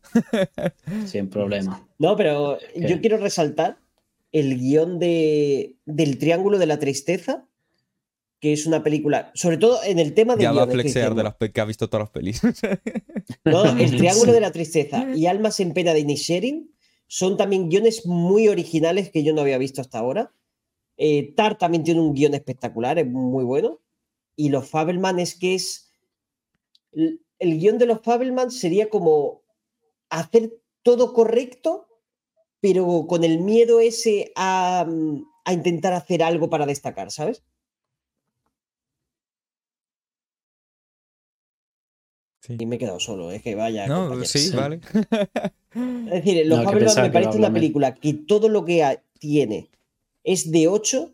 Sin 1.05 1.29
problema. 1.29 1.87
No, 1.99 2.15
pero 2.15 2.57
¿Qué? 2.73 2.87
yo 2.87 3.01
quiero 3.01 3.17
resaltar 3.17 3.79
el 4.31 4.57
guion 4.57 4.99
de, 4.99 5.75
del 5.85 6.17
Triángulo 6.17 6.57
de 6.57 6.65
la 6.67 6.79
Tristeza, 6.79 7.45
que 8.41 8.53
es 8.53 8.65
una 8.65 8.83
película, 8.83 9.31
sobre 9.35 9.57
todo 9.57 9.81
en 9.83 9.99
el 9.99 10.15
tema 10.15 10.35
de 10.35 10.43
Ya 10.43 10.51
va 10.51 10.63
a 10.63 10.67
flexear 10.67 11.13
de 11.13 11.23
las 11.23 11.35
que 11.35 11.61
ha 11.61 11.65
visto 11.65 11.87
todas 11.87 12.05
las 12.05 12.09
pelis. 12.09 12.41
No, 13.45 13.63
no, 13.63 13.79
el 13.79 13.91
Triángulo 13.97 14.33
de 14.33 14.41
la 14.41 14.51
Tristeza 14.51 15.07
y 15.15 15.27
Almas 15.27 15.59
en 15.59 15.73
Pena 15.73 15.93
de 15.93 15.99
Inisherin 16.01 16.75
son 17.07 17.37
también 17.37 17.69
guiones 17.69 18.05
muy 18.05 18.47
originales 18.47 19.09
que 19.11 19.23
yo 19.23 19.33
no 19.33 19.41
había 19.41 19.57
visto 19.57 19.79
hasta 19.79 19.99
ahora. 19.99 20.33
Eh, 20.97 21.33
Tar 21.35 21.57
también 21.57 21.83
tiene 21.83 22.01
un 22.01 22.13
guion 22.13 22.33
espectacular, 22.33 22.97
es 22.97 23.07
muy 23.07 23.43
bueno. 23.43 23.79
Y 24.35 24.49
los 24.49 24.67
Fabelman 24.67 25.19
es 25.19 25.35
que 25.35 25.55
es. 25.55 25.93
El, 26.91 27.21
el 27.39 27.59
guion 27.59 27.77
de 27.77 27.85
los 27.85 28.01
Fabelman 28.01 28.51
sería 28.51 28.89
como 28.89 29.43
hacer 30.09 30.51
todo 30.83 31.13
correcto, 31.13 31.87
pero 32.59 33.05
con 33.07 33.23
el 33.23 33.39
miedo 33.39 33.79
ese 33.79 34.31
a, 34.35 34.85
mm, 34.87 35.23
a 35.45 35.53
intentar 35.53 35.93
hacer 35.93 36.23
algo 36.23 36.49
para 36.49 36.65
destacar, 36.65 37.11
¿sabes? 37.11 37.43
Sí. 42.51 42.57
Y 42.59 42.65
me 42.65 42.75
he 42.75 42.79
quedado 42.79 42.99
solo, 42.99 43.31
es 43.31 43.41
que 43.41 43.55
vaya. 43.55 43.87
No, 43.87 44.23
sí, 44.25 44.39
Sí. 44.39 44.55
vale. 44.55 44.79
Es 45.73 46.23
decir, 46.25 46.45
Los 46.47 46.63
No, 46.63 46.71
me 46.73 47.09
parece 47.11 47.37
una 47.37 47.53
película 47.53 47.95
que 47.95 48.13
todo 48.13 48.49
lo 48.49 48.65
que 48.65 48.99
tiene 49.19 49.69
es 50.23 50.51
de 50.51 50.67
8, 50.67 51.13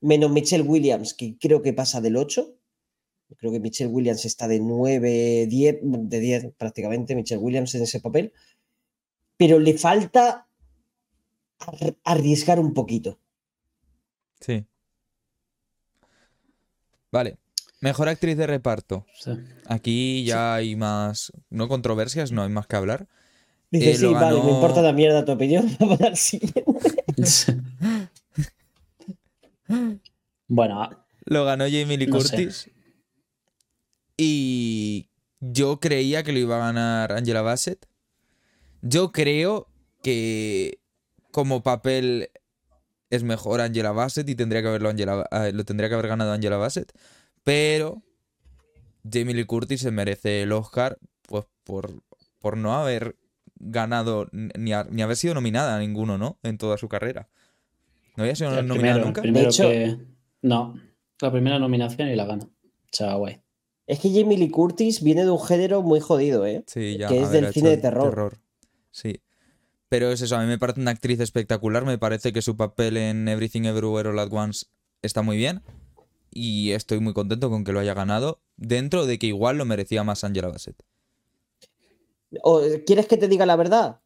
menos 0.00 0.30
Michelle 0.32 0.64
Williams, 0.64 1.14
que 1.14 1.36
creo 1.38 1.62
que 1.62 1.72
pasa 1.72 2.00
del 2.00 2.16
8. 2.16 2.54
Creo 3.38 3.52
que 3.52 3.60
Michelle 3.60 3.90
Williams 3.90 4.24
está 4.24 4.46
de 4.48 4.58
9, 4.60 5.46
10, 5.48 5.78
de 5.82 6.20
10 6.20 6.52
prácticamente, 6.58 7.14
Michelle 7.14 7.40
Williams 7.40 7.74
en 7.76 7.82
ese 7.82 8.00
papel. 8.00 8.32
Pero 9.36 9.58
le 9.58 9.78
falta 9.78 10.46
ar- 11.58 11.96
arriesgar 12.04 12.58
un 12.60 12.74
poquito. 12.74 13.18
Sí. 14.40 14.64
Vale. 17.10 17.38
Mejor 17.82 18.08
actriz 18.08 18.36
de 18.36 18.46
reparto. 18.46 19.04
Sí. 19.18 19.32
Aquí 19.66 20.24
ya 20.24 20.54
hay 20.54 20.76
más. 20.76 21.32
No 21.50 21.66
controversias, 21.66 22.30
no 22.30 22.42
hay 22.44 22.48
más 22.48 22.68
que 22.68 22.76
hablar. 22.76 23.08
Dice, 23.72 23.90
Eh, 23.90 23.96
sí, 23.96 24.06
vale, 24.06 24.40
me 24.40 24.52
importa 24.52 24.82
la 24.82 24.92
mierda 24.92 25.24
tu 25.24 25.32
opinión. 25.32 25.68
Vamos 25.80 26.00
al 26.00 26.16
siguiente. 26.16 26.64
bueno, 30.46 30.80
ah, 30.82 31.04
Lo 31.24 31.44
ganó 31.44 31.64
Jamie 31.64 31.98
Lee 31.98 32.06
No 32.06 32.20
sé. 32.20 32.36
Curtis. 32.36 32.70
Y 34.16 35.08
yo 35.40 35.80
creía 35.80 36.22
que 36.22 36.32
lo 36.32 36.38
iba 36.38 36.56
a 36.56 36.66
ganar 36.66 37.12
Angela 37.12 37.42
Bassett. 37.42 37.86
Yo 38.80 39.10
creo 39.10 39.66
que 40.04 40.78
como 41.32 41.64
papel 41.64 42.30
es 43.10 43.24
mejor 43.24 43.60
Angela 43.60 43.90
Bassett 43.90 44.28
y 44.28 44.36
tendría 44.36 44.62
que 44.62 44.68
haberlo 44.68 44.88
Angela, 44.88 45.26
eh, 45.32 45.50
lo 45.52 45.64
tendría 45.64 45.88
que 45.88 45.94
haber 45.94 46.06
ganado 46.06 46.30
Angela 46.32 46.58
Bassett. 46.58 46.92
Pero 47.44 48.02
Jamie 49.10 49.34
Lee 49.34 49.44
Curtis 49.46 49.80
se 49.80 49.90
merece 49.90 50.42
el 50.42 50.52
Oscar 50.52 50.98
pues 51.26 51.44
por, 51.64 52.02
por 52.38 52.56
no 52.56 52.74
haber 52.74 53.16
ganado 53.56 54.28
ni, 54.32 54.72
a- 54.72 54.86
ni 54.90 55.02
haber 55.02 55.16
sido 55.16 55.34
nominada 55.34 55.76
a 55.76 55.78
ninguno, 55.80 56.18
¿no? 56.18 56.38
En 56.42 56.58
toda 56.58 56.78
su 56.78 56.88
carrera. 56.88 57.28
No 58.16 58.24
había 58.24 58.36
sido 58.36 58.58
el 58.58 58.66
nominada 58.66 58.94
primero, 58.94 59.06
nunca. 59.06 59.22
primero 59.22 59.44
De 59.44 59.50
hecho- 59.50 59.68
que. 59.68 59.98
No, 60.42 60.74
la 61.20 61.30
primera 61.30 61.58
nominación 61.58 62.08
y 62.08 62.16
la 62.16 62.24
gana. 62.26 62.48
Chao, 62.90 63.18
guay. 63.20 63.40
Es 63.86 64.00
que 64.00 64.10
Jamie 64.12 64.38
Lee 64.38 64.50
Curtis 64.50 65.02
viene 65.02 65.24
de 65.24 65.30
un 65.30 65.40
género 65.42 65.82
muy 65.82 66.00
jodido, 66.00 66.44
¿eh? 66.46 66.62
Sí, 66.66 66.96
ya. 66.98 67.08
que 67.08 67.20
es 67.22 67.30
del 67.30 67.52
cine 67.52 67.70
de 67.70 67.74
el 67.76 67.80
terror. 67.80 68.38
Sí. 68.90 69.20
Pero 69.88 70.10
es 70.10 70.20
eso, 70.22 70.36
a 70.36 70.40
mí 70.40 70.46
me 70.46 70.58
parece 70.58 70.80
una 70.80 70.90
actriz 70.90 71.20
espectacular. 71.20 71.84
Me 71.84 71.98
parece 71.98 72.32
que 72.32 72.42
su 72.42 72.56
papel 72.56 72.96
en 72.96 73.28
Everything 73.28 73.62
Everywhere 73.64 74.08
All 74.08 74.18
at 74.18 74.32
Once 74.32 74.66
está 75.02 75.22
muy 75.22 75.36
bien. 75.36 75.62
Y 76.34 76.72
estoy 76.72 76.98
muy 77.00 77.12
contento 77.12 77.50
con 77.50 77.62
que 77.64 77.72
lo 77.72 77.80
haya 77.80 77.94
ganado. 77.94 78.40
Dentro 78.56 79.04
de 79.06 79.18
que 79.18 79.26
igual 79.26 79.58
lo 79.58 79.64
merecía 79.64 80.02
más 80.02 80.24
Angela 80.24 80.48
Bassett. 80.48 80.82
¿O 82.42 82.62
¿Quieres 82.86 83.06
que 83.06 83.16
te 83.18 83.28
diga 83.28 83.44
la 83.46 83.56
verdad? 83.56 84.00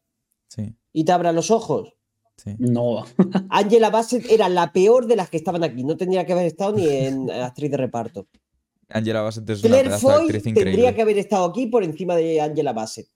Sí, 0.49 0.75
Y 0.93 1.05
te 1.05 1.11
abra 1.11 1.31
los 1.31 1.51
ojos. 1.51 1.93
sí. 2.37 2.55
No. 2.59 3.05
Angela 3.49 3.89
Bassett 3.89 4.29
era 4.29 4.49
la 4.49 4.71
peor 4.73 5.07
de 5.07 5.15
las 5.15 5.29
que 5.29 5.37
estaban 5.37 5.63
aquí. 5.63 5.83
No 5.83 5.95
tendría 5.97 6.25
que 6.25 6.33
haber 6.33 6.45
estado 6.45 6.73
ni 6.73 6.87
en 6.87 7.31
actriz 7.31 7.71
de 7.71 7.77
reparto. 7.77 8.27
Angela 8.89 9.21
Bassett 9.21 9.49
es 9.49 9.59
una 9.63 9.69
Claire 9.69 9.89
de 9.89 9.97
Foy 9.97 10.23
actriz 10.23 10.43
tendría 10.43 10.69
increíble. 10.69 10.95
que 10.95 11.01
haber 11.01 11.17
estado 11.17 11.45
aquí 11.45 11.67
por 11.67 11.83
encima 11.83 12.15
de 12.15 12.39
Angela 12.41 12.73
Bassett. 12.73 13.07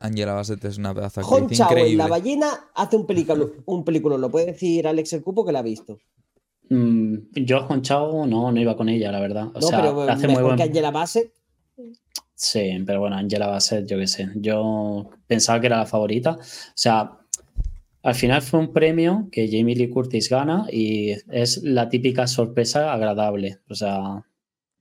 Angela 0.00 0.34
Bassett 0.34 0.64
es 0.64 0.78
una 0.78 0.94
pedazo 0.94 1.20
de 1.20 1.26
actriz 1.26 1.58
Chao 1.58 1.68
en 1.70 1.76
increíble. 1.78 1.96
La 1.96 2.08
ballena 2.08 2.70
hace 2.74 2.96
un 2.96 3.06
película, 3.06 3.46
un 3.66 3.84
película. 3.84 4.16
Lo 4.16 4.30
puede 4.30 4.46
decir 4.46 4.86
Alex 4.86 5.12
el 5.14 5.22
Cupo 5.22 5.44
que 5.44 5.52
la 5.52 5.58
ha 5.58 5.62
visto. 5.62 5.98
Mm, 6.70 7.16
yo 7.34 7.66
con 7.66 7.82
Chao 7.82 8.26
no, 8.26 8.50
no 8.52 8.60
iba 8.60 8.76
con 8.76 8.88
ella, 8.88 9.10
la 9.12 9.20
verdad. 9.20 9.48
O 9.54 9.60
no, 9.60 9.66
sea, 9.66 9.80
pero 9.80 10.02
hace 10.02 10.26
muy 10.26 10.36
mejor 10.36 10.44
buen... 10.44 10.56
que 10.56 10.62
Angela 10.64 10.90
Bassett. 10.90 11.32
Sí, 12.34 12.70
pero 12.86 13.00
bueno, 13.00 13.16
Angela 13.16 13.48
Bassett, 13.48 13.86
yo 13.88 13.98
qué 13.98 14.06
sé. 14.06 14.28
Yo 14.36 15.10
pensaba 15.26 15.60
que 15.60 15.66
era 15.66 15.78
la 15.78 15.86
favorita. 15.86 16.32
O 16.32 16.40
sea, 16.74 17.18
al 18.02 18.14
final 18.14 18.42
fue 18.42 18.60
un 18.60 18.72
premio 18.72 19.28
que 19.32 19.48
Jamie 19.50 19.74
Lee 19.74 19.90
Curtis 19.90 20.28
gana 20.30 20.66
y 20.72 21.10
es 21.30 21.62
la 21.64 21.88
típica 21.88 22.26
sorpresa 22.28 22.92
agradable. 22.92 23.58
O 23.68 23.74
sea, 23.74 24.24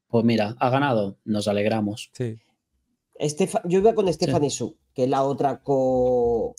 pues 0.08 0.24
mira, 0.24 0.56
ha 0.60 0.70
ganado, 0.70 1.18
nos 1.26 1.48
alegramos. 1.48 2.12
Sí. 2.14 2.38
Estefa- 3.20 3.62
yo 3.66 3.80
iba 3.80 3.96
con 3.96 4.12
Stephanie 4.14 4.52
Su, 4.52 4.78
que 4.94 5.06
es 5.06 5.10
la 5.10 5.24
otra 5.24 5.62
co, 5.64 6.54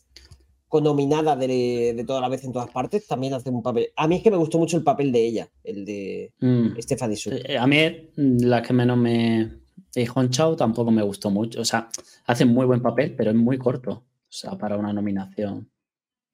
nominada 0.73 1.35
de, 1.37 1.95
de 1.97 2.05
toda 2.05 2.21
la 2.21 2.29
vez 2.29 2.45
en 2.45 2.53
todas 2.53 2.71
partes. 2.71 3.07
También 3.07 3.35
hace 3.35 3.51
un 3.51 3.63
papel. 3.63 3.89
A 3.97 4.07
mí 4.07 4.17
es 4.17 4.23
que 4.23 4.31
me 4.31 4.37
gustó 4.37 4.59
mucho 4.59 4.77
el 4.77 4.83
papel 4.85 5.11
de 5.13 5.27
ella, 5.27 5.49
el 5.65 5.85
de 5.85 6.33
Mm. 6.41 6.79
Stephanie 6.81 7.17
Su. 7.17 7.31
Eh, 7.31 7.57
A 7.59 7.67
mí 7.67 7.77
mm, 8.17 8.43
la 8.45 8.63
que 8.63 8.73
menos 8.73 8.99
me... 8.99 9.59
Y 9.95 10.05
Hong 10.07 10.29
Chao 10.29 10.55
tampoco 10.55 10.91
me 10.91 11.03
gustó 11.03 11.31
mucho. 11.31 11.61
O 11.61 11.65
sea, 11.65 11.89
hace 12.27 12.45
muy 12.45 12.67
buen 12.67 12.83
papel, 12.83 13.15
pero 13.17 13.31
es 13.31 13.37
muy 13.37 13.59
corto. 13.59 13.93
O 13.93 14.05
sea, 14.33 14.57
para 14.59 14.77
una 14.77 14.93
nominación. 14.93 15.71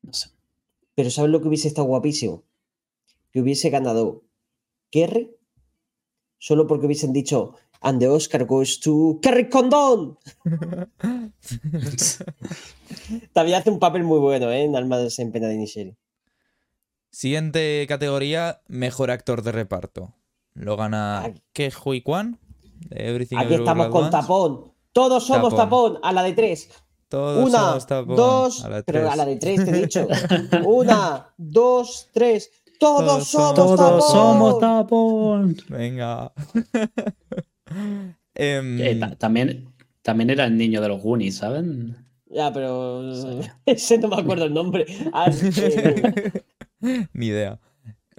No 0.03 0.13
sé. 0.13 0.31
Pero 0.95 1.11
¿sabes 1.11 1.31
lo 1.31 1.41
que 1.41 1.49
hubiese 1.49 1.69
estado 1.69 1.87
guapísimo? 1.87 2.43
Que 3.31 3.41
hubiese 3.41 3.71
ganado 3.71 4.23
Kerry 4.91 5.31
solo 6.39 6.67
porque 6.67 6.87
hubiesen 6.87 7.13
dicho 7.13 7.55
And 7.87 8.01
the 8.01 8.09
Oscar 8.09 8.47
goes 8.47 8.81
to 8.81 9.19
Kerry 9.23 9.51
Condon. 9.51 10.17
También 13.35 13.59
hace 13.59 13.71
un 13.71 13.79
papel 13.79 14.05
muy 14.05 14.19
bueno, 14.19 14.51
¿eh? 14.51 14.63
En 14.65 14.75
Almas 14.75 15.19
en 15.19 15.31
Pena 15.33 15.49
de 15.49 15.57
Nisheri. 15.59 15.95
Siguiente 17.11 17.85
categoría, 17.87 18.63
mejor 18.69 19.11
actor 19.11 19.43
de 19.43 19.53
reparto. 19.53 20.15
Lo 20.55 20.77
gana 20.77 21.33
Ke 21.53 21.71
Hui 21.85 22.01
Kwan. 22.01 22.39
de 22.89 23.11
Everything 23.11 23.37
Aquí 23.37 23.47
Everywhere 23.55 23.65
estamos 23.65 23.89
con 23.89 24.05
Once. 24.05 24.11
tapón. 24.17 24.73
Todos 24.93 25.27
somos 25.27 25.55
Tapón. 25.55 25.93
tapón. 25.95 26.01
A 26.03 26.13
la 26.13 26.23
de 26.23 26.33
tres. 26.33 26.71
Todos 27.09 27.47
Una, 27.49 27.59
somos 27.59 27.87
tapón. 27.87 28.17
dos, 28.17 28.65
A 28.65 28.69
la 28.71 28.83
pero 28.83 29.01
tres. 29.01 29.13
a 29.13 29.17
la 29.17 29.25
de 29.27 29.37
tres 29.37 29.65
te 29.65 29.71
he 29.71 29.75
dicho. 29.75 30.07
Una, 30.65 31.35
dos, 31.37 32.09
tres. 32.15 32.51
Todos, 32.81 33.05
Todos 33.07 33.29
somos 33.29 33.57
somos 33.57 33.77
tapón. 33.77 33.99
Todos 33.99 34.11
somos 34.13 34.59
tapón. 34.61 35.57
Venga. 35.69 36.33
Eh, 38.35 38.97
ta- 39.01 39.17
también, 39.17 39.73
también 40.03 40.31
era 40.31 40.45
el 40.45 40.57
niño 40.57 40.81
de 40.81 40.89
los 40.89 41.03
Goonies, 41.03 41.37
¿saben? 41.37 41.97
Ya, 42.27 42.53
pero 42.53 43.15
Sí. 43.15 43.49
ese 43.67 43.99
no 43.99 44.09
me 44.09 44.17
acuerdo 44.17 44.45
el 44.45 44.55
nombre. 44.55 44.87
Ah, 45.13 45.31
eh, 45.31 46.43
Ni 47.13 47.27
idea. 47.27 47.61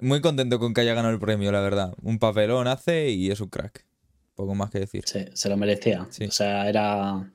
Muy 0.00 0.20
contento 0.20 0.58
con 0.58 0.74
que 0.74 0.80
haya 0.82 0.94
ganado 0.94 1.12
el 1.14 1.20
premio, 1.20 1.52
la 1.52 1.60
verdad. 1.60 1.94
Un 2.02 2.18
papelón 2.18 2.66
hace 2.66 3.10
y 3.10 3.30
es 3.30 3.40
un 3.40 3.48
crack. 3.48 3.86
Poco 4.34 4.54
más 4.54 4.70
que 4.70 4.80
decir. 4.80 5.02
Sí, 5.06 5.24
se 5.32 5.48
lo 5.48 5.56
merecía. 5.56 6.06
Sí. 6.10 6.24
O 6.24 6.30
sea, 6.30 6.68
era 6.68 7.32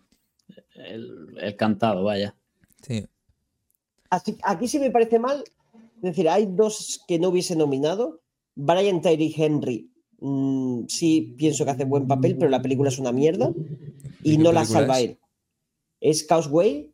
el, 0.75 1.35
el 1.39 1.55
cantado, 1.55 2.03
vaya. 2.03 2.35
Sí. 2.83 3.07
así- 4.09 4.37
aquí 4.43 4.67
sí 4.67 4.77
me 4.79 4.91
parece 4.91 5.17
mal. 5.19 5.43
Es 5.97 6.01
decir, 6.01 6.29
hay 6.29 6.47
dos 6.47 7.03
que 7.07 7.17
no 7.19 7.29
hubiese 7.29 7.55
nominado. 7.55 8.21
Brian 8.55 9.01
Tyree 9.01 9.33
Henry. 9.35 9.90
Mm, 10.21 10.85
sí, 10.87 11.35
pienso 11.37 11.65
que 11.65 11.71
hace 11.71 11.83
buen 11.85 12.07
papel, 12.07 12.37
pero 12.37 12.49
la 12.49 12.61
película 12.61 12.89
es 12.89 12.97
una 12.99 13.11
mierda. 13.11 13.51
¿Y 14.23 14.37
no 14.37 14.51
la 14.51 14.63
salva 14.65 14.99
es? 14.99 15.09
él. 15.09 15.17
Es 15.99 16.23
Causeway, 16.23 16.91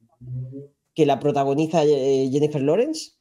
que 0.95 1.05
la 1.05 1.19
protagoniza 1.19 1.83
eh, 1.85 2.29
Jennifer 2.31 2.61
Lawrence. 2.61 3.11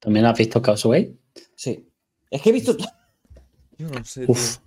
¿También 0.00 0.24
has 0.24 0.38
visto 0.38 0.62
Causeway? 0.62 1.16
Sí. 1.54 1.88
Es 2.30 2.40
que 2.42 2.50
he 2.50 2.52
visto. 2.52 2.76
to- 2.76 2.84
Yo 3.78 3.88
no 3.88 4.04
sé. 4.04 4.24
Uf. 4.26 4.58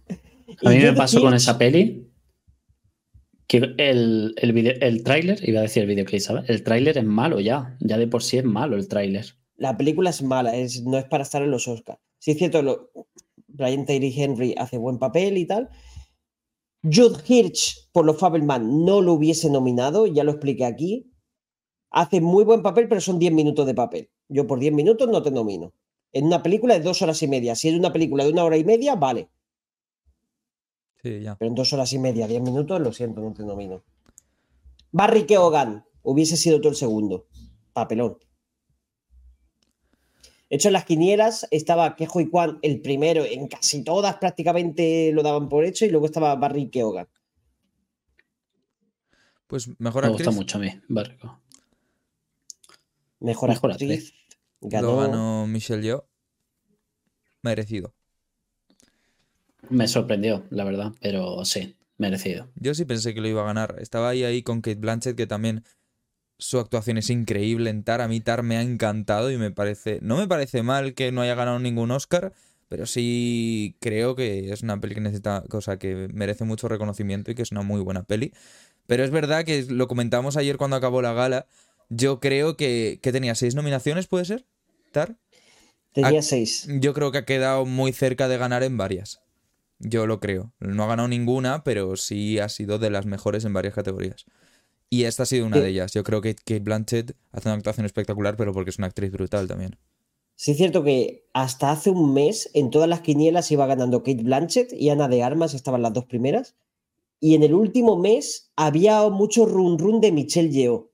A 0.63 0.69
mí 0.69 0.77
me 0.79 0.93
pasó 0.93 1.19
con 1.21 1.33
esa 1.33 1.57
peli 1.57 2.07
que 3.47 3.73
el, 3.77 4.33
el, 4.37 4.53
video- 4.53 4.77
el 4.81 5.03
tráiler, 5.03 5.47
iba 5.47 5.59
a 5.59 5.63
decir 5.63 5.83
el 5.83 5.89
videoclip, 5.89 6.21
¿sabes? 6.21 6.49
El 6.49 6.63
tráiler 6.63 6.97
es 6.97 7.03
malo 7.05 7.39
ya. 7.39 7.75
Ya 7.79 7.97
de 7.97 8.07
por 8.07 8.23
sí 8.23 8.37
es 8.37 8.43
malo 8.45 8.75
el 8.77 8.87
tráiler. 8.87 9.25
La 9.57 9.77
película 9.77 10.09
es 10.09 10.21
mala, 10.23 10.55
es, 10.55 10.83
no 10.83 10.97
es 10.97 11.05
para 11.05 11.23
estar 11.23 11.41
en 11.43 11.51
los 11.51 11.67
Oscars. 11.67 11.99
Sí, 12.19 12.31
es 12.31 12.37
cierto, 12.37 12.61
lo, 12.61 12.91
Brian 13.61 13.85
Tyree 13.85 14.13
Henry 14.15 14.55
hace 14.57 14.77
buen 14.77 14.97
papel 14.97 15.37
y 15.37 15.45
tal. 15.45 15.69
Jude 16.83 17.21
Hirsch, 17.27 17.89
por 17.91 18.05
los 18.05 18.17
Fabelman, 18.17 18.83
no 18.85 19.01
lo 19.01 19.13
hubiese 19.13 19.49
nominado, 19.51 20.07
ya 20.07 20.23
lo 20.23 20.31
expliqué 20.31 20.65
aquí. 20.65 21.11
Hace 21.91 22.21
muy 22.21 22.43
buen 22.43 22.63
papel, 22.63 22.87
pero 22.87 23.01
son 23.01 23.19
10 23.19 23.33
minutos 23.33 23.67
de 23.67 23.75
papel. 23.75 24.09
Yo 24.29 24.47
por 24.47 24.59
10 24.59 24.73
minutos 24.73 25.07
no 25.09 25.21
te 25.21 25.29
nomino. 25.29 25.73
En 26.11 26.25
una 26.25 26.41
película 26.41 26.73
de 26.73 26.79
dos 26.81 27.01
horas 27.01 27.21
y 27.21 27.27
media. 27.27 27.55
Si 27.55 27.69
es 27.69 27.75
una 27.75 27.93
película 27.93 28.23
de 28.23 28.31
una 28.31 28.43
hora 28.43 28.57
y 28.57 28.63
media, 28.63 28.95
vale. 28.95 29.29
Sí, 31.03 31.21
ya. 31.21 31.35
Pero 31.35 31.49
en 31.49 31.55
dos 31.55 31.71
horas 31.73 31.93
y 31.93 31.99
media, 31.99 32.27
10 32.27 32.41
minutos, 32.41 32.81
lo 32.81 32.91
siento, 32.91 33.21
no 33.21 33.33
te 33.33 33.43
nomino. 33.43 33.83
Barry 34.91 35.25
Keoghan, 35.25 35.85
hubiese 36.01 36.35
sido 36.35 36.59
tú 36.61 36.69
el 36.69 36.75
segundo. 36.75 37.27
Papelón. 37.73 38.17
De 40.51 40.57
hecho, 40.57 40.67
en 40.67 40.73
las 40.73 40.83
quinielas 40.83 41.47
estaba 41.49 41.95
Kejo 41.95 42.19
y 42.19 42.29
Kwan 42.29 42.59
el 42.61 42.81
primero, 42.81 43.23
en 43.23 43.47
casi 43.47 43.85
todas 43.85 44.17
prácticamente 44.17 45.11
lo 45.13 45.23
daban 45.23 45.47
por 45.47 45.63
hecho, 45.63 45.85
y 45.85 45.89
luego 45.89 46.07
estaba 46.07 46.35
Barry 46.35 46.69
Keoghan. 46.69 47.07
Pues 49.47 49.69
mejor 49.79 50.03
Me 50.03 50.09
actriz. 50.09 50.27
gusta 50.27 50.37
mucho 50.37 50.57
a 50.57 50.61
mí, 50.61 50.69
Barco. 50.89 51.41
Mejor, 53.21 53.47
Mejor 53.49 53.71
actriz. 53.71 54.13
Lo 54.59 54.67
Ganó, 54.69 54.97
ganó 54.97 55.47
Michelle 55.47 55.83
Yeoh. 55.83 56.05
Merecido. 57.43 57.93
Me 59.69 59.87
sorprendió, 59.87 60.45
la 60.49 60.65
verdad, 60.65 60.91
pero 60.99 61.45
sí, 61.45 61.77
merecido. 61.97 62.51
Yo 62.55 62.73
sí 62.73 62.83
pensé 62.83 63.13
que 63.13 63.21
lo 63.21 63.29
iba 63.29 63.41
a 63.41 63.45
ganar. 63.45 63.77
Estaba 63.79 64.09
ahí 64.09 64.25
ahí 64.25 64.43
con 64.43 64.59
Kate 64.59 64.75
Blanchett, 64.79 65.15
que 65.15 65.27
también 65.27 65.63
su 66.41 66.57
actuación 66.57 66.97
es 66.97 67.09
increíble 67.11 67.69
en 67.69 67.83
Tar. 67.83 68.01
A 68.01 68.07
mí 68.07 68.19
Tar 68.19 68.41
me 68.41 68.57
ha 68.57 68.63
encantado 68.63 69.31
y 69.31 69.37
me 69.37 69.51
parece. 69.51 69.99
No 70.01 70.17
me 70.17 70.27
parece 70.27 70.63
mal 70.63 70.95
que 70.95 71.11
no 71.11 71.21
haya 71.21 71.35
ganado 71.35 71.59
ningún 71.59 71.91
Oscar, 71.91 72.33
pero 72.67 72.87
sí 72.87 73.77
creo 73.79 74.15
que 74.15 74.51
es 74.51 74.63
una 74.63 74.81
peli 74.81 74.95
que 74.95 75.01
necesita. 75.01 75.43
Cosa 75.49 75.77
que 75.77 76.09
merece 76.11 76.43
mucho 76.43 76.67
reconocimiento 76.67 77.29
y 77.29 77.35
que 77.35 77.43
es 77.43 77.51
una 77.51 77.61
muy 77.61 77.79
buena 77.81 78.03
peli. 78.03 78.33
Pero 78.87 79.03
es 79.03 79.11
verdad 79.11 79.45
que 79.45 79.63
lo 79.69 79.87
comentamos 79.87 80.35
ayer 80.35 80.57
cuando 80.57 80.75
acabó 80.75 81.03
la 81.03 81.13
gala. 81.13 81.45
Yo 81.89 82.19
creo 82.19 82.57
que, 82.57 82.99
que 83.03 83.11
tenía 83.11 83.35
seis 83.35 83.53
nominaciones, 83.53 84.07
¿puede 84.07 84.25
ser? 84.25 84.45
Tar. 84.91 85.17
tenía 85.93 86.23
seis. 86.23 86.67
Yo 86.67 86.95
creo 86.95 87.11
que 87.11 87.19
ha 87.19 87.25
quedado 87.25 87.65
muy 87.67 87.93
cerca 87.93 88.27
de 88.27 88.39
ganar 88.39 88.63
en 88.63 88.77
varias. 88.77 89.21
Yo 89.77 90.07
lo 90.07 90.19
creo. 90.19 90.53
No 90.59 90.85
ha 90.85 90.87
ganado 90.87 91.07
ninguna, 91.07 91.63
pero 91.63 91.95
sí 91.97 92.39
ha 92.39 92.49
sido 92.49 92.79
de 92.79 92.89
las 92.89 93.05
mejores 93.05 93.45
en 93.45 93.53
varias 93.53 93.75
categorías. 93.75 94.25
Y 94.93 95.05
esta 95.05 95.23
ha 95.23 95.25
sido 95.25 95.47
una 95.47 95.57
Eh. 95.57 95.61
de 95.61 95.69
ellas. 95.69 95.93
Yo 95.93 96.03
creo 96.03 96.19
que 96.21 96.35
Kate 96.35 96.59
Blanchett 96.59 97.15
hace 97.31 97.47
una 97.47 97.55
actuación 97.55 97.85
espectacular, 97.85 98.35
pero 98.35 98.51
porque 98.53 98.71
es 98.71 98.77
una 98.77 98.87
actriz 98.87 99.09
brutal 99.09 99.47
también. 99.47 99.77
Sí, 100.35 100.51
es 100.51 100.57
cierto 100.57 100.83
que 100.83 101.23
hasta 101.33 101.71
hace 101.71 101.89
un 101.91 102.13
mes 102.13 102.49
en 102.53 102.69
todas 102.71 102.89
las 102.89 102.99
quinielas 103.01 103.49
iba 103.51 103.65
ganando 103.67 104.03
Kate 104.03 104.21
Blanchett 104.23 104.73
y 104.73 104.89
Ana 104.89 105.07
de 105.07 105.23
Armas 105.23 105.53
estaban 105.53 105.81
las 105.81 105.93
dos 105.93 106.05
primeras. 106.05 106.55
Y 107.21 107.35
en 107.35 107.43
el 107.43 107.53
último 107.53 107.95
mes 107.97 108.51
había 108.57 109.07
mucho 109.09 109.45
run 109.45 109.79
run 109.79 110.01
de 110.01 110.11
Michelle 110.11 110.49
Yeoh. 110.51 110.89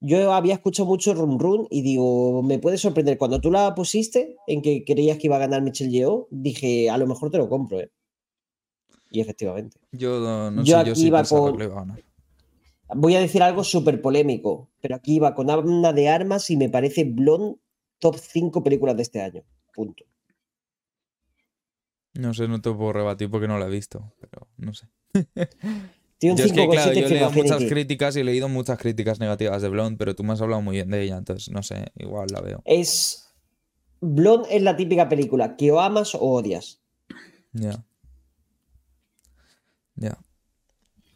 Yo 0.00 0.32
había 0.34 0.52
escuchado 0.54 0.86
mucho 0.86 1.14
run 1.14 1.38
run 1.38 1.66
y 1.70 1.80
digo, 1.80 2.42
me 2.42 2.58
puede 2.58 2.76
sorprender. 2.76 3.16
Cuando 3.16 3.40
tú 3.40 3.50
la 3.50 3.74
pusiste 3.74 4.36
en 4.46 4.60
que 4.60 4.84
creías 4.84 5.16
que 5.16 5.28
iba 5.28 5.36
a 5.36 5.38
ganar 5.38 5.62
Michelle 5.62 5.90
Yeoh, 5.90 6.28
dije, 6.30 6.90
a 6.90 6.98
lo 6.98 7.06
mejor 7.06 7.30
te 7.30 7.38
lo 7.38 7.48
compro, 7.48 7.80
¿eh? 7.80 7.90
Y 9.10 9.20
efectivamente. 9.20 9.78
Yo 9.92 10.20
no, 10.20 10.50
no 10.50 10.62
Yo 10.62 10.78
sé, 10.78 10.84
yo 10.84 10.92
aquí 10.92 11.00
sí 11.00 11.06
iba 11.06 11.22
con- 11.24 11.52
que 11.52 11.58
lo 11.58 11.64
iba 11.64 11.76
a 11.76 11.80
ganar. 11.86 12.04
Voy 12.94 13.16
a 13.16 13.20
decir 13.20 13.42
algo 13.42 13.64
súper 13.64 14.00
polémico, 14.00 14.70
pero 14.80 14.96
aquí 14.96 15.16
iba 15.16 15.34
con 15.34 15.50
Ana 15.50 15.92
de 15.92 16.08
Armas 16.08 16.50
y 16.50 16.56
me 16.56 16.68
parece 16.68 17.04
Blonde 17.04 17.58
top 17.98 18.16
5 18.16 18.62
películas 18.62 18.96
de 18.96 19.02
este 19.02 19.20
año. 19.20 19.42
Punto. 19.72 20.04
No 22.14 22.32
sé, 22.32 22.46
no 22.46 22.60
te 22.60 22.70
puedo 22.70 22.92
rebatir 22.92 23.28
porque 23.28 23.48
no 23.48 23.58
la 23.58 23.66
he 23.66 23.70
visto, 23.70 24.14
pero 24.20 24.46
no 24.56 24.72
sé. 24.72 24.88
Tiene 26.18 26.34
un 26.34 26.38
Yo 26.38 26.44
es 26.44 26.52
que, 26.52 26.68
claro, 26.68 26.92
5,7 26.92 27.00
yo 27.00 27.06
he 27.06 27.10
leído 27.10 27.30
muchas 27.30 27.64
críticas 27.64 28.16
y 28.16 28.20
he 28.20 28.24
leído 28.24 28.48
muchas 28.48 28.78
críticas 28.78 29.18
negativas 29.18 29.60
de 29.60 29.68
Blonde, 29.68 29.96
pero 29.98 30.14
tú 30.14 30.22
me 30.22 30.32
has 30.32 30.40
hablado 30.40 30.62
muy 30.62 30.76
bien 30.76 30.90
de 30.90 31.02
ella, 31.02 31.16
entonces 31.16 31.52
no 31.52 31.62
sé, 31.62 31.86
igual 31.96 32.28
la 32.32 32.40
veo. 32.40 32.62
Es. 32.64 33.34
Blonde 34.00 34.48
es 34.50 34.62
la 34.62 34.76
típica 34.76 35.08
película 35.08 35.56
que 35.56 35.72
o 35.72 35.80
amas 35.80 36.14
o 36.14 36.20
odias. 36.20 36.82
Ya. 37.52 37.84
Ya. 39.96 40.18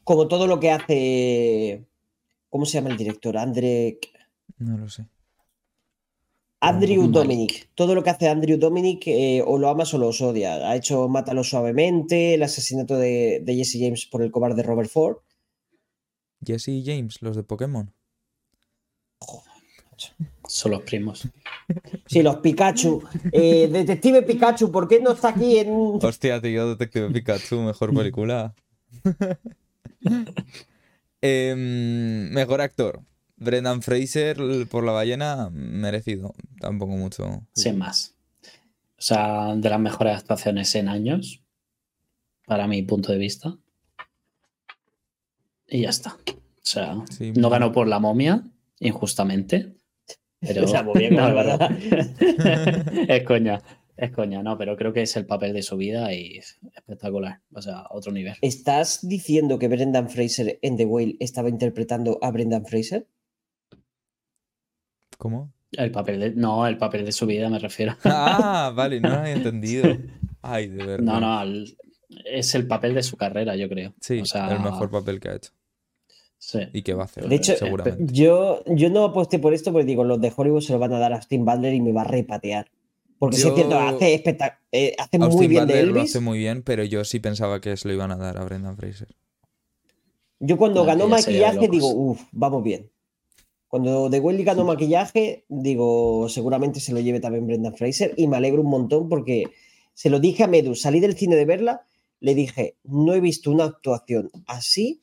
Como 0.08 0.26
todo 0.26 0.46
lo 0.46 0.58
que 0.58 0.70
hace. 0.70 1.84
¿Cómo 2.48 2.64
se 2.64 2.78
llama 2.78 2.88
el 2.88 2.96
director? 2.96 3.36
Andre... 3.36 3.98
No 4.56 4.78
lo 4.78 4.88
sé. 4.88 5.04
Andrew. 6.60 7.08
Dominic. 7.08 7.68
Todo 7.74 7.94
lo 7.94 8.02
que 8.02 8.08
hace 8.08 8.26
Andrew 8.26 8.56
Dominic 8.56 9.04
o 9.44 9.58
lo 9.58 9.68
amas 9.68 9.92
o 9.92 9.98
los 9.98 10.22
odias. 10.22 10.62
Ha 10.62 10.76
hecho 10.76 11.10
Mátalo 11.10 11.44
suavemente, 11.44 12.32
el 12.32 12.42
asesinato 12.42 12.96
de, 12.96 13.42
de 13.44 13.54
Jesse 13.54 13.76
James 13.80 14.06
por 14.06 14.22
el 14.22 14.30
cobarde 14.30 14.62
Robert 14.62 14.88
Ford. 14.88 15.18
Jesse 16.42 16.68
y 16.68 16.84
James, 16.86 17.20
los 17.20 17.36
de 17.36 17.42
Pokémon. 17.42 17.92
Son 20.46 20.72
los 20.72 20.84
primos. 20.84 21.28
Sí, 22.06 22.22
los 22.22 22.36
Pikachu. 22.36 23.02
Eh, 23.30 23.68
Detective 23.70 24.22
Pikachu, 24.22 24.72
¿por 24.72 24.88
qué 24.88 25.00
no 25.00 25.12
está 25.12 25.28
aquí 25.28 25.58
en. 25.58 25.98
Hostia, 26.00 26.40
tío, 26.40 26.66
Detective 26.70 27.10
Pikachu, 27.10 27.60
mejor 27.60 27.92
película. 27.92 28.54
Em, 31.20 32.30
mejor 32.30 32.60
actor. 32.60 33.02
Brendan 33.36 33.82
Fraser 33.82 34.36
por 34.70 34.84
La 34.84 34.92
ballena, 34.92 35.50
merecido. 35.52 36.34
Tampoco 36.60 36.92
mucho. 36.96 37.46
Sin 37.54 37.78
más. 37.78 38.14
O 38.98 39.02
sea, 39.02 39.54
de 39.54 39.70
las 39.70 39.78
mejores 39.80 40.16
actuaciones 40.16 40.74
en 40.74 40.88
años, 40.88 41.42
para 42.46 42.66
mi 42.66 42.82
punto 42.82 43.12
de 43.12 43.18
vista. 43.18 43.56
Y 45.68 45.82
ya 45.82 45.90
está. 45.90 46.16
O 46.28 46.36
sea, 46.62 46.96
Sí, 47.10 47.32
no 47.32 47.48
ganó 47.48 47.72
por 47.72 47.86
la 47.86 48.00
momia, 48.00 48.42
injustamente. 48.80 49.76
Pero 50.40 50.62
Esa 50.64 50.82
momia, 50.82 51.10
No, 51.10 51.16
claro, 51.16 51.40
es 51.40 51.46
verdad. 51.46 52.98
es 53.08 53.22
coña, 53.24 53.62
es 53.98 54.12
coña, 54.12 54.42
no, 54.42 54.56
pero 54.56 54.76
creo 54.76 54.92
que 54.92 55.02
es 55.02 55.16
el 55.16 55.26
papel 55.26 55.52
de 55.52 55.62
su 55.62 55.76
vida 55.76 56.12
y 56.14 56.38
es 56.38 56.58
espectacular. 56.74 57.40
O 57.52 57.60
sea, 57.60 57.84
otro 57.90 58.12
nivel. 58.12 58.34
¿Estás 58.40 59.06
diciendo 59.06 59.58
que 59.58 59.68
Brendan 59.68 60.08
Fraser 60.08 60.58
en 60.62 60.76
The 60.76 60.84
Whale 60.86 61.16
estaba 61.20 61.48
interpretando 61.48 62.18
a 62.22 62.30
Brendan 62.30 62.64
Fraser? 62.64 63.06
¿Cómo? 65.18 65.52
El 65.72 65.90
papel 65.90 66.20
de. 66.20 66.30
No, 66.34 66.66
el 66.66 66.78
papel 66.78 67.04
de 67.04 67.12
su 67.12 67.26
vida 67.26 67.48
me 67.50 67.58
refiero. 67.58 67.96
Ah, 68.04 68.72
vale, 68.74 69.00
no 69.00 69.10
lo 69.10 69.16
había 69.16 69.32
entendido. 69.34 69.96
Ay, 70.42 70.68
de 70.68 70.84
verdad. 70.84 71.04
No, 71.04 71.20
no, 71.20 71.42
el- 71.42 71.76
es 72.24 72.54
el 72.54 72.66
papel 72.66 72.94
de 72.94 73.02
su 73.02 73.16
carrera, 73.16 73.54
yo 73.54 73.68
creo. 73.68 73.92
Sí, 74.00 74.20
o 74.20 74.24
sea, 74.24 74.50
el 74.50 74.60
mejor 74.60 74.90
papel 74.90 75.20
que 75.20 75.28
ha 75.28 75.34
hecho. 75.34 75.52
Sí. 76.38 76.60
Y 76.72 76.82
que 76.82 76.94
va 76.94 77.02
a 77.02 77.04
hacer, 77.06 77.28
De 77.28 77.34
hecho, 77.34 77.54
seguramente. 77.56 78.12
Yo, 78.14 78.62
yo 78.66 78.88
no 78.90 79.04
aposté 79.04 79.38
por 79.40 79.52
esto 79.52 79.72
porque 79.72 79.84
digo, 79.84 80.04
los 80.04 80.20
de 80.20 80.32
Hollywood 80.34 80.60
se 80.62 80.72
lo 80.72 80.78
van 80.78 80.94
a 80.94 80.98
dar 80.98 81.12
a 81.12 81.16
Austin 81.16 81.44
Butler 81.44 81.74
y 81.74 81.80
me 81.80 81.92
va 81.92 82.02
a 82.02 82.04
repatear. 82.04 82.70
Porque 83.18 83.36
sí 83.36 83.42
Yo- 83.42 83.48
es 83.50 83.54
cierto, 83.56 83.78
hace, 83.78 84.22
espectac- 84.22 84.58
eh, 84.70 84.94
hace 84.98 85.18
muy 85.18 85.48
bien 85.48 85.66
de 85.66 85.72
Butler 85.74 85.84
lo 85.88 85.96
Elvis. 85.98 86.10
hace 86.10 86.20
muy 86.20 86.38
bien, 86.38 86.62
pero 86.62 86.84
yo 86.84 87.04
sí 87.04 87.18
pensaba 87.18 87.60
que 87.60 87.76
se 87.76 87.88
lo 87.88 87.94
iban 87.94 88.10
a 88.12 88.16
dar 88.16 88.38
a 88.38 88.44
Brendan 88.44 88.76
Fraser. 88.76 89.08
Yo 90.40 90.56
cuando 90.56 90.80
No, 90.82 90.86
ganó 90.86 91.08
maquillaje 91.08 91.68
digo, 91.68 91.88
uff, 91.92 92.22
vamos 92.32 92.62
bien. 92.62 92.90
Cuando 93.66 94.08
The 94.08 94.20
Whale 94.20 94.44
ganó 94.44 94.64
maquillaje, 94.78 95.44
digo, 95.48 96.28
seguramente 96.28 96.78
se 96.80 96.92
lo 96.92 97.00
lleve 97.00 97.18
también 97.20 97.46
Brendan 97.46 97.74
Fraser 97.74 98.14
y 98.16 98.28
me 98.28 98.36
alegro 98.36 98.62
un 98.62 98.70
montón 98.70 99.08
porque 99.08 99.44
se 99.94 100.10
lo 100.10 100.20
dije 100.20 100.44
a 100.44 100.46
Medu, 100.46 100.74
salí 100.76 101.00
del 101.00 101.16
cine 101.16 101.34
de 101.34 101.44
verla, 101.44 101.82
le 102.20 102.34
dije, 102.36 102.76
no 102.84 103.14
he 103.14 103.20
visto 103.20 103.50
una 103.50 103.64
actuación 103.64 104.30
así 104.46 105.02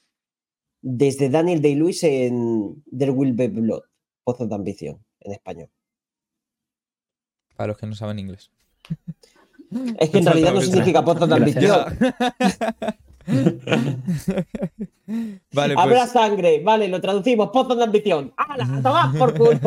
desde 0.81 1.29
Daniel 1.29 1.61
Day-Lewis 1.61 2.03
en 2.03 2.81
There 2.97 3.11
Will 3.11 3.33
Be 3.33 3.49
Blood, 3.49 3.81
Pozos 4.23 4.47
de 4.47 4.55
Ambición, 4.55 5.03
en 5.19 5.33
español. 5.33 5.69
Para 7.55 7.67
los 7.67 7.77
que 7.77 7.87
no 7.87 7.95
saben 7.95 8.19
inglés. 8.19 8.51
Es 9.99 10.09
que 10.09 10.19
en 10.19 10.25
realidad 10.25 10.53
no 10.53 10.61
significa 10.61 11.03
Pozos 11.03 11.27
de 11.29 11.39
Gracias. 11.39 11.65
Ambición. 11.65 12.15
vale, 15.51 15.75
Habrá 15.77 16.01
pues. 16.01 16.11
sangre, 16.11 16.61
vale, 16.63 16.87
lo 16.87 17.01
traducimos, 17.01 17.49
Pozos 17.49 17.77
de 17.77 17.83
Ambición. 17.83 18.33
¡Hala, 18.37 18.65
a 18.77 18.81
tomar 18.81 19.17
por 19.17 19.35
culo! 19.35 19.59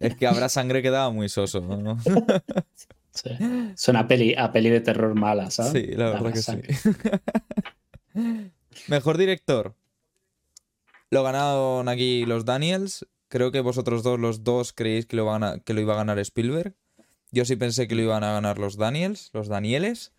Es 0.00 0.16
que 0.16 0.26
habrá 0.26 0.48
sangre 0.48 0.82
que 0.82 0.90
daba 0.90 1.10
muy 1.10 1.28
soso, 1.28 1.60
¿no? 1.60 1.98
sí. 3.12 3.30
Es 3.74 3.88
una 3.88 4.08
peli, 4.08 4.34
a 4.36 4.50
peli 4.52 4.70
de 4.70 4.80
terror 4.80 5.14
mala, 5.14 5.50
¿sabes? 5.50 5.72
Sí, 5.72 5.86
la 5.94 6.10
verdad 6.10 6.32
que 6.32 6.42
sí. 6.42 6.60
Mejor 8.88 9.18
director. 9.18 9.74
Lo 11.10 11.22
ganaron 11.22 11.88
aquí 11.88 12.26
los 12.26 12.44
Daniels. 12.44 13.06
Creo 13.28 13.50
que 13.50 13.60
vosotros 13.60 14.02
dos, 14.02 14.18
los 14.20 14.44
dos, 14.44 14.72
creéis 14.72 15.06
que 15.06 15.16
lo, 15.16 15.24
van 15.24 15.42
a- 15.42 15.58
que 15.58 15.74
lo 15.74 15.80
iba 15.80 15.94
a 15.94 15.96
ganar 15.96 16.18
Spielberg. 16.18 16.74
Yo 17.32 17.44
sí 17.44 17.56
pensé 17.56 17.88
que 17.88 17.94
lo 17.94 18.02
iban 18.02 18.24
a 18.24 18.32
ganar 18.32 18.58
los 18.58 18.76
Daniels, 18.76 19.30
los 19.32 19.48
Danieles. 19.48 20.12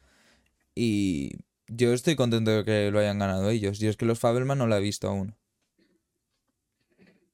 Y 0.76 1.32
yo 1.68 1.93
estoy 1.93 2.16
contento 2.16 2.51
de 2.51 2.66
que 2.66 2.91
lo 2.91 2.99
hayan 2.99 3.20
ganado 3.20 3.49
ellos. 3.49 3.82
Y 3.82 3.88
es 3.88 3.97
que 3.97 4.05
los 4.05 4.20
Fabelman 4.20 4.58
no 4.58 4.68
la 4.68 4.78
he 4.78 4.82
visto 4.82 5.08
aún. 5.08 5.36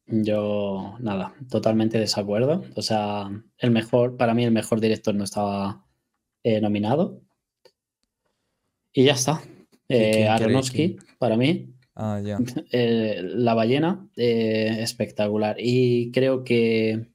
Yo, 0.05 0.95
nada, 0.99 1.33
totalmente 1.49 1.97
desacuerdo. 1.97 2.63
O 2.75 2.81
sea, 2.81 3.29
el 3.57 3.71
mejor, 3.71 4.17
para 4.17 4.33
mí 4.33 4.43
el 4.43 4.51
mejor 4.51 4.79
director 4.79 5.15
no 5.15 5.23
estaba 5.23 5.85
eh, 6.43 6.61
nominado. 6.61 7.21
Y 8.91 9.05
ya 9.05 9.13
está. 9.13 9.41
Eh, 9.89 10.27
Aronofsky, 10.27 10.97
para 11.17 11.35
mí, 11.35 11.72
Ah, 11.95 12.19
ya. 12.23 12.37
eh, 12.71 13.21
La 13.23 13.53
ballena, 13.53 14.07
eh, 14.15 14.77
espectacular. 14.79 15.55
Y 15.59 16.11
creo 16.11 16.43
que, 16.43 17.07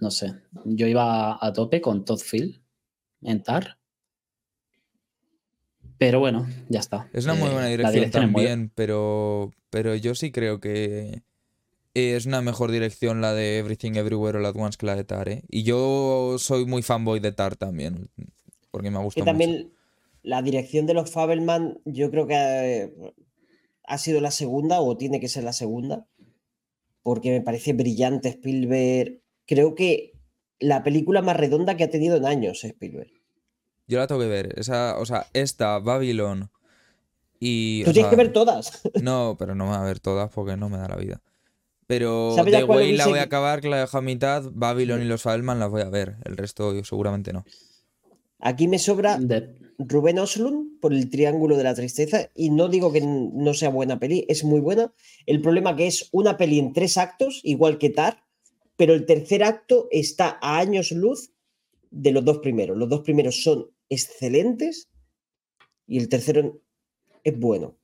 no 0.00 0.10
sé, 0.10 0.34
yo 0.64 0.86
iba 0.86 1.38
a 1.44 1.52
tope 1.52 1.80
con 1.80 2.04
Todd 2.04 2.20
Field 2.20 2.60
en 3.22 3.42
TAR. 3.42 3.78
Pero 5.98 6.18
bueno, 6.20 6.46
ya 6.68 6.80
está. 6.80 7.08
Es 7.12 7.24
una 7.24 7.34
muy 7.34 7.48
Eh, 7.48 7.52
buena 7.52 7.68
dirección 7.68 8.10
también, 8.10 8.70
pero, 8.74 9.52
pero 9.70 9.94
yo 9.94 10.14
sí 10.14 10.32
creo 10.32 10.60
que 10.60 11.22
es 11.94 12.26
una 12.26 12.42
mejor 12.42 12.72
dirección 12.72 13.20
la 13.20 13.32
de 13.32 13.58
Everything 13.58 13.92
Everywhere 13.94 14.38
All 14.38 14.46
At 14.46 14.56
Once 14.56 14.76
que 14.76 14.86
la 14.86 14.96
de 14.96 15.04
Tar, 15.04 15.28
¿eh? 15.28 15.42
Y 15.48 15.62
yo 15.62 16.36
soy 16.38 16.66
muy 16.66 16.82
fanboy 16.82 17.20
de 17.20 17.32
Tar 17.32 17.56
también, 17.56 18.10
porque 18.70 18.90
me 18.90 18.98
gusta 18.98 19.20
Que 19.20 19.22
mucho. 19.22 19.30
también 19.30 19.72
la 20.22 20.42
dirección 20.42 20.86
de 20.86 20.94
los 20.94 21.10
Fabelman, 21.10 21.78
yo 21.84 22.10
creo 22.10 22.26
que 22.26 22.34
eh, 22.34 22.94
ha 23.86 23.98
sido 23.98 24.20
la 24.20 24.30
segunda 24.30 24.80
o 24.80 24.96
tiene 24.96 25.20
que 25.20 25.28
ser 25.28 25.44
la 25.44 25.52
segunda, 25.52 26.06
porque 27.02 27.30
me 27.30 27.40
parece 27.40 27.72
brillante 27.72 28.28
Spielberg. 28.30 29.20
Creo 29.46 29.74
que 29.74 30.12
la 30.58 30.82
película 30.82 31.22
más 31.22 31.36
redonda 31.36 31.76
que 31.76 31.84
ha 31.84 31.90
tenido 31.90 32.16
en 32.16 32.24
años 32.26 32.64
Spielberg. 32.64 33.12
Yo 33.86 33.98
la 33.98 34.06
tengo 34.06 34.20
que 34.20 34.28
ver. 34.28 34.58
Esa, 34.58 34.98
o 34.98 35.04
sea, 35.04 35.26
esta, 35.34 35.78
Babylon 35.78 36.50
y... 37.38 37.84
Tú 37.84 37.92
tienes 37.92 38.10
que 38.10 38.16
ver 38.16 38.32
todas. 38.32 38.82
No, 39.02 39.36
pero 39.38 39.54
no 39.54 39.64
me 39.64 39.70
voy 39.70 39.80
a 39.80 39.82
ver 39.84 40.00
todas 40.00 40.30
porque 40.30 40.56
no 40.56 40.68
me 40.68 40.78
da 40.78 40.88
la 40.88 40.96
vida. 40.96 41.20
Pero 41.86 42.32
¿Sabes 42.34 42.52
ya 42.52 42.60
The 42.60 42.64
Way 42.64 42.96
la 42.96 43.06
voy 43.06 43.18
a 43.18 43.24
acabar, 43.24 43.60
que 43.60 43.68
la 43.68 43.78
dejo 43.80 43.98
a 43.98 44.00
mitad. 44.00 44.44
Babylon 44.54 45.02
y 45.02 45.04
los 45.04 45.20
Fabelman 45.20 45.58
las 45.58 45.68
voy 45.68 45.82
a 45.82 45.90
ver. 45.90 46.16
El 46.24 46.38
resto 46.38 46.72
yo 46.72 46.82
seguramente 46.84 47.34
no. 47.34 47.44
Aquí 48.38 48.68
me 48.68 48.78
sobra 48.78 49.18
de- 49.18 49.54
Rubén 49.78 50.18
Oslund 50.18 50.80
por 50.80 50.92
el 50.92 51.10
Triángulo 51.10 51.56
de 51.56 51.64
la 51.64 51.74
Tristeza 51.74 52.30
y 52.34 52.50
no 52.50 52.68
digo 52.68 52.92
que 52.92 53.00
no 53.00 53.54
sea 53.54 53.70
buena 53.70 53.98
peli, 53.98 54.24
es 54.28 54.44
muy 54.44 54.60
buena. 54.60 54.92
El 55.26 55.40
problema 55.40 55.76
que 55.76 55.86
es 55.86 56.08
una 56.12 56.36
peli 56.36 56.58
en 56.58 56.72
tres 56.72 56.96
actos, 56.96 57.40
igual 57.42 57.78
que 57.78 57.90
Tar, 57.90 58.22
pero 58.76 58.94
el 58.94 59.06
tercer 59.06 59.42
acto 59.44 59.88
está 59.90 60.38
a 60.40 60.58
años 60.58 60.92
luz 60.92 61.32
de 61.90 62.12
los 62.12 62.24
dos 62.24 62.38
primeros. 62.38 62.76
Los 62.76 62.88
dos 62.88 63.00
primeros 63.00 63.42
son 63.42 63.70
excelentes 63.88 64.90
y 65.86 65.98
el 65.98 66.08
tercero 66.08 66.60
es 67.22 67.38
bueno. 67.38 67.76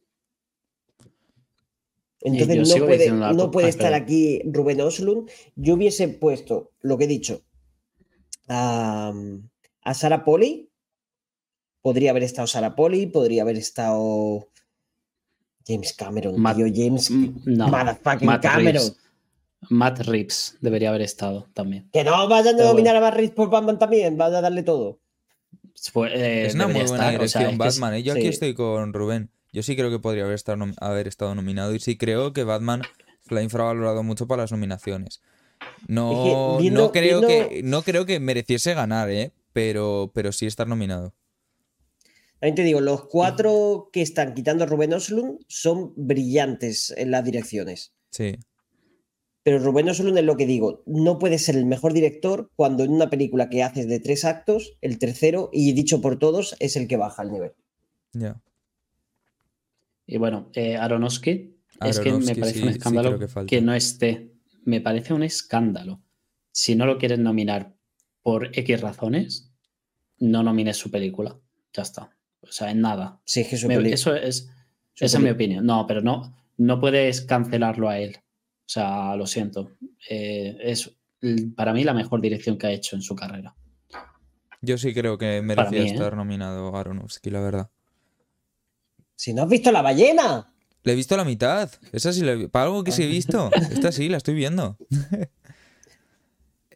Entonces 2.23 2.79
no 2.79 2.87
puede, 2.87 3.11
no 3.11 3.51
puede 3.51 3.69
estar 3.69 3.95
aquí 3.95 4.43
Rubén 4.45 4.81
Oslund. 4.81 5.31
Yo 5.57 5.75
hubiese 5.75 6.09
puesto 6.09 6.73
lo 6.81 6.99
que 6.99 7.05
he 7.05 7.09
dicho 7.09 7.43
a, 8.49 9.13
a 9.83 9.95
Sarah 9.95 10.25
Polly. 10.25 10.70
Podría 11.83 12.11
haber 12.11 12.23
estado 12.25 12.47
Sarah 12.47 12.75
Polly, 12.77 13.07
podría 13.07 13.43
haber 13.43 13.57
estado 13.57 14.49
James 15.67 15.93
Cameron. 15.95 16.39
Matt- 16.41 16.57
tío, 16.57 16.67
James 16.75 17.11
no, 17.11 17.69
motherfucking 17.69 18.27
Matt 18.27 18.43
Cameron. 18.43 18.65
Reeves. 18.83 18.97
Matt 19.69 19.99
Reeves 20.01 20.57
debería 20.61 20.89
haber 20.89 21.03
estado 21.03 21.49
también. 21.55 21.89
Que 21.93 22.03
no 22.05 22.29
vayan 22.29 22.59
a 22.61 22.65
nominar 22.65 22.97
a 22.97 23.01
Matt 23.01 23.15
Reeves 23.15 23.33
por 23.35 23.51
Batman 23.51 23.79
también, 23.79 24.17
van 24.17 24.35
a 24.35 24.41
darle 24.41 24.63
todo. 24.63 24.99
Fue- 25.93 26.13
eh, 26.15 26.47
Es 26.47 26.55
una 26.55 26.67
muy 26.67 26.83
buena 26.83 26.85
estar, 26.85 26.99
o 27.01 27.29
sea, 27.29 27.41
dirección 27.41 27.43
es 27.43 27.49
que 27.49 27.53
es- 27.53 27.59
Batman. 27.79 27.95
¿eh? 27.95 28.03
Yo 28.03 28.13
aquí 28.15 28.27
estoy 28.27 28.55
con 28.55 28.93
Rubén. 28.93 29.31
Yo 29.53 29.63
sí 29.63 29.75
creo 29.77 29.91
que 29.91 29.99
podría 29.99 30.25
haber 30.25 30.35
estado, 30.37 30.65
haber 30.81 31.09
estado 31.09 31.35
nominado. 31.35 31.75
Y 31.75 31.81
sí 31.81 31.97
creo 31.97 32.33
que 32.33 32.45
Batman 32.45 32.83
la 33.29 33.41
ha 33.41 33.43
infravalorado 33.43 34.03
mucho 34.03 34.27
para 34.27 34.43
las 34.43 34.53
nominaciones. 34.53 35.21
No, 35.89 36.13
Es 36.13 36.19
que 36.59 36.63
viendo- 36.63 36.81
no, 36.83 36.93
creo, 36.93 37.21
viendo- 37.21 37.49
que, 37.49 37.63
no 37.63 37.83
creo 37.83 38.07
que 38.07 38.21
mereciese 38.21 38.75
ganar, 38.75 39.11
¿eh? 39.11 39.33
Pero, 39.53 40.11
pero 40.15 40.33
sí 40.33 40.47
estar 40.47 40.69
nominado. 40.69 41.13
También 42.41 42.55
te 42.55 42.65
digo, 42.65 42.81
los 42.81 43.05
cuatro 43.07 43.91
que 43.93 44.01
están 44.03 44.35
quitando 44.35 44.65
a 44.65 44.67
Rubén 44.67 44.95
Oslund 44.95 45.41
son 45.47 45.93
brillantes 45.97 46.93
en 46.97 47.11
las 47.11 47.25
direcciones. 47.25 47.93
Sí. 48.11 48.37
Pero 49.43 49.59
Rubén 49.59 49.89
Oslund 49.91 50.17
es 50.19 50.25
lo 50.25 50.37
que 50.37 50.47
digo, 50.47 50.83
no 50.87 51.19
puede 51.19 51.39
ser 51.39 51.57
el 51.57 51.67
mejor 51.67 51.93
director 51.93 52.51
cuando 52.57 52.83
en 52.85 52.93
una 52.93 53.11
película 53.11 53.49
que 53.51 53.63
haces 53.63 53.89
de 53.89 54.01
tres 54.01 54.25
actos, 54.25 54.77
el 54.81 54.99
tercero, 54.99 55.51
y 55.53 55.73
dicho 55.73 56.01
por 56.01 56.19
todos, 56.19 56.57
es 56.61 56.77
el 56.77 56.89
que 56.89 56.97
baja 56.97 57.23
el 57.23 57.33
nivel. 57.33 57.53
Ya. 58.13 58.41
Y 60.07 60.17
bueno, 60.19 60.51
eh, 60.55 60.77
Aronofsky, 60.77 61.57
es 61.85 62.01
que 62.01 62.13
me 62.13 62.35
parece 62.35 62.53
sí- 62.59 62.63
un 62.63 62.69
escándalo 62.71 63.19
que 63.47 63.61
no 63.61 63.75
esté. 63.75 64.33
Me 64.65 64.81
parece 64.81 65.15
un 65.15 65.23
escándalo. 65.23 66.03
Si 66.53 66.75
no 66.75 66.85
lo 66.85 66.99
quieres 66.99 67.19
nominar 67.19 67.75
por 68.23 68.47
X 68.59 68.81
razones, 68.81 69.53
no 70.19 70.43
nomines 70.43 70.77
su 70.77 70.91
película. 70.91 71.39
Ya 71.73 71.83
está. 71.83 72.17
O 72.43 72.51
sea, 72.53 72.71
en 72.71 72.81
nada. 72.81 73.21
Sí, 73.25 73.41
es 73.41 73.49
que 73.61 73.67
Me- 73.69 73.93
eso 73.93 74.15
es, 74.15 74.51
su 74.95 75.05
esa 75.05 75.19
es 75.19 75.23
mi 75.25 75.31
opinión. 75.31 75.65
No, 75.67 75.87
pero 75.87 76.01
no, 76.01 76.35
no 76.57 76.81
puedes 76.81 77.21
cancelarlo 77.23 77.89
a 77.89 77.99
él. 77.99 78.17
O 78.19 78.73
sea, 78.73 79.17
lo 79.17 79.27
siento. 79.27 79.71
Eh, 80.09 80.57
es 80.63 80.97
para 81.55 81.73
mí 81.75 81.85
la 81.85 81.93
mejor 81.95 82.21
dirección 82.21 82.57
que 82.57 82.67
ha 82.67 82.71
hecho 82.71 82.97
en 82.97 83.03
su 83.03 83.15
carrera. 83.15 83.55
Yo 84.63 84.79
sí 84.79 84.93
creo 84.95 85.19
que 85.19 85.43
merecía 85.43 85.83
mí, 85.83 85.89
¿eh? 85.89 85.93
estar 85.93 86.17
nominado 86.17 86.75
Aronofsky, 86.77 87.31
la 87.31 87.41
verdad. 87.41 87.71
Si 89.17 89.33
no 89.35 89.43
has 89.43 89.49
visto 89.49 89.71
la 89.73 89.83
ballena. 89.83 90.53
Le 90.83 90.93
he 90.93 90.97
visto 90.97 91.17
la 91.17 91.25
mitad. 91.25 91.71
Esa 91.93 92.13
sí 92.13 92.23
la 92.23 92.33
he 92.33 92.49
Para 92.49 92.67
algo 92.67 92.85
que 92.85 92.93
sí 92.93 93.03
he 93.03 93.07
visto. 93.07 93.51
Esta 93.71 93.93
sí, 93.93 94.09
la 94.09 94.17
estoy 94.17 94.35
viendo. 94.35 94.79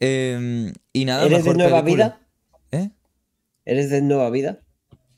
Em, 0.01 0.73
y 0.93 1.05
nada, 1.05 1.25
¿Eres 1.25 1.45
de 1.45 1.55
nueva 1.55 1.83
película. 1.83 2.19
vida? 2.73 2.83
¿Eh? 2.83 2.91
¿Eres 3.65 3.91
de 3.91 4.03
nueva 4.03 4.29
vida? 4.31 4.61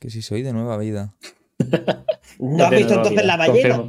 Que 0.06 0.10
si 0.12 0.22
soy 0.22 0.42
de 0.42 0.52
nueva 0.52 0.78
vida. 0.78 1.16
¿No 2.38 2.64
has 2.64 2.70
visto 2.70 2.94
entonces 2.94 3.10
vida, 3.10 3.22
la 3.24 3.36
ballena? 3.36 3.88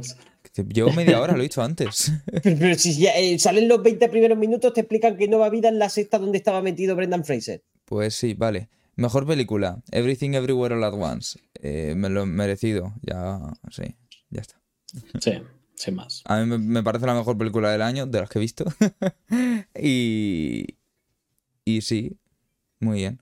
Llevo 0.74 0.92
media 0.92 1.20
hora, 1.20 1.34
lo 1.34 1.38
he 1.38 1.42
dicho 1.44 1.62
antes. 1.62 2.10
Pero, 2.42 2.56
pero 2.58 2.74
si 2.74 2.98
ya, 2.98 3.16
eh, 3.16 3.38
salen 3.38 3.68
los 3.68 3.80
20 3.84 4.08
primeros 4.08 4.36
minutos, 4.36 4.72
te 4.72 4.80
explican 4.80 5.16
que 5.16 5.28
Nueva 5.28 5.48
Vida 5.48 5.68
es 5.68 5.74
la 5.76 5.88
sexta 5.88 6.18
donde 6.18 6.38
estaba 6.38 6.60
metido 6.60 6.96
Brendan 6.96 7.24
Fraser. 7.24 7.62
Pues 7.84 8.16
sí, 8.16 8.34
vale. 8.34 8.68
Mejor 8.96 9.28
película. 9.28 9.80
Everything 9.92 10.30
Everywhere 10.34 10.74
All 10.74 10.82
at 10.82 10.94
Once. 10.94 11.38
Eh, 11.62 11.94
me 11.96 12.08
lo 12.08 12.22
he 12.24 12.26
merecido. 12.26 12.94
Ya, 13.02 13.38
sí, 13.70 13.94
ya 14.30 14.40
está. 14.40 14.60
Sí, 15.20 15.34
sin 15.76 15.94
más. 15.94 16.22
A 16.24 16.40
mí 16.40 16.46
me- 16.46 16.58
me 16.58 16.82
parece 16.82 17.06
la 17.06 17.14
mejor 17.14 17.38
película 17.38 17.70
del 17.70 17.82
año, 17.82 18.06
de 18.06 18.20
las 18.20 18.28
que 18.28 18.40
he 18.40 18.42
visto. 18.42 18.64
y. 19.80 20.66
Y 21.64 21.82
sí, 21.82 22.16
muy 22.80 22.98
bien. 22.98 23.20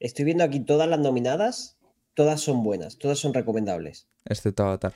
Estoy 0.00 0.24
viendo 0.24 0.44
aquí 0.44 0.60
todas 0.60 0.88
las 0.88 0.98
nominadas, 1.00 1.76
todas 2.14 2.40
son 2.40 2.62
buenas, 2.62 2.98
todas 2.98 3.18
son 3.18 3.32
recomendables. 3.34 4.06
Excepto 4.24 4.64
Avatar. 4.64 4.94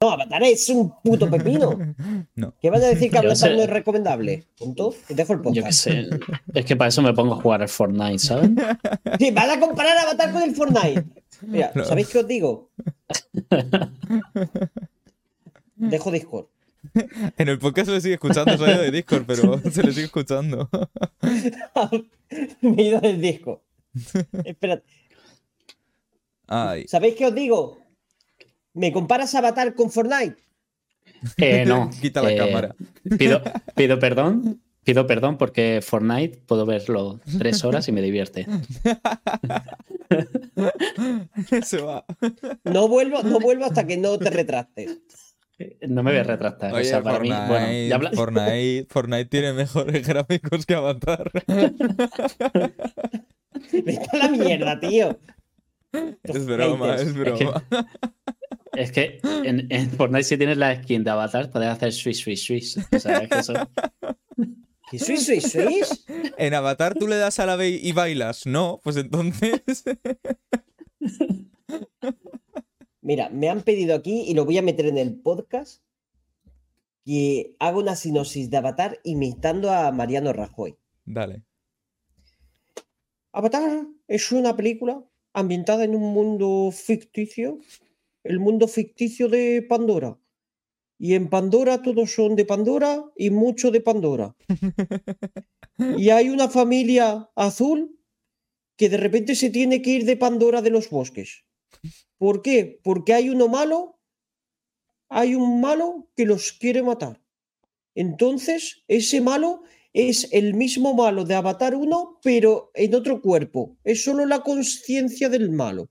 No, 0.00 0.10
Avatar 0.10 0.42
es 0.42 0.68
un 0.68 0.92
puto 1.02 1.30
pepino. 1.30 1.78
No. 2.34 2.54
¿Qué 2.60 2.70
vas 2.70 2.82
a 2.82 2.86
decir 2.88 3.10
que 3.10 3.18
Avatar 3.18 3.36
sé. 3.36 3.54
no 3.54 3.62
es 3.62 3.68
recomendable? 3.70 4.46
¿Punto? 4.58 4.94
Te 5.06 5.14
dejo 5.14 5.34
el 5.34 5.38
Yo 5.40 5.52
qué 5.52 5.60
podcast. 5.60 5.78
sé. 5.80 6.08
Es 6.54 6.64
que 6.64 6.76
para 6.76 6.88
eso 6.88 7.02
me 7.02 7.12
pongo 7.12 7.34
a 7.34 7.40
jugar 7.42 7.60
al 7.62 7.68
Fortnite, 7.68 8.18
¿sabes? 8.18 8.50
Sí, 9.18 9.30
¿Vas 9.32 9.48
a 9.50 9.60
comparar 9.60 9.96
Avatar 9.98 10.32
con 10.32 10.42
el 10.42 10.54
Fortnite? 10.56 11.04
Mira, 11.42 11.72
No. 11.74 11.84
¿sabéis 11.84 12.08
qué 12.08 12.18
os 12.18 12.26
digo? 12.26 12.70
Dejo 15.76 16.10
Discord. 16.10 16.46
En 17.36 17.48
el 17.48 17.58
podcast 17.58 17.86
se 17.88 17.92
le 17.94 18.00
sigue 18.00 18.14
escuchando, 18.14 18.56
soy 18.56 18.74
de 18.76 18.90
Discord, 18.90 19.24
pero 19.26 19.60
se 19.70 19.82
le 19.82 19.92
sigue 19.92 20.06
escuchando. 20.06 20.68
Me 22.60 22.82
he 22.82 22.86
ido 22.88 23.00
del 23.00 23.20
Discord. 23.20 23.60
Espera, 24.44 24.82
Ay, 26.46 26.84
¿sabéis 26.88 27.14
qué 27.14 27.26
os 27.26 27.34
digo? 27.34 27.78
¿Me 28.74 28.92
comparas 28.92 29.34
Avatar 29.34 29.74
con 29.74 29.90
Fortnite? 29.90 30.36
Eh, 31.38 31.64
no. 31.66 31.90
Quita 32.00 32.22
la 32.22 32.32
eh, 32.32 32.36
cámara. 32.36 32.74
Pido, 33.18 33.42
pido 33.74 33.98
perdón. 33.98 34.62
Pido 34.84 35.06
perdón 35.06 35.38
porque 35.38 35.80
Fortnite 35.80 36.38
puedo 36.44 36.66
verlo 36.66 37.20
tres 37.38 37.62
horas 37.62 37.86
y 37.86 37.92
me 37.92 38.02
divierte. 38.02 38.46
se 41.62 41.80
va. 41.80 42.04
No 42.64 42.88
vuelvo, 42.88 43.22
no 43.22 43.38
vuelvo 43.38 43.64
hasta 43.64 43.86
que 43.86 43.96
no 43.96 44.18
te 44.18 44.30
retractes. 44.30 44.98
No 45.88 46.02
me 46.02 46.10
voy 46.10 46.18
a 46.18 46.24
retractar. 46.24 46.72
o 46.72 46.76
Oye, 46.76 46.86
sea, 46.86 47.00
para 47.00 47.20
mí, 47.20 47.28
bueno, 47.28 47.88
ya 47.88 47.94
habla- 47.94 48.10
Fortnite, 48.10 48.86
Fortnite 48.90 49.26
tiene 49.26 49.52
mejores 49.52 50.04
gráficos 50.04 50.66
que 50.66 50.74
Avatar. 50.74 51.30
Vete 53.72 54.06
a 54.12 54.16
la 54.16 54.28
mierda, 54.28 54.80
tío. 54.80 55.18
Es 56.22 56.46
broma, 56.46 56.92
haters. 56.92 57.08
es 57.08 57.14
broma. 57.14 57.64
Es 58.74 58.90
que 58.92 59.20
en, 59.22 59.66
en 59.70 59.90
Fortnite 59.90 60.24
si 60.24 60.38
tienes 60.38 60.56
la 60.56 60.82
skin 60.82 61.04
de 61.04 61.10
Avatar 61.10 61.50
puedes 61.50 61.68
hacer 61.68 61.92
swish, 61.92 62.22
swish, 62.22 62.46
swish. 62.46 62.78
O 62.90 62.98
sea, 62.98 63.18
es 63.18 63.28
que 63.28 63.38
eso... 63.38 63.52
¿Y 64.92 64.98
sois, 64.98 65.24
sois, 65.24 65.50
sois? 65.50 66.04
En 66.36 66.52
Avatar 66.52 66.94
tú 66.94 67.08
le 67.08 67.16
das 67.16 67.38
a 67.38 67.46
la 67.46 67.56
B 67.56 67.80
y 67.82 67.92
bailas. 67.92 68.44
No, 68.46 68.80
pues 68.82 68.96
entonces. 68.96 69.62
Mira, 73.00 73.30
me 73.30 73.48
han 73.48 73.62
pedido 73.62 73.94
aquí 73.94 74.24
y 74.26 74.34
lo 74.34 74.44
voy 74.44 74.58
a 74.58 74.62
meter 74.62 74.86
en 74.86 74.98
el 74.98 75.14
podcast 75.14 75.82
que 77.04 77.56
haga 77.58 77.78
una 77.78 77.96
sinopsis 77.96 78.50
de 78.50 78.58
Avatar 78.58 79.00
imitando 79.02 79.70
a 79.70 79.90
Mariano 79.92 80.32
Rajoy. 80.32 80.76
Dale. 81.04 81.42
Avatar 83.32 83.86
es 84.08 84.30
una 84.30 84.54
película 84.54 85.02
ambientada 85.32 85.84
en 85.84 85.94
un 85.94 86.12
mundo 86.12 86.70
ficticio, 86.70 87.58
el 88.24 88.38
mundo 88.38 88.68
ficticio 88.68 89.28
de 89.28 89.62
Pandora. 89.62 90.18
Y 90.98 91.14
en 91.14 91.28
Pandora 91.28 91.82
todos 91.82 92.12
son 92.12 92.36
de 92.36 92.44
Pandora 92.44 93.04
y 93.16 93.30
mucho 93.30 93.70
de 93.70 93.80
Pandora. 93.80 94.36
Y 95.98 96.10
hay 96.10 96.28
una 96.28 96.48
familia 96.48 97.30
azul 97.34 97.98
que 98.76 98.88
de 98.88 98.98
repente 98.98 99.34
se 99.34 99.50
tiene 99.50 99.82
que 99.82 99.90
ir 99.90 100.04
de 100.04 100.16
Pandora 100.16 100.62
de 100.62 100.70
los 100.70 100.90
bosques. 100.90 101.44
¿Por 102.18 102.42
qué? 102.42 102.78
Porque 102.84 103.14
hay 103.14 103.30
uno 103.30 103.48
malo, 103.48 103.98
hay 105.08 105.34
un 105.34 105.60
malo 105.60 106.08
que 106.14 106.26
los 106.26 106.52
quiere 106.52 106.82
matar. 106.82 107.20
Entonces, 107.94 108.84
ese 108.86 109.20
malo 109.20 109.62
es 109.92 110.28
el 110.32 110.54
mismo 110.54 110.94
malo 110.94 111.24
de 111.24 111.34
Avatar 111.34 111.74
1, 111.74 112.20
pero 112.22 112.70
en 112.74 112.94
otro 112.94 113.20
cuerpo. 113.20 113.76
Es 113.84 114.04
solo 114.04 114.24
la 114.26 114.40
conciencia 114.40 115.28
del 115.28 115.50
malo. 115.50 115.90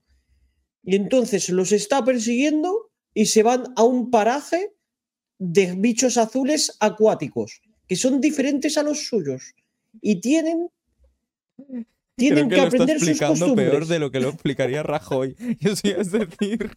Y 0.82 0.96
entonces 0.96 1.48
los 1.50 1.70
está 1.72 2.04
persiguiendo 2.04 2.90
y 3.14 3.26
se 3.26 3.42
van 3.42 3.64
a 3.76 3.84
un 3.84 4.10
paraje 4.10 4.72
de 5.38 5.74
bichos 5.76 6.16
azules 6.16 6.76
acuáticos, 6.80 7.62
que 7.86 7.96
son 7.96 8.20
diferentes 8.20 8.76
a 8.78 8.82
los 8.82 9.06
suyos. 9.06 9.54
Y 10.00 10.20
tienen, 10.20 10.68
tienen 12.16 12.48
Creo 12.48 12.48
que, 12.48 12.54
que, 12.54 12.56
lo 12.56 12.62
está 12.62 12.66
aprender 12.66 12.98
sus 12.98 13.08
explicando 13.08 13.38
costumbres. 13.38 13.70
peor 13.70 13.86
de 13.86 13.98
lo 13.98 14.10
que 14.10 14.20
lo 14.20 14.30
explicaría 14.30 14.82
Rajoy. 14.82 15.36
Yo 15.60 15.76
sí, 15.76 15.90
es 15.96 16.10
decir. 16.10 16.70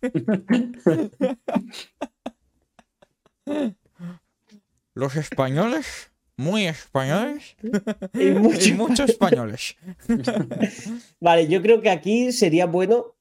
Los 4.93 5.15
españoles, 5.17 6.11
muy 6.37 6.65
españoles, 6.65 7.55
Y 8.13 8.25
mucho- 8.31 8.69
y 8.69 8.73
muchos 8.73 9.09
españoles. 9.09 9.75
Vale, 11.19 11.47
yo 11.47 11.61
creo 11.61 11.81
que 11.81 11.89
aquí 11.89 12.31
sería 12.31 12.65
bueno, 12.65 13.15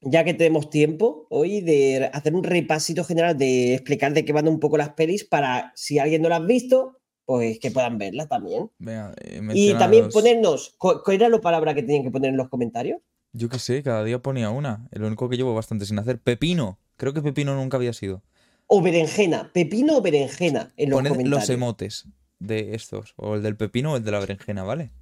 ya 0.00 0.24
que 0.24 0.34
tenemos 0.34 0.70
tiempo 0.70 1.26
hoy, 1.30 1.60
de 1.60 2.10
hacer 2.12 2.34
un 2.34 2.44
repasito 2.44 3.04
general, 3.04 3.36
de 3.38 3.74
explicar 3.74 4.12
de 4.12 4.24
qué 4.24 4.32
van 4.32 4.48
un 4.48 4.60
poco 4.60 4.76
las 4.76 4.90
pelis 4.90 5.24
para, 5.24 5.72
si 5.74 5.98
alguien 5.98 6.22
no 6.22 6.28
las 6.28 6.40
ha 6.40 6.44
visto, 6.44 6.98
pues 7.24 7.58
que 7.58 7.70
puedan 7.70 7.98
verlas 7.98 8.28
también. 8.28 8.70
Eh, 8.86 9.40
Y 9.54 9.74
también 9.74 10.04
los- 10.04 10.14
ponernos, 10.14 10.74
¿cu- 10.78 11.00
¿cuál 11.04 11.16
era 11.16 11.28
la 11.28 11.40
palabra 11.40 11.74
que 11.74 11.82
tenían 11.82 12.04
que 12.04 12.10
poner 12.10 12.30
en 12.30 12.36
los 12.36 12.48
comentarios? 12.48 13.00
Yo 13.32 13.48
qué 13.48 13.58
sé, 13.58 13.82
cada 13.82 14.02
día 14.04 14.20
ponía 14.20 14.50
una. 14.50 14.88
Lo 14.92 15.06
único 15.08 15.28
que 15.28 15.36
llevo 15.36 15.54
bastante 15.54 15.84
sin 15.84 15.98
hacer. 15.98 16.20
Pepino. 16.20 16.78
Creo 16.96 17.12
que 17.12 17.20
Pepino 17.20 17.54
nunca 17.54 17.76
había 17.76 17.92
sido. 17.92 18.22
O 18.66 18.80
berenjena, 18.80 19.50
pepino 19.52 19.98
o 19.98 20.00
berenjena 20.02 20.72
en 20.76 20.90
los 20.90 20.96
Poned 20.98 21.10
comentarios. 21.10 21.40
los 21.40 21.50
emotes 21.50 22.04
de 22.38 22.74
estos. 22.74 23.14
O 23.16 23.34
el 23.36 23.42
del 23.42 23.56
pepino 23.56 23.92
o 23.92 23.96
el 23.96 24.04
de 24.04 24.10
la 24.10 24.20
berenjena, 24.20 24.62
¿vale? 24.62 24.92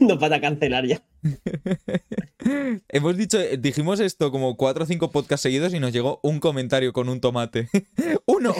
Nos 0.00 0.18
van 0.20 0.32
a 0.32 0.40
cancelar 0.40 0.86
ya. 0.86 1.02
Hemos 2.88 3.16
dicho, 3.16 3.40
eh, 3.40 3.56
dijimos 3.58 4.00
esto 4.00 4.30
como 4.30 4.56
cuatro 4.56 4.84
o 4.84 4.86
cinco 4.86 5.10
podcasts 5.10 5.42
seguidos 5.42 5.74
y 5.74 5.80
nos 5.80 5.92
llegó 5.92 6.20
un 6.22 6.40
comentario 6.40 6.92
con 6.92 7.08
un 7.08 7.20
tomate. 7.20 7.68
¡Uno! 8.26 8.54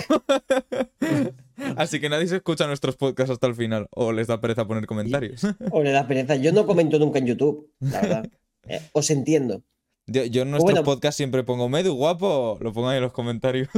Así 1.77 2.01
que 2.01 2.09
nadie 2.09 2.27
se 2.27 2.37
escucha 2.37 2.67
nuestros 2.67 2.97
podcasts 2.97 3.31
hasta 3.31 3.47
el 3.47 3.55
final. 3.55 3.87
O 3.91 4.13
les 4.13 4.27
da 4.27 4.41
pereza 4.41 4.67
poner 4.67 4.87
comentarios. 4.87 5.43
O 5.71 5.83
le 5.83 5.93
da 5.93 6.07
pereza. 6.07 6.37
Yo 6.37 6.53
no 6.53 6.67
comento 6.67 6.99
nunca 6.99 7.19
en 7.19 7.27
YouTube, 7.27 7.71
la 7.81 8.01
verdad. 8.01 8.31
Eh, 8.67 8.81
os 8.93 9.11
entiendo. 9.11 9.63
Yo, 10.07 10.25
yo 10.25 10.43
en 10.43 10.51
nuestro 10.51 10.73
Bueno. 10.73 10.85
podcast 10.85 11.17
siempre 11.17 11.45
pongo 11.45 11.69
Medu 11.69 11.95
guapo. 11.95 12.59
Lo 12.61 12.73
pongo 12.73 12.89
ahí 12.89 12.97
en 12.97 13.05
los 13.05 13.13
comentarios. 13.13 13.69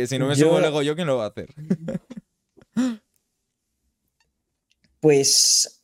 Que 0.00 0.06
si 0.06 0.18
no 0.18 0.26
me 0.28 0.34
Yo- 0.36 0.46
subo 0.48 0.60
luego 0.60 0.82
yo, 0.82 0.94
¿quién 0.94 1.06
lo 1.06 1.16
va 1.16 1.24
a 1.26 1.28
hacer? 1.28 1.48
Pues 5.00 5.82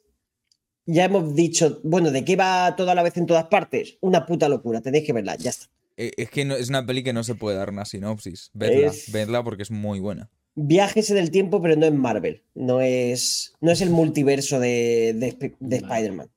ya 0.86 1.04
hemos 1.04 1.34
dicho, 1.34 1.80
bueno, 1.84 2.10
¿de 2.10 2.24
qué 2.24 2.36
va 2.36 2.74
toda 2.76 2.94
la 2.94 3.02
vez 3.02 3.16
en 3.16 3.26
todas 3.26 3.46
partes? 3.46 3.98
Una 4.00 4.26
puta 4.26 4.48
locura, 4.48 4.80
tenéis 4.80 5.04
que 5.06 5.12
verla, 5.12 5.36
ya 5.36 5.50
está. 5.50 5.66
Eh, 5.96 6.12
Es 6.16 6.30
que 6.30 6.44
no- 6.44 6.56
es 6.56 6.68
una 6.70 6.84
peli 6.86 7.02
que 7.04 7.12
no 7.12 7.22
se 7.22 7.34
puede 7.34 7.56
dar 7.56 7.70
una 7.70 7.84
sinopsis. 7.84 8.50
Vedla, 8.54 8.88
Es- 8.88 9.12
vedla 9.12 9.44
porque 9.44 9.62
es 9.62 9.70
muy 9.70 10.00
buena. 10.00 10.30
Viajes 10.54 11.10
en 11.10 11.18
el 11.18 11.30
tiempo, 11.30 11.62
pero 11.62 11.76
no 11.76 11.86
en 11.86 11.96
Marvel. 11.96 12.42
No 12.54 12.80
es, 12.80 13.54
no 13.60 13.70
es 13.70 13.80
el 13.80 13.90
multiverso 13.90 14.58
de, 14.60 15.14
de. 15.14 15.76
Spider-Man. 15.76 16.30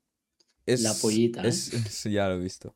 Es, 0.66 0.82
La 0.82 0.94
pollita, 0.94 1.44
¿eh? 1.44 1.48
es- 1.50 1.74
es- 1.74 2.04
ya 2.04 2.28
lo 2.28 2.36
he 2.36 2.40
visto. 2.40 2.76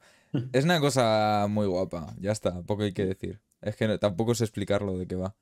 Es 0.54 0.64
una 0.64 0.80
cosa 0.80 1.48
muy 1.50 1.66
guapa, 1.68 2.16
ya 2.20 2.32
está, 2.32 2.62
poco 2.64 2.84
hay 2.84 2.94
que 2.94 3.06
decir. 3.06 3.40
Es 3.62 3.76
que 3.76 3.88
no- 3.88 4.00
tampoco 4.00 4.36
sé 4.36 4.44
explicarlo 4.44 4.98
de 4.98 5.08
qué 5.08 5.16
va. 5.16 5.36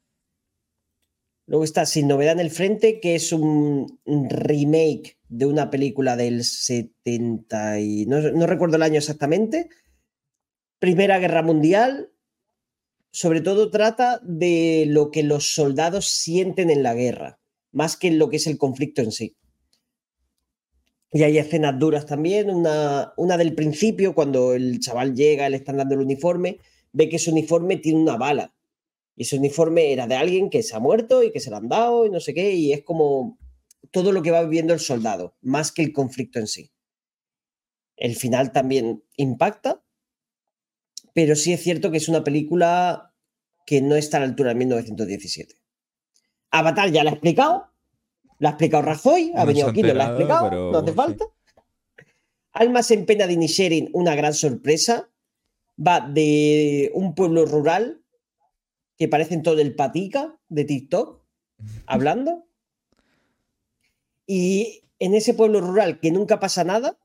Luego 1.45 1.63
está 1.63 1.85
Sin 1.85 2.07
Novedad 2.07 2.33
en 2.33 2.39
el 2.41 2.51
Frente, 2.51 2.99
que 2.99 3.15
es 3.15 3.31
un 3.31 3.99
remake 4.05 5.17
de 5.29 5.45
una 5.45 5.69
película 5.69 6.15
del 6.17 6.43
70 6.43 7.79
y 7.79 8.05
no, 8.05 8.19
no 8.19 8.45
recuerdo 8.47 8.75
el 8.75 8.83
año 8.83 8.97
exactamente. 8.97 9.69
Primera 10.79 11.19
Guerra 11.19 11.43
Mundial. 11.43 12.11
sobre 13.11 13.41
todo 13.41 13.71
trata 13.71 14.19
de 14.23 14.85
lo 14.87 15.11
que 15.11 15.23
los 15.23 15.53
soldados 15.55 16.07
sienten 16.07 16.69
en 16.69 16.83
la 16.83 16.93
guerra, 16.93 17.39
más 17.71 17.97
que 17.97 18.07
en 18.09 18.19
lo 18.19 18.29
que 18.29 18.37
es 18.37 18.47
el 18.47 18.57
conflicto 18.57 19.01
en 19.01 19.11
sí. 19.11 19.35
Y 21.11 21.23
hay 21.23 21.37
escenas 21.37 21.79
duras 21.79 22.05
también, 22.05 22.49
una, 22.49 23.13
una 23.17 23.37
del 23.37 23.55
principio, 23.55 24.13
cuando 24.13 24.53
el 24.53 24.79
chaval 24.79 25.15
llega, 25.15 25.49
le 25.49 25.57
están 25.57 25.77
dando 25.77 25.95
el 25.95 26.01
uniforme, 26.01 26.59
ve 26.97 27.09
que 27.09 27.19
su 27.19 27.31
uniforme 27.31 27.77
tiene 27.77 27.99
una 27.99 28.17
bala. 28.17 28.55
Y 29.15 29.21
ese 29.21 29.37
uniforme 29.37 29.91
era 29.93 30.07
de 30.07 30.15
alguien 30.15 30.49
que 30.49 30.63
se 30.63 30.75
ha 30.75 30.79
muerto 30.79 31.21
y 31.21 31.31
que 31.31 31.39
se 31.39 31.51
lo 31.51 31.57
han 31.57 31.69
dado 31.69 32.05
y 32.05 32.09
no 32.09 32.19
sé 32.19 32.33
qué, 32.33 32.53
y 32.53 32.73
es 32.73 32.83
como 32.83 33.37
todo 33.91 34.11
lo 34.11 34.23
que 34.23 34.31
va 34.31 34.41
viviendo 34.41 34.73
el 34.73 34.79
soldado, 34.79 35.37
más 35.41 35.71
que 35.71 35.83
el 35.83 35.93
conflicto 35.93 36.39
en 36.39 36.47
sí. 36.47 36.71
El 37.95 38.15
final 38.15 38.51
también 38.51 39.03
impacta, 39.15 39.83
pero 41.13 41.35
sí 41.35 41.53
es 41.53 41.61
cierto 41.61 41.91
que 41.91 41.97
es 41.97 42.09
una 42.09 42.23
película 42.23 43.13
que 43.65 43.81
no 43.81 43.95
está 43.95 44.17
a 44.17 44.21
la 44.21 44.25
altura 44.27 44.49
de 44.49 44.55
1917. 44.55 45.55
Avatar 46.49 46.91
ya 46.91 47.03
la 47.03 47.11
ha 47.11 47.13
explicado, 47.13 47.73
la 48.39 48.49
ha 48.49 48.51
explicado 48.53 48.83
Rajoy, 48.83 49.33
ha 49.35 49.41
No 49.41 49.45
venido 49.45 49.69
aquí, 49.69 49.83
no 49.83 49.93
la 49.93 50.05
ha 50.05 50.09
explicado, 50.09 50.49
pero 50.49 50.71
no 50.71 50.77
hace 50.79 50.89
sí. 50.89 50.95
falta. 50.95 51.25
Almas 52.53 52.89
en 52.89 53.05
pena 53.05 53.27
de 53.27 53.33
Inisherin, 53.33 53.89
una 53.93 54.15
gran 54.15 54.33
sorpresa. 54.33 55.09
Va 55.79 56.01
de 56.01 56.91
un 56.93 57.15
pueblo 57.15 57.45
rural 57.45 58.03
que 58.97 59.07
parecen 59.07 59.43
todo 59.43 59.61
el 59.61 59.75
patica 59.75 60.39
de 60.49 60.65
TikTok, 60.65 61.21
hablando. 61.85 62.47
Y 64.25 64.83
en 64.99 65.13
ese 65.13 65.33
pueblo 65.33 65.61
rural 65.61 65.99
que 65.99 66.11
nunca 66.11 66.39
pasa 66.39 66.63
nada, 66.63 66.99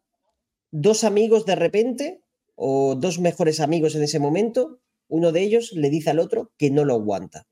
dos 0.70 1.04
amigos 1.04 1.44
de 1.46 1.56
repente, 1.56 2.22
o 2.54 2.94
dos 2.96 3.18
mejores 3.18 3.60
amigos 3.60 3.94
en 3.94 4.02
ese 4.02 4.18
momento, 4.18 4.80
uno 5.08 5.32
de 5.32 5.42
ellos 5.42 5.72
le 5.72 5.90
dice 5.90 6.10
al 6.10 6.18
otro 6.18 6.52
que 6.56 6.70
no 6.70 6.84
lo 6.84 6.94
aguanta 6.94 7.46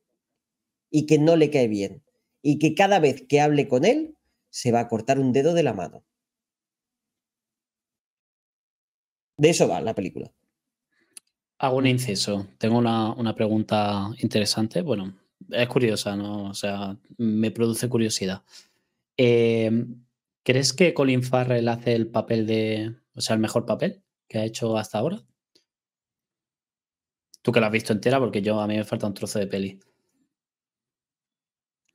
y 0.90 1.06
que 1.06 1.18
no 1.18 1.36
le 1.36 1.50
cae 1.50 1.68
bien 1.68 2.02
y 2.42 2.58
que 2.58 2.74
cada 2.74 2.98
vez 2.98 3.22
que 3.28 3.40
hable 3.40 3.68
con 3.68 3.84
él 3.84 4.16
se 4.48 4.72
va 4.72 4.80
a 4.80 4.88
cortar 4.88 5.18
un 5.18 5.32
dedo 5.32 5.54
de 5.54 5.62
la 5.62 5.74
mano. 5.74 6.04
De 9.36 9.50
eso 9.50 9.68
va 9.68 9.80
la 9.80 9.94
película. 9.94 10.32
Hago 11.62 11.76
un 11.76 11.86
inciso. 11.86 12.46
Tengo 12.58 12.78
una, 12.78 13.12
una 13.12 13.34
pregunta 13.34 14.08
interesante. 14.18 14.80
Bueno, 14.80 15.14
es 15.50 15.68
curiosa, 15.68 16.16
¿no? 16.16 16.44
O 16.48 16.54
sea, 16.54 16.96
me 17.18 17.50
produce 17.50 17.86
curiosidad. 17.88 18.42
Eh, 19.18 19.70
¿Crees 20.42 20.72
que 20.72 20.94
Colin 20.94 21.22
Farrell 21.22 21.68
hace 21.68 21.94
el 21.94 22.08
papel 22.08 22.46
de. 22.46 22.96
O 23.14 23.20
sea, 23.20 23.34
el 23.34 23.40
mejor 23.40 23.66
papel 23.66 24.02
que 24.28 24.38
ha 24.38 24.44
hecho 24.44 24.78
hasta 24.78 24.98
ahora? 24.98 25.22
Tú 27.42 27.52
que 27.52 27.60
la 27.60 27.66
has 27.66 27.72
visto 27.72 27.92
entera, 27.92 28.18
porque 28.18 28.40
yo 28.40 28.58
a 28.60 28.66
mí 28.66 28.76
me 28.76 28.84
falta 28.84 29.06
un 29.06 29.12
trozo 29.12 29.38
de 29.38 29.46
peli. 29.46 29.78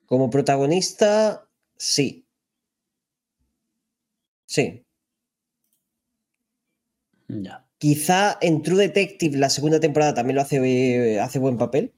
Como 0.05 0.29
protagonista, 0.29 1.47
sí. 1.77 2.25
Sí. 4.47 4.85
Ya. 7.29 7.64
Quizá 7.85 8.39
en 8.41 8.63
True 8.63 8.87
Detective 8.87 9.37
la 9.37 9.51
segunda 9.51 9.79
temporada 9.79 10.15
también 10.15 10.37
lo 10.37 10.41
hace, 10.41 10.57
eh, 10.57 11.19
hace 11.19 11.37
buen 11.37 11.55
papel, 11.55 11.93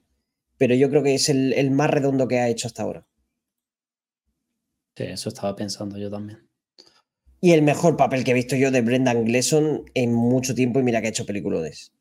pero 0.58 0.76
yo 0.76 0.90
creo 0.90 1.02
que 1.02 1.16
es 1.16 1.30
el, 1.30 1.54
el 1.54 1.72
más 1.72 1.90
redondo 1.90 2.28
que 2.28 2.40
ha 2.40 2.50
hecho 2.50 2.68
hasta 2.68 2.84
ahora. 2.84 3.08
Sí, 4.98 5.04
eso 5.04 5.30
estaba 5.30 5.56
pensando 5.56 5.98
yo 5.98 6.12
también. 6.12 6.46
Y 7.40 7.54
el 7.54 7.62
mejor 7.62 7.96
papel 7.96 8.26
que 8.26 8.32
he 8.32 8.34
visto 8.34 8.58
yo 8.58 8.70
de 8.70 8.82
Brendan 8.82 9.24
Gleeson 9.24 9.86
en 9.94 10.14
mucho 10.14 10.54
tiempo 10.54 10.82
y 10.82 10.84
mira 10.84 11.00
que 11.00 11.08
ha 11.08 11.12
hecho 11.12 11.26
peliculones. 11.26 11.94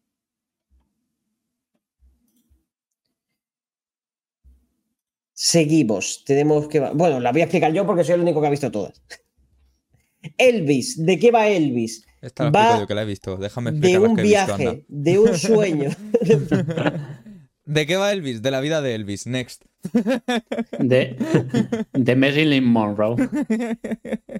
Seguimos. 5.32 6.24
Tenemos 6.24 6.66
que... 6.66 6.80
Bueno, 6.80 7.20
la 7.20 7.30
voy 7.30 7.42
a 7.42 7.44
explicar 7.44 7.72
yo 7.72 7.86
porque 7.86 8.02
soy 8.02 8.16
el 8.16 8.22
único 8.22 8.40
que 8.40 8.48
ha 8.48 8.50
visto 8.50 8.72
todas. 8.72 9.00
Elvis. 10.38 11.06
¿De 11.06 11.20
qué 11.20 11.30
va 11.30 11.46
Elvis? 11.46 12.05
Esta 12.22 12.44
la 12.44 12.50
Va 12.50 12.80
yo 12.80 12.86
que 12.86 12.94
la 12.94 13.02
he 13.02 13.06
visto. 13.06 13.36
Déjame 13.36 13.72
De 13.72 13.76
explicar 13.78 14.00
las 14.02 14.10
un 14.10 14.16
que 14.16 14.22
he 14.22 14.24
visto, 14.24 14.40
anda. 14.54 14.56
viaje, 14.56 14.84
de 14.88 15.18
un 15.18 15.36
sueño. 15.36 15.90
¿De 17.64 17.84
qué 17.86 17.96
va 17.96 18.12
Elvis? 18.12 18.42
De 18.42 18.50
la 18.52 18.60
vida 18.60 18.80
de 18.80 18.94
Elvis. 18.94 19.26
Next. 19.26 19.64
De, 20.78 21.16
de 21.92 22.16
Marilyn 22.16 22.64
Monroe. 22.64 23.16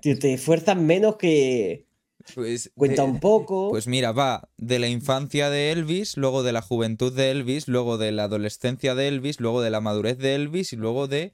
Tío, 0.01 0.19
te 0.19 0.35
esfuerzas 0.35 0.77
menos 0.77 1.17
que... 1.17 1.87
Pues, 2.35 2.73
Cuenta 2.77 3.03
de- 3.03 3.09
un 3.09 3.21
poco. 3.21 3.71
Pues 3.71 3.87
mira, 3.87 4.11
va 4.13 4.49
de 4.59 4.79
la 4.81 4.89
infancia 4.89 5.49
de 5.51 5.71
Elvis, 5.73 6.17
luego 6.17 6.43
de 6.43 6.53
la 6.53 6.63
juventud 6.63 7.13
de 7.13 7.31
Elvis, 7.31 7.69
luego 7.69 7.99
de 7.99 8.11
la 8.13 8.25
adolescencia 8.25 8.95
de 8.97 9.07
Elvis, 9.09 9.41
luego 9.41 9.61
de 9.63 9.71
la 9.71 9.81
madurez 9.81 10.19
de 10.19 10.35
Elvis 10.35 10.73
y 10.73 10.77
luego 10.77 11.07
de. 11.07 11.33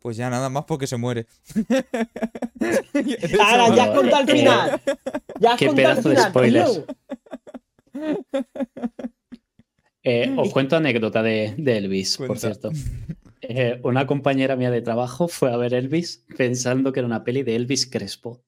Pues 0.00 0.16
ya 0.16 0.30
nada 0.30 0.48
más 0.48 0.64
porque 0.64 0.86
se 0.86 0.96
muere. 0.96 1.26
Eso 2.94 3.42
¡Hala, 3.42 3.68
va. 3.70 3.76
ya 3.76 3.84
has 3.84 3.90
contado 3.98 4.22
el 4.22 4.28
Eh, 4.30 4.38
final! 4.38 4.80
¡Ya 5.40 5.52
has 5.52 5.58
qué 5.58 5.66
contado 5.66 5.88
el 5.88 5.94
pedazo 5.96 6.08
de 6.10 6.16
spoilers. 6.18 6.82
Eh, 10.04 10.32
os 10.38 10.50
cuento 10.52 10.76
anécdota 10.76 11.22
de, 11.22 11.54
de 11.58 11.76
Elvis, 11.76 12.16
por 12.16 12.38
cierto. 12.38 12.70
Eh, 13.42 13.78
una 13.82 14.06
compañera 14.06 14.56
mía 14.56 14.70
de 14.70 14.80
trabajo 14.80 15.28
fue 15.28 15.52
a 15.52 15.56
ver 15.58 15.74
Elvis 15.74 16.24
pensando 16.36 16.92
que 16.92 17.00
era 17.00 17.06
una 17.06 17.24
peli 17.24 17.42
de 17.42 17.56
Elvis 17.56 17.84
Crespo. 17.90 18.40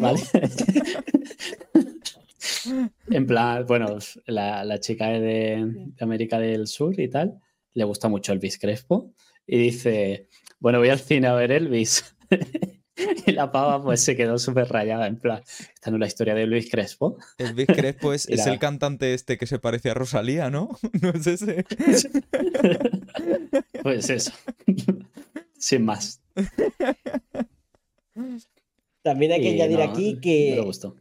¿Vale? 0.00 0.20
en 3.10 3.26
plan, 3.26 3.66
bueno, 3.66 3.98
la, 4.26 4.64
la 4.64 4.80
chica 4.80 5.14
es 5.14 5.20
de, 5.20 5.64
de 5.96 6.04
América 6.04 6.38
del 6.40 6.66
Sur 6.66 6.98
y 6.98 7.08
tal, 7.08 7.38
le 7.74 7.84
gusta 7.84 8.08
mucho 8.08 8.32
Elvis 8.32 8.58
Crespo 8.58 9.12
y 9.46 9.58
dice, 9.58 10.28
bueno, 10.60 10.78
voy 10.78 10.88
al 10.90 11.00
cine 11.00 11.26
a 11.26 11.34
ver 11.34 11.50
Elvis. 11.52 12.14
y 13.26 13.32
la 13.32 13.50
pava 13.50 13.82
pues 13.82 14.02
se 14.02 14.14
quedó 14.16 14.38
súper 14.38 14.68
rayada, 14.68 15.06
en 15.06 15.16
plan, 15.18 15.42
esta 15.74 15.90
no 15.90 15.96
es 15.96 16.00
la 16.00 16.06
historia 16.06 16.34
de 16.34 16.42
Elvis 16.42 16.70
Crespo. 16.70 17.16
Elvis 17.38 17.66
Crespo 17.66 18.12
es, 18.12 18.28
el 18.46 18.58
cantante 18.58 19.14
este 19.14 19.38
que 19.38 19.46
se 19.46 19.58
parece 19.58 19.90
a 19.90 19.94
Rosalía, 19.94 20.50
¿no? 20.50 20.68
No 21.02 21.10
es 21.10 21.26
ese. 21.26 21.64
Pues 23.82 24.10
eso. 24.10 24.32
Sin 25.58 25.84
más. 25.84 26.22
También 29.02 29.32
hay 29.32 29.40
que 29.40 29.50
Y 29.50 29.54
añadir 29.60 29.78
no, 29.78 29.84
aquí 29.84 30.18
que 30.20 30.60
gustó. 30.62 30.96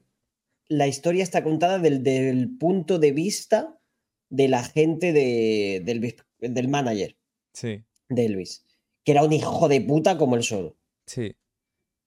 la 0.69 0.87
historia 0.87 1.23
está 1.23 1.43
contada 1.43 1.79
del, 1.79 2.01
del 2.03 2.49
punto 2.57 2.97
de 2.99 3.11
vista 3.11 3.77
de 4.29 4.47
la 4.47 4.63
gente 4.63 5.11
de- 5.11 5.81
del, 5.83 6.15
del 6.39 6.67
manager 6.69 7.17
Sí, 7.53 7.83
de 8.09 8.25
Elvis, 8.25 8.63
que 9.03 9.11
era 9.11 9.23
un 9.23 9.33
hijo 9.33 9.67
de 9.67 9.81
puta 9.81 10.17
como 10.17 10.35
el 10.35 10.43
solo. 10.43 10.75
sí. 11.05 11.35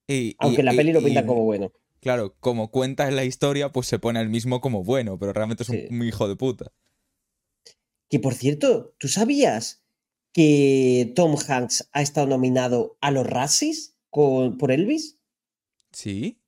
Y- 0.05 0.35
Aunque 0.39 0.61
y- 0.61 0.65
la 0.65 0.73
y- 0.73 0.77
peli 0.77 0.91
lo 0.91 1.01
pintan 1.01 1.25
como 1.25 1.43
bueno. 1.45 1.71
Claro, 2.01 2.35
como 2.41 2.69
cuenta 2.71 3.07
en 3.07 3.15
la 3.15 3.23
historia, 3.23 3.71
pues 3.71 3.87
se 3.87 3.99
pone 3.99 4.19
al 4.19 4.27
mismo 4.29 4.59
como 4.59 4.83
bueno, 4.83 5.17
pero 5.17 5.31
realmente 5.31 5.63
es 5.63 5.69
un, 5.69 5.75
Sí. 5.77 5.87
un 5.89 6.03
hijo 6.03 6.27
de 6.27 6.35
puta. 6.35 6.73
Que 8.09 8.19
por 8.19 8.33
cierto, 8.33 8.93
¿tú 8.99 9.07
sabías 9.07 9.81
que 10.33 11.13
Tom 11.15 11.37
Hanks 11.47 11.89
ha 11.93 12.01
estado 12.01 12.27
nominado 12.27 12.97
a 12.99 13.11
los 13.11 13.25
Razzies 13.25 13.95
con- 14.09 14.57
por 14.57 14.71
Elvis? 14.73 15.19
¿Sí? 15.93 16.41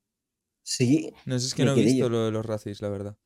Sí. 0.63 1.13
No 1.25 1.39
sé, 1.39 1.47
es 1.47 1.53
que 1.53 1.63
no 1.63 1.71
he 1.73 1.75
visto 1.81 2.09
lo 2.09 2.25
de 2.25 2.31
los 2.31 2.45
racis, 2.45 2.81
la 2.81 2.89
verdad. 2.89 3.17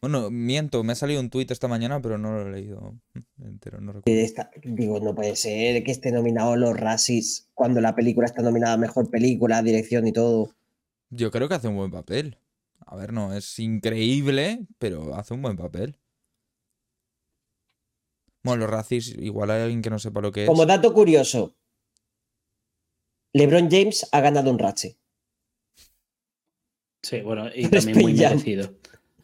Bueno, 0.00 0.30
miento, 0.30 0.82
me 0.84 0.92
ha 0.92 0.96
salido 0.96 1.20
un 1.20 1.30
tuit 1.30 1.50
esta 1.50 1.68
mañana, 1.68 2.00
pero 2.00 2.18
no 2.18 2.32
lo 2.32 2.48
he 2.48 2.52
leído 2.52 2.94
entero, 3.42 3.80
no 3.80 3.92
recuerdo. 3.92 4.50
digo, 4.64 5.00
no 5.00 5.14
puede 5.14 5.36
ser 5.36 5.82
que 5.84 5.90
esté 5.90 6.12
nominado 6.12 6.56
los 6.56 6.76
Razzies 6.76 7.48
cuando 7.54 7.80
la 7.80 7.94
película 7.94 8.26
está 8.26 8.42
nominada 8.42 8.74
a 8.74 8.78
mejor 8.78 9.10
película, 9.10 9.62
dirección 9.62 10.06
y 10.06 10.12
todo. 10.12 10.54
Yo 11.10 11.30
creo 11.30 11.48
que 11.48 11.54
hace 11.54 11.68
un 11.68 11.76
buen 11.76 11.90
papel. 11.90 12.38
A 12.86 12.96
ver, 12.96 13.12
no 13.12 13.34
es 13.34 13.58
increíble, 13.58 14.66
pero 14.78 15.14
hace 15.14 15.34
un 15.34 15.42
buen 15.42 15.56
papel. 15.56 15.96
Bueno, 18.42 18.62
los 18.62 18.70
racis, 18.70 19.14
igual 19.18 19.50
hay 19.50 19.62
alguien 19.62 19.82
que 19.82 19.90
no 19.90 19.98
sepa 19.98 20.20
lo 20.20 20.32
que 20.32 20.44
es. 20.44 20.48
Como 20.48 20.64
dato 20.64 20.94
curioso, 20.94 21.54
LeBron 23.32 23.70
James 23.70 24.08
ha 24.12 24.20
ganado 24.20 24.50
un 24.50 24.58
Razzie. 24.58 24.96
Sí, 27.02 27.20
bueno, 27.20 27.48
y 27.54 27.68
también 27.70 27.98
muy 27.98 28.14
merecido. 28.14 28.74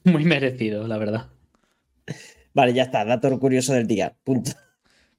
Muy 0.06 0.24
merecido, 0.24 0.86
la 0.86 0.98
verdad. 0.98 1.30
Vale, 2.54 2.72
ya 2.72 2.84
está, 2.84 3.04
dato 3.04 3.38
curioso 3.40 3.74
del 3.74 3.88
día. 3.88 4.16
Punto. 4.22 4.52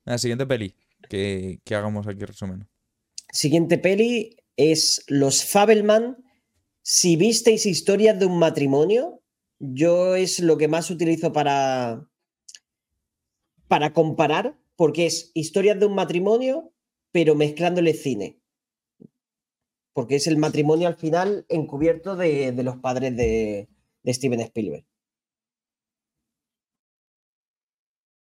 La 0.06 0.18
siguiente 0.18 0.48
peli 0.48 0.74
que, 1.10 1.60
que 1.66 1.76
hagamos 1.76 2.08
aquí 2.08 2.24
resumen. 2.24 2.70
Siguiente 3.34 3.78
peli 3.78 4.38
es 4.56 5.04
Los 5.08 5.44
Fabelman. 5.44 6.24
Si 6.82 7.18
visteis 7.18 7.66
historias 7.66 8.18
de 8.18 8.28
un 8.28 8.40
matrimonio, 8.40 9.22
yo 9.60 10.16
es 10.16 10.40
lo 10.40 10.58
que 10.58 10.70
más 10.70 10.90
utilizo 10.90 11.34
para, 11.34 12.08
para 13.68 13.92
comparar, 13.92 14.58
porque 14.78 15.06
es 15.06 15.32
historias 15.34 15.78
de 15.82 15.86
un 15.86 15.96
matrimonio, 15.96 16.72
pero 17.12 17.36
mezclándole 17.36 17.94
cine. 17.94 18.40
Porque 19.92 20.16
es 20.16 20.28
el 20.28 20.38
matrimonio 20.38 20.88
al 20.88 20.96
final 20.96 21.46
encubierto 21.50 22.16
de, 22.16 22.54
de 22.54 22.64
los 22.64 22.78
padres 22.78 23.18
de, 23.18 23.68
de 24.08 24.14
Steven 24.14 24.40
Spielberg. 24.40 24.86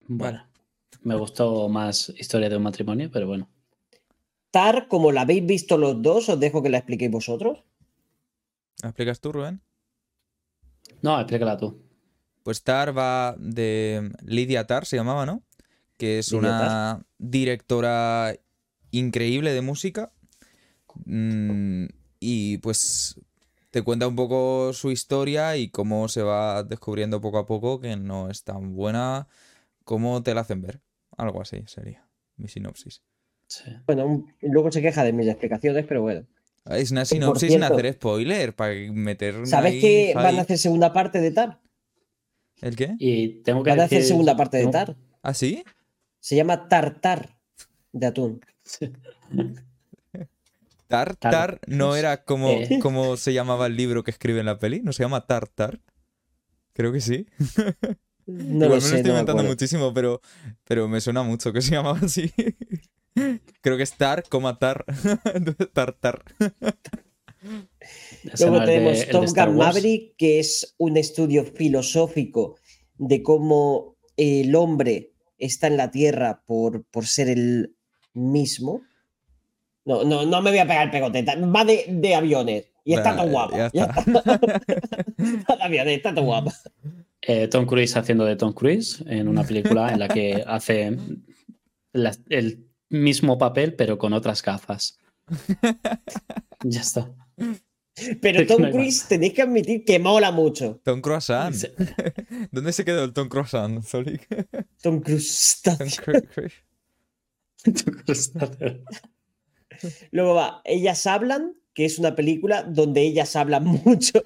Bueno, 0.08 0.48
Me 1.02 1.16
gustó 1.16 1.68
más 1.70 2.14
Historia 2.16 2.50
de 2.50 2.58
un 2.58 2.64
matrimonio, 2.64 3.10
pero 3.12 3.26
bueno. 3.26 3.50
Tar, 4.52 4.88
como 4.88 5.12
la 5.12 5.22
habéis 5.22 5.44
visto 5.44 5.78
los 5.80 6.00
dos, 6.00 6.30
os 6.30 6.40
dejo 6.40 6.62
que 6.62 6.70
la 6.70 6.78
expliquéis 6.78 7.10
vosotros. 7.10 7.64
¿La 8.84 8.90
explicas 8.90 9.20
tú, 9.20 9.32
Rubén? 9.32 9.62
No, 11.02 11.20
explícala 11.20 11.58
tú. 11.58 11.82
Pues 12.44 12.62
Tar 12.62 12.96
va 12.96 13.36
de 13.40 14.12
Lidia 14.24 14.68
Tar, 14.68 14.86
se 14.86 14.98
llamaba, 14.98 15.26
¿no? 15.26 15.42
Que 15.98 16.20
es 16.20 16.32
una 16.32 17.04
directora 17.18 18.36
increíble 18.92 19.54
de 19.54 19.62
música. 19.62 20.12
Mm, 21.06 21.86
y 22.20 22.60
pues 22.60 23.20
te 23.72 23.82
cuenta 23.82 24.08
un 24.08 24.16
poco 24.16 24.74
su 24.74 24.92
historia 24.92 25.56
y 25.58 25.70
cómo 25.70 26.08
se 26.10 26.22
va 26.22 26.64
descubriendo 26.64 27.22
poco 27.22 27.40
a 27.40 27.46
poco 27.46 27.80
que 27.80 27.96
no 27.96 28.30
es 28.30 28.44
tan 28.44 28.76
buena 28.76 29.28
como 29.84 30.22
te 30.22 30.36
la 30.36 30.42
hacen 30.42 30.62
ver. 30.62 30.82
Algo 31.18 31.42
así 31.42 31.64
sería 31.66 32.08
mi 32.36 32.48
sinopsis. 32.48 33.02
Sí. 33.48 33.72
Bueno, 33.86 34.26
luego 34.42 34.72
se 34.72 34.82
queja 34.82 35.04
de 35.04 35.14
mis 35.14 35.28
explicaciones, 35.28 35.86
pero 35.88 36.02
bueno. 36.02 36.26
Es 36.66 36.92
una 36.92 37.06
sinopsis 37.06 37.52
sin 37.52 37.64
hacer 37.64 37.94
spoiler, 37.94 38.56
para 38.56 38.74
meter 38.92 39.48
¿Sabes 39.48 39.74
ahí 39.74 39.82
que 39.82 40.12
van 40.16 40.38
a 40.38 40.42
hacer 40.42 40.58
segunda 40.58 40.94
parte 40.94 41.20
de 41.20 41.32
Tar? 41.32 41.60
¿El 42.62 42.76
qué? 42.76 42.96
Y 43.00 43.42
tengo 43.42 43.64
que 43.64 43.72
Van 43.72 43.80
a 43.80 43.84
hacer 43.86 44.04
segunda 44.04 44.38
parte 44.38 44.58
de 44.58 44.66
no, 44.66 44.72
Tar. 44.72 44.96
¿Ah, 45.24 45.34
sí? 45.34 45.64
Se 46.20 46.36
llama 46.36 46.68
Tartar 46.68 47.38
de 47.92 48.06
atún. 48.08 48.42
Tar, 49.34 49.71
Tar, 50.92 51.16
Tar 51.16 51.60
no 51.68 51.96
era 51.96 52.24
como, 52.24 52.50
eh. 52.52 52.80
como 52.82 53.18
se 53.18 53.34
llamaba 53.34 53.66
el 53.66 53.76
libro 53.76 54.04
que 54.04 54.12
escribe 54.12 54.40
en 54.40 54.46
la 54.46 54.60
peli, 54.60 54.82
¿no 54.82 54.94
se 54.94 55.04
llama 55.04 55.26
Tar 55.26 55.48
Tar? 55.48 55.82
Creo 56.74 56.92
que 56.92 57.02
sí. 57.02 57.28
No 58.28 58.66
Igual 58.66 58.70
lo 58.70 58.76
me 58.76 58.82
sé, 58.82 58.90
lo 58.92 58.96
estoy 58.98 59.12
no 59.12 59.20
inventando 59.20 59.44
muchísimo, 59.44 59.94
pero, 59.94 60.22
pero 60.64 60.88
me 60.88 61.02
suena 61.02 61.24
mucho 61.24 61.52
que 61.52 61.62
se 61.62 61.72
llamaba 61.72 62.00
así. 62.02 62.32
Creo 63.62 63.78
que 63.78 63.84
es 63.84 63.98
Tar, 63.98 64.24
coma 64.30 64.58
Tar. 64.58 64.86
Entonces, 65.34 65.70
tar, 65.74 65.94
Tar. 65.94 66.24
ese 68.24 68.48
Luego 68.48 68.64
tenemos 68.64 69.00
de 69.00 69.06
Top 69.08 69.26
Gun. 69.26 69.58
Maverick, 69.58 70.16
que 70.18 70.40
es 70.40 70.76
un 70.78 70.98
estudio 70.98 71.44
filosófico 71.44 72.58
de 72.98 73.22
cómo 73.24 73.98
el 74.16 74.56
hombre 74.56 75.14
está 75.38 75.68
en 75.68 75.78
la 75.78 75.92
Tierra 75.92 76.44
por, 76.46 76.86
por 76.86 77.08
ser 77.08 77.28
el 77.28 77.76
mismo. 78.14 78.84
No, 79.86 80.04
no, 80.04 80.26
no 80.26 80.42
me 80.42 80.52
voy 80.52 80.60
a 80.60 80.68
pegar 80.68 80.86
el 80.86 80.92
pegote. 80.92 81.24
Va 81.24 81.66
de, 81.66 81.86
de 81.90 82.16
aviones. 82.16 82.66
Y 82.84 82.94
está 82.96 83.16
todo 83.16 83.28
guapo. 83.30 83.56
ya 83.58 83.68
está. 83.68 84.38
de 85.58 85.64
aviones, 85.64 85.98
está 85.98 86.14
todo 86.14 86.26
guapo. 86.26 86.52
Eh, 87.22 87.48
Tom 87.48 87.66
Cruise 87.66 87.96
haciendo 87.96 88.26
de 88.26 88.36
Tom 88.36 88.54
Cruise 88.54 89.04
en 89.08 89.28
una 89.28 89.44
película 89.44 89.92
en 89.94 90.00
la 90.00 90.08
que 90.08 90.44
hace 90.48 90.98
la- 91.94 92.16
el 92.30 92.66
mismo 92.90 93.38
papel, 93.38 93.76
pero 93.76 93.98
con 93.98 94.14
otras 94.14 94.42
gafas. 94.42 94.98
ya 96.64 96.82
está. 96.82 97.12
Pero 98.22 98.46
Tom. 98.48 98.72
Cruise 98.72 99.06
tenéis 99.08 99.34
que 99.34 99.44
admitir 99.44 99.86
que 99.86 100.00
mola 100.00 100.32
mucho. 100.32 100.82
Tom 100.84 101.02
Croissant. 101.02 101.56
¿Dónde 102.52 102.74
se 102.74 102.84
quedó 102.84 103.04
el 103.04 103.14
Tom 103.14 103.30
Croissant, 103.30 103.84
Zolik? 103.84 104.28
Tom 104.82 105.02
Cruise 105.02 105.30
está 105.58 105.78
Tom 105.78 105.88
Cru- 105.88 106.28
Cru- 106.34 106.52
Tom 107.64 107.94
Cruise 108.04 108.32
Luego 110.12 110.34
va, 110.36 110.62
Ellas 110.66 111.06
hablan, 111.08 111.56
que 111.74 111.86
es 111.86 112.00
una 112.00 112.16
película 112.16 112.64
donde 112.64 113.02
ellas 113.02 113.36
hablan 113.36 113.64
mucho. 113.66 114.22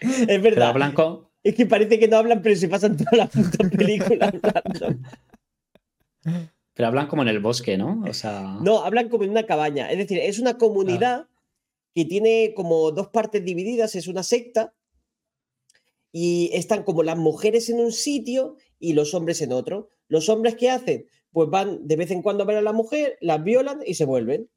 es 0.00 0.42
verdad. 0.42 0.68
hablan 0.70 0.92
con- 0.92 1.28
Es 1.42 1.54
que 1.54 1.66
parece 1.66 1.98
que 1.98 2.08
no 2.08 2.16
hablan, 2.18 2.42
pero 2.42 2.56
se 2.56 2.68
pasan 2.68 2.96
toda 2.96 3.10
la 3.12 3.26
puta 3.28 3.68
película 3.68 4.26
hablando. 4.32 5.00
pero 6.74 6.88
hablan 6.88 7.06
como 7.08 7.22
en 7.22 7.28
el 7.28 7.40
bosque, 7.40 7.76
¿no? 7.76 8.02
O 8.08 8.14
sea. 8.14 8.58
No, 8.62 8.84
hablan 8.84 9.08
como 9.08 9.24
en 9.24 9.30
una 9.30 9.44
cabaña. 9.44 9.90
Es 9.90 9.98
decir, 9.98 10.18
es 10.18 10.38
una 10.38 10.56
comunidad 10.58 11.26
que 11.94 12.04
tiene 12.04 12.52
como 12.56 12.90
dos 12.92 13.08
partes 13.08 13.44
divididas, 13.44 13.94
es 13.96 14.06
una 14.08 14.22
secta. 14.22 14.74
Y 16.14 16.50
están 16.52 16.82
como 16.84 17.02
las 17.02 17.16
mujeres 17.16 17.70
en 17.70 17.80
un 17.80 17.90
sitio 17.92 18.56
y 18.78 18.92
los 18.92 19.14
hombres 19.14 19.40
en 19.40 19.52
otro. 19.52 19.88
Los 20.08 20.28
hombres 20.28 20.56
que 20.56 20.70
hacen, 20.70 21.06
pues 21.32 21.48
van 21.50 21.86
de 21.86 21.96
vez 21.96 22.10
en 22.10 22.22
cuando 22.22 22.42
a 22.44 22.46
ver 22.46 22.58
a 22.58 22.62
la 22.62 22.72
mujer, 22.72 23.16
las 23.20 23.42
violan 23.42 23.80
y 23.84 23.94
se 23.94 24.04
vuelven. 24.04 24.50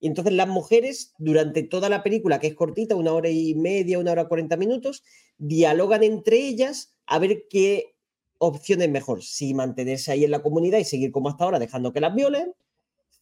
Y 0.00 0.08
entonces 0.08 0.34
las 0.34 0.48
mujeres, 0.48 1.14
durante 1.18 1.62
toda 1.62 1.88
la 1.88 2.02
película, 2.02 2.38
que 2.38 2.48
es 2.48 2.54
cortita, 2.54 2.96
una 2.96 3.12
hora 3.12 3.30
y 3.30 3.54
media, 3.54 3.98
una 3.98 4.12
hora 4.12 4.28
cuarenta 4.28 4.56
minutos, 4.56 5.02
dialogan 5.38 6.02
entre 6.02 6.38
ellas 6.38 6.94
a 7.06 7.18
ver 7.18 7.44
qué 7.48 7.94
opción 8.38 8.82
es 8.82 8.90
mejor. 8.90 9.22
Si 9.22 9.54
mantenerse 9.54 10.12
ahí 10.12 10.24
en 10.24 10.30
la 10.30 10.42
comunidad 10.42 10.78
y 10.78 10.84
seguir 10.84 11.12
como 11.12 11.28
hasta 11.28 11.44
ahora, 11.44 11.58
dejando 11.58 11.92
que 11.92 12.00
las 12.00 12.14
violen, 12.14 12.54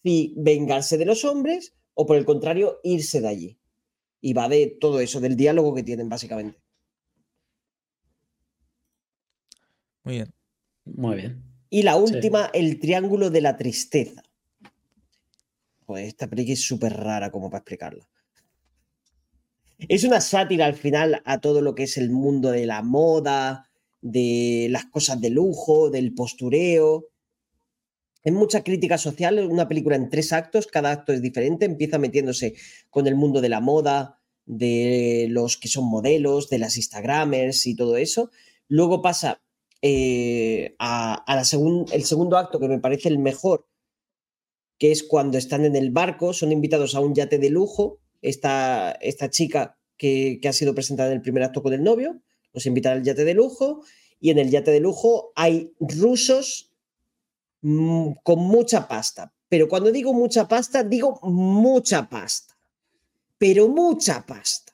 si 0.02 0.34
vengarse 0.36 0.98
de 0.98 1.04
los 1.06 1.24
hombres 1.24 1.74
o 1.94 2.06
por 2.06 2.16
el 2.16 2.24
contrario, 2.24 2.80
irse 2.82 3.20
de 3.20 3.28
allí. 3.28 3.58
Y 4.20 4.32
va 4.32 4.48
de 4.48 4.66
todo 4.80 5.00
eso, 5.00 5.20
del 5.20 5.36
diálogo 5.36 5.74
que 5.74 5.82
tienen, 5.82 6.08
básicamente. 6.08 6.58
Muy 10.04 10.16
bien. 10.16 10.34
Muy 10.84 11.16
bien. 11.16 11.53
Y 11.74 11.82
la 11.82 11.94
Sí. 11.94 12.02
última, 12.02 12.50
el 12.54 12.78
triángulo 12.78 13.30
de 13.30 13.40
la 13.40 13.56
tristeza. 13.56 14.22
Pues 15.86 16.06
esta 16.06 16.28
película 16.28 16.52
es 16.54 16.62
súper 16.62 16.92
rara 16.92 17.32
como 17.32 17.50
para 17.50 17.62
explicarla. 17.62 18.08
Es 19.88 20.04
una 20.04 20.20
sátira 20.20 20.66
al 20.66 20.74
final 20.74 21.20
a 21.24 21.40
todo 21.40 21.62
lo 21.62 21.74
que 21.74 21.82
es 21.82 21.96
el 21.96 22.10
mundo 22.10 22.52
de 22.52 22.64
la 22.66 22.82
moda, 22.82 23.68
de 24.00 24.68
las 24.70 24.84
cosas 24.84 25.20
de 25.20 25.30
lujo, 25.30 25.90
del 25.90 26.14
postureo. 26.14 27.08
Es 28.22 28.32
mucha 28.32 28.62
crítica 28.62 28.96
social, 28.96 29.40
es 29.40 29.46
una 29.48 29.66
película 29.66 29.96
en 29.96 30.10
tres 30.10 30.32
actos, 30.32 30.68
cada 30.68 30.92
acto 30.92 31.12
es 31.12 31.22
diferente, 31.22 31.64
empieza 31.66 31.98
metiéndose 31.98 32.54
con 32.88 33.08
el 33.08 33.16
mundo 33.16 33.40
de 33.40 33.48
la 33.48 33.58
moda, 33.60 34.20
de 34.46 35.26
los 35.28 35.56
que 35.56 35.66
son 35.66 35.86
modelos, 35.86 36.48
de 36.50 36.58
las 36.60 36.76
Instagramers 36.76 37.66
y 37.66 37.74
todo 37.74 37.96
eso. 37.96 38.30
Luego 38.68 39.02
pasa 39.02 39.40
eh, 39.86 40.74
a, 40.78 41.22
la 41.28 41.42
el 41.92 42.04
segundo 42.04 42.38
acto, 42.38 42.58
que 42.58 42.68
me 42.68 42.78
parece 42.78 43.10
el 43.10 43.18
mejor, 43.18 43.68
que 44.78 44.90
es 44.90 45.02
cuando 45.02 45.36
están 45.36 45.66
en 45.66 45.76
el 45.76 45.90
barco, 45.90 46.32
son 46.32 46.52
invitados 46.52 46.94
a 46.94 47.00
un 47.00 47.14
yate 47.14 47.36
de 47.36 47.50
lujo, 47.50 48.00
esta, 48.22 48.92
esta 48.92 49.28
chica 49.28 49.78
que, 49.98 50.38
que 50.40 50.48
ha 50.48 50.54
sido 50.54 50.74
presentada 50.74 51.10
en 51.10 51.16
el 51.16 51.20
primer 51.20 51.42
acto 51.42 51.62
con 51.62 51.74
el 51.74 51.82
novio, 51.82 52.22
los 52.54 52.64
invitan 52.64 52.94
al 52.94 53.02
yate 53.02 53.26
de 53.26 53.34
lujo, 53.34 53.82
y 54.18 54.30
en 54.30 54.38
el 54.38 54.48
yate 54.48 54.70
de 54.70 54.80
lujo 54.80 55.32
hay 55.34 55.74
rusos 55.78 56.72
mm, 57.60 58.12
con 58.22 58.38
mucha 58.38 58.88
pasta. 58.88 59.34
Pero 59.50 59.68
cuando 59.68 59.92
digo 59.92 60.14
mucha 60.14 60.48
pasta, 60.48 60.82
digo 60.82 61.20
mucha 61.24 62.08
pasta. 62.08 62.54
Pero 63.36 63.68
mucha 63.68 64.24
pasta. 64.24 64.72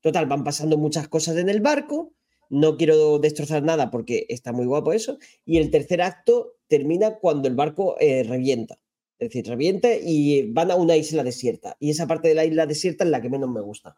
Total, 0.00 0.26
van 0.26 0.44
pasando 0.44 0.78
muchas 0.78 1.08
cosas 1.08 1.38
en 1.38 1.48
el 1.48 1.60
barco. 1.60 2.12
No 2.50 2.76
quiero 2.76 3.18
destrozar 3.18 3.62
nada 3.62 3.90
porque 3.90 4.26
está 4.28 4.52
muy 4.52 4.66
guapo 4.66 4.92
eso. 4.92 5.18
Y 5.46 5.58
el 5.58 5.70
tercer 5.70 6.02
acto 6.02 6.56
termina 6.68 7.18
cuando 7.18 7.48
el 7.48 7.54
barco 7.54 7.96
eh, 8.00 8.24
revienta. 8.24 8.78
Es 9.18 9.28
decir, 9.28 9.46
revienta 9.46 9.88
y 9.94 10.50
van 10.52 10.70
a 10.70 10.76
una 10.76 10.96
isla 10.96 11.22
desierta. 11.22 11.76
Y 11.78 11.90
esa 11.90 12.06
parte 12.06 12.28
de 12.28 12.34
la 12.34 12.44
isla 12.44 12.66
desierta 12.66 13.04
es 13.04 13.10
la 13.10 13.22
que 13.22 13.30
menos 13.30 13.50
me 13.50 13.60
gusta. 13.60 13.96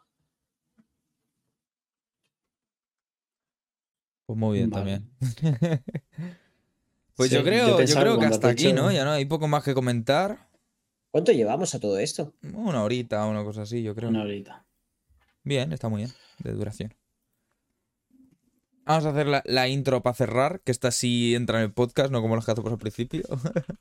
Pues 4.25 4.37
muy 4.37 4.57
bien 4.59 4.69
Vale. 4.69 4.99
también. 4.99 5.11
pues 7.15 7.29
Sí, 7.29 7.35
yo 7.35 7.43
creo, 7.43 7.83
yo 7.83 7.95
creo 7.95 8.19
que 8.19 8.25
hasta 8.25 8.47
has 8.47 8.53
aquí, 8.53 8.71
¿no? 8.71 8.91
Ya 8.91 9.03
no 9.03 9.11
hay 9.11 9.25
poco 9.25 9.47
más 9.47 9.63
que 9.63 9.73
comentar. 9.73 10.49
¿Cuánto 11.11 11.31
llevamos 11.31 11.75
a 11.75 11.79
todo 11.79 11.97
esto? 11.99 12.33
Una 12.41 12.83
horita, 12.83 13.25
una 13.25 13.43
cosa 13.43 13.63
así, 13.63 13.83
yo 13.83 13.93
creo. 13.93 14.09
Una 14.09 14.23
horita. 14.23 14.65
Bien, 15.43 15.71
está 15.73 15.89
muy 15.89 16.03
bien, 16.03 16.11
de 16.39 16.53
duración. 16.53 16.93
Vamos 18.85 19.05
a 19.05 19.09
hacer 19.09 19.27
la, 19.27 19.41
la 19.45 19.67
intro 19.69 20.01
para 20.03 20.13
cerrar, 20.15 20.61
que 20.61 20.71
esta 20.71 20.91
sí 20.91 21.35
entra 21.35 21.59
en 21.59 21.65
el 21.65 21.73
podcast, 21.73 22.11
no 22.11 22.21
como 22.21 22.35
los 22.35 22.45
que 22.45 22.51
hacemos 22.51 22.71
al 22.71 22.77
principio. 22.79 23.23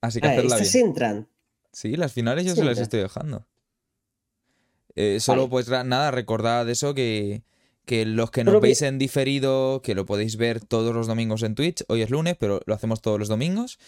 Así 0.00 0.20
que 0.20 0.28
Ah, 0.28 0.32
hacerla 0.32 0.56
estas 0.56 0.72
bien. 0.72 0.86
entran. 0.86 1.28
Sí, 1.72 1.96
las 1.96 2.12
finales 2.12 2.44
yo 2.44 2.52
Sí, 2.54 2.60
se 2.60 2.64
las 2.64 2.78
estoy 2.78 3.00
dejando. 3.00 3.46
Eh, 4.94 5.18
solo 5.20 5.48
Vale. 5.48 5.50
pues 5.50 5.68
nada, 5.84 6.10
recordad 6.12 6.68
eso 6.70 6.94
que, 6.94 7.42
que 7.84 8.06
los 8.06 8.30
que 8.30 8.44
nos 8.44 8.60
veis 8.60 8.80
en 8.82 8.98
diferido, 8.98 9.82
que 9.82 9.94
lo 9.96 10.06
podéis 10.06 10.36
ver 10.36 10.60
todos 10.60 10.94
los 10.94 11.08
domingos 11.08 11.42
en 11.42 11.56
Twitch. 11.56 11.84
Hoy 11.88 12.02
es 12.02 12.10
lunes, 12.10 12.36
pero 12.38 12.60
lo 12.66 12.74
hacemos 12.74 13.02
todos 13.02 13.18
los 13.18 13.28
domingos. 13.28 13.78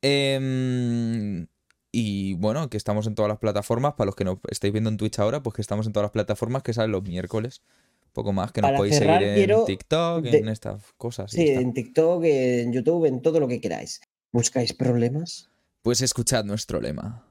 Em, 0.00 1.48
y 1.92 2.34
bueno, 2.34 2.70
que 2.70 2.76
estamos 2.76 3.06
en 3.06 3.14
todas 3.14 3.28
las 3.28 3.38
plataformas. 3.38 3.94
Para 3.94 4.06
los 4.06 4.16
que 4.16 4.24
nos 4.24 4.38
estáis 4.48 4.72
viendo 4.72 4.90
en 4.90 4.96
Twitch 4.96 5.18
ahora, 5.18 5.42
pues 5.42 5.54
que 5.54 5.62
estamos 5.62 5.86
en 5.86 5.92
todas 5.92 6.04
las 6.04 6.12
plataformas 6.12 6.62
que 6.62 6.72
salen 6.72 6.92
los 6.92 7.02
miércoles. 7.02 7.62
Poco 8.14 8.32
más, 8.32 8.50
que 8.52 8.60
nos 8.62 8.68
Para 8.68 8.78
podéis 8.78 8.96
cerrar, 8.96 9.20
seguir 9.20 9.50
en 9.50 9.64
TikTok, 9.66 10.22
de- 10.24 10.38
en 10.38 10.48
estas 10.48 10.82
cosas. 10.96 11.30
Sí, 11.32 11.48
en 11.48 11.74
TikTok, 11.74 12.22
en 12.24 12.72
YouTube, 12.72 13.04
en 13.06 13.20
todo 13.20 13.40
lo 13.40 13.48
que 13.48 13.60
queráis. 13.60 14.00
¿Buscáis 14.32 14.72
problemas? 14.72 15.50
Pues 15.82 16.00
escuchad 16.00 16.44
nuestro 16.44 16.80
lema. 16.80 17.28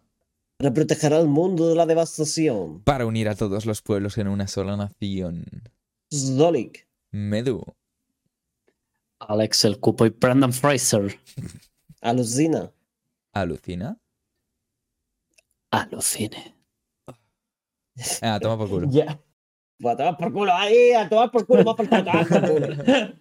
Para 0.58 0.74
proteger 0.74 1.14
al 1.14 1.28
mundo 1.28 1.68
de 1.70 1.76
la 1.76 1.86
devastación. 1.86 2.84
Para 2.84 3.06
unir 3.06 3.28
a 3.30 3.36
todos 3.36 3.66
los 3.66 3.82
pueblos 3.82 4.18
en 4.18 4.28
una 4.28 4.48
sola 4.48 4.76
nación. 4.78 5.46
Zolik. 6.14 6.86
Medu. 7.12 7.64
Alex 9.20 9.64
el 9.66 9.80
Cupo 9.80 10.06
y 10.06 10.10
Brandon 10.10 10.52
Fraser. 10.54 11.18
Alucina. 12.02 12.72
Alucina. 13.32 13.98
Alucine. 15.72 16.56
Ah, 18.22 18.40
toma 18.42 18.58
por 18.58 18.70
culo. 18.70 18.88
Ya. 18.92 19.20
Pues 19.80 19.94
a 19.94 19.98
tomar 19.98 20.18
por 20.18 20.34
culo 20.34 20.54
ahí, 20.54 20.94
a 20.94 21.10
tomar 21.10 21.32
por 21.32 21.46
culo, 21.46 21.64
faltado 21.76 22.02
a 22.02 22.04
tomar 22.04 22.28
por 22.28 22.44
culo. 22.44 22.68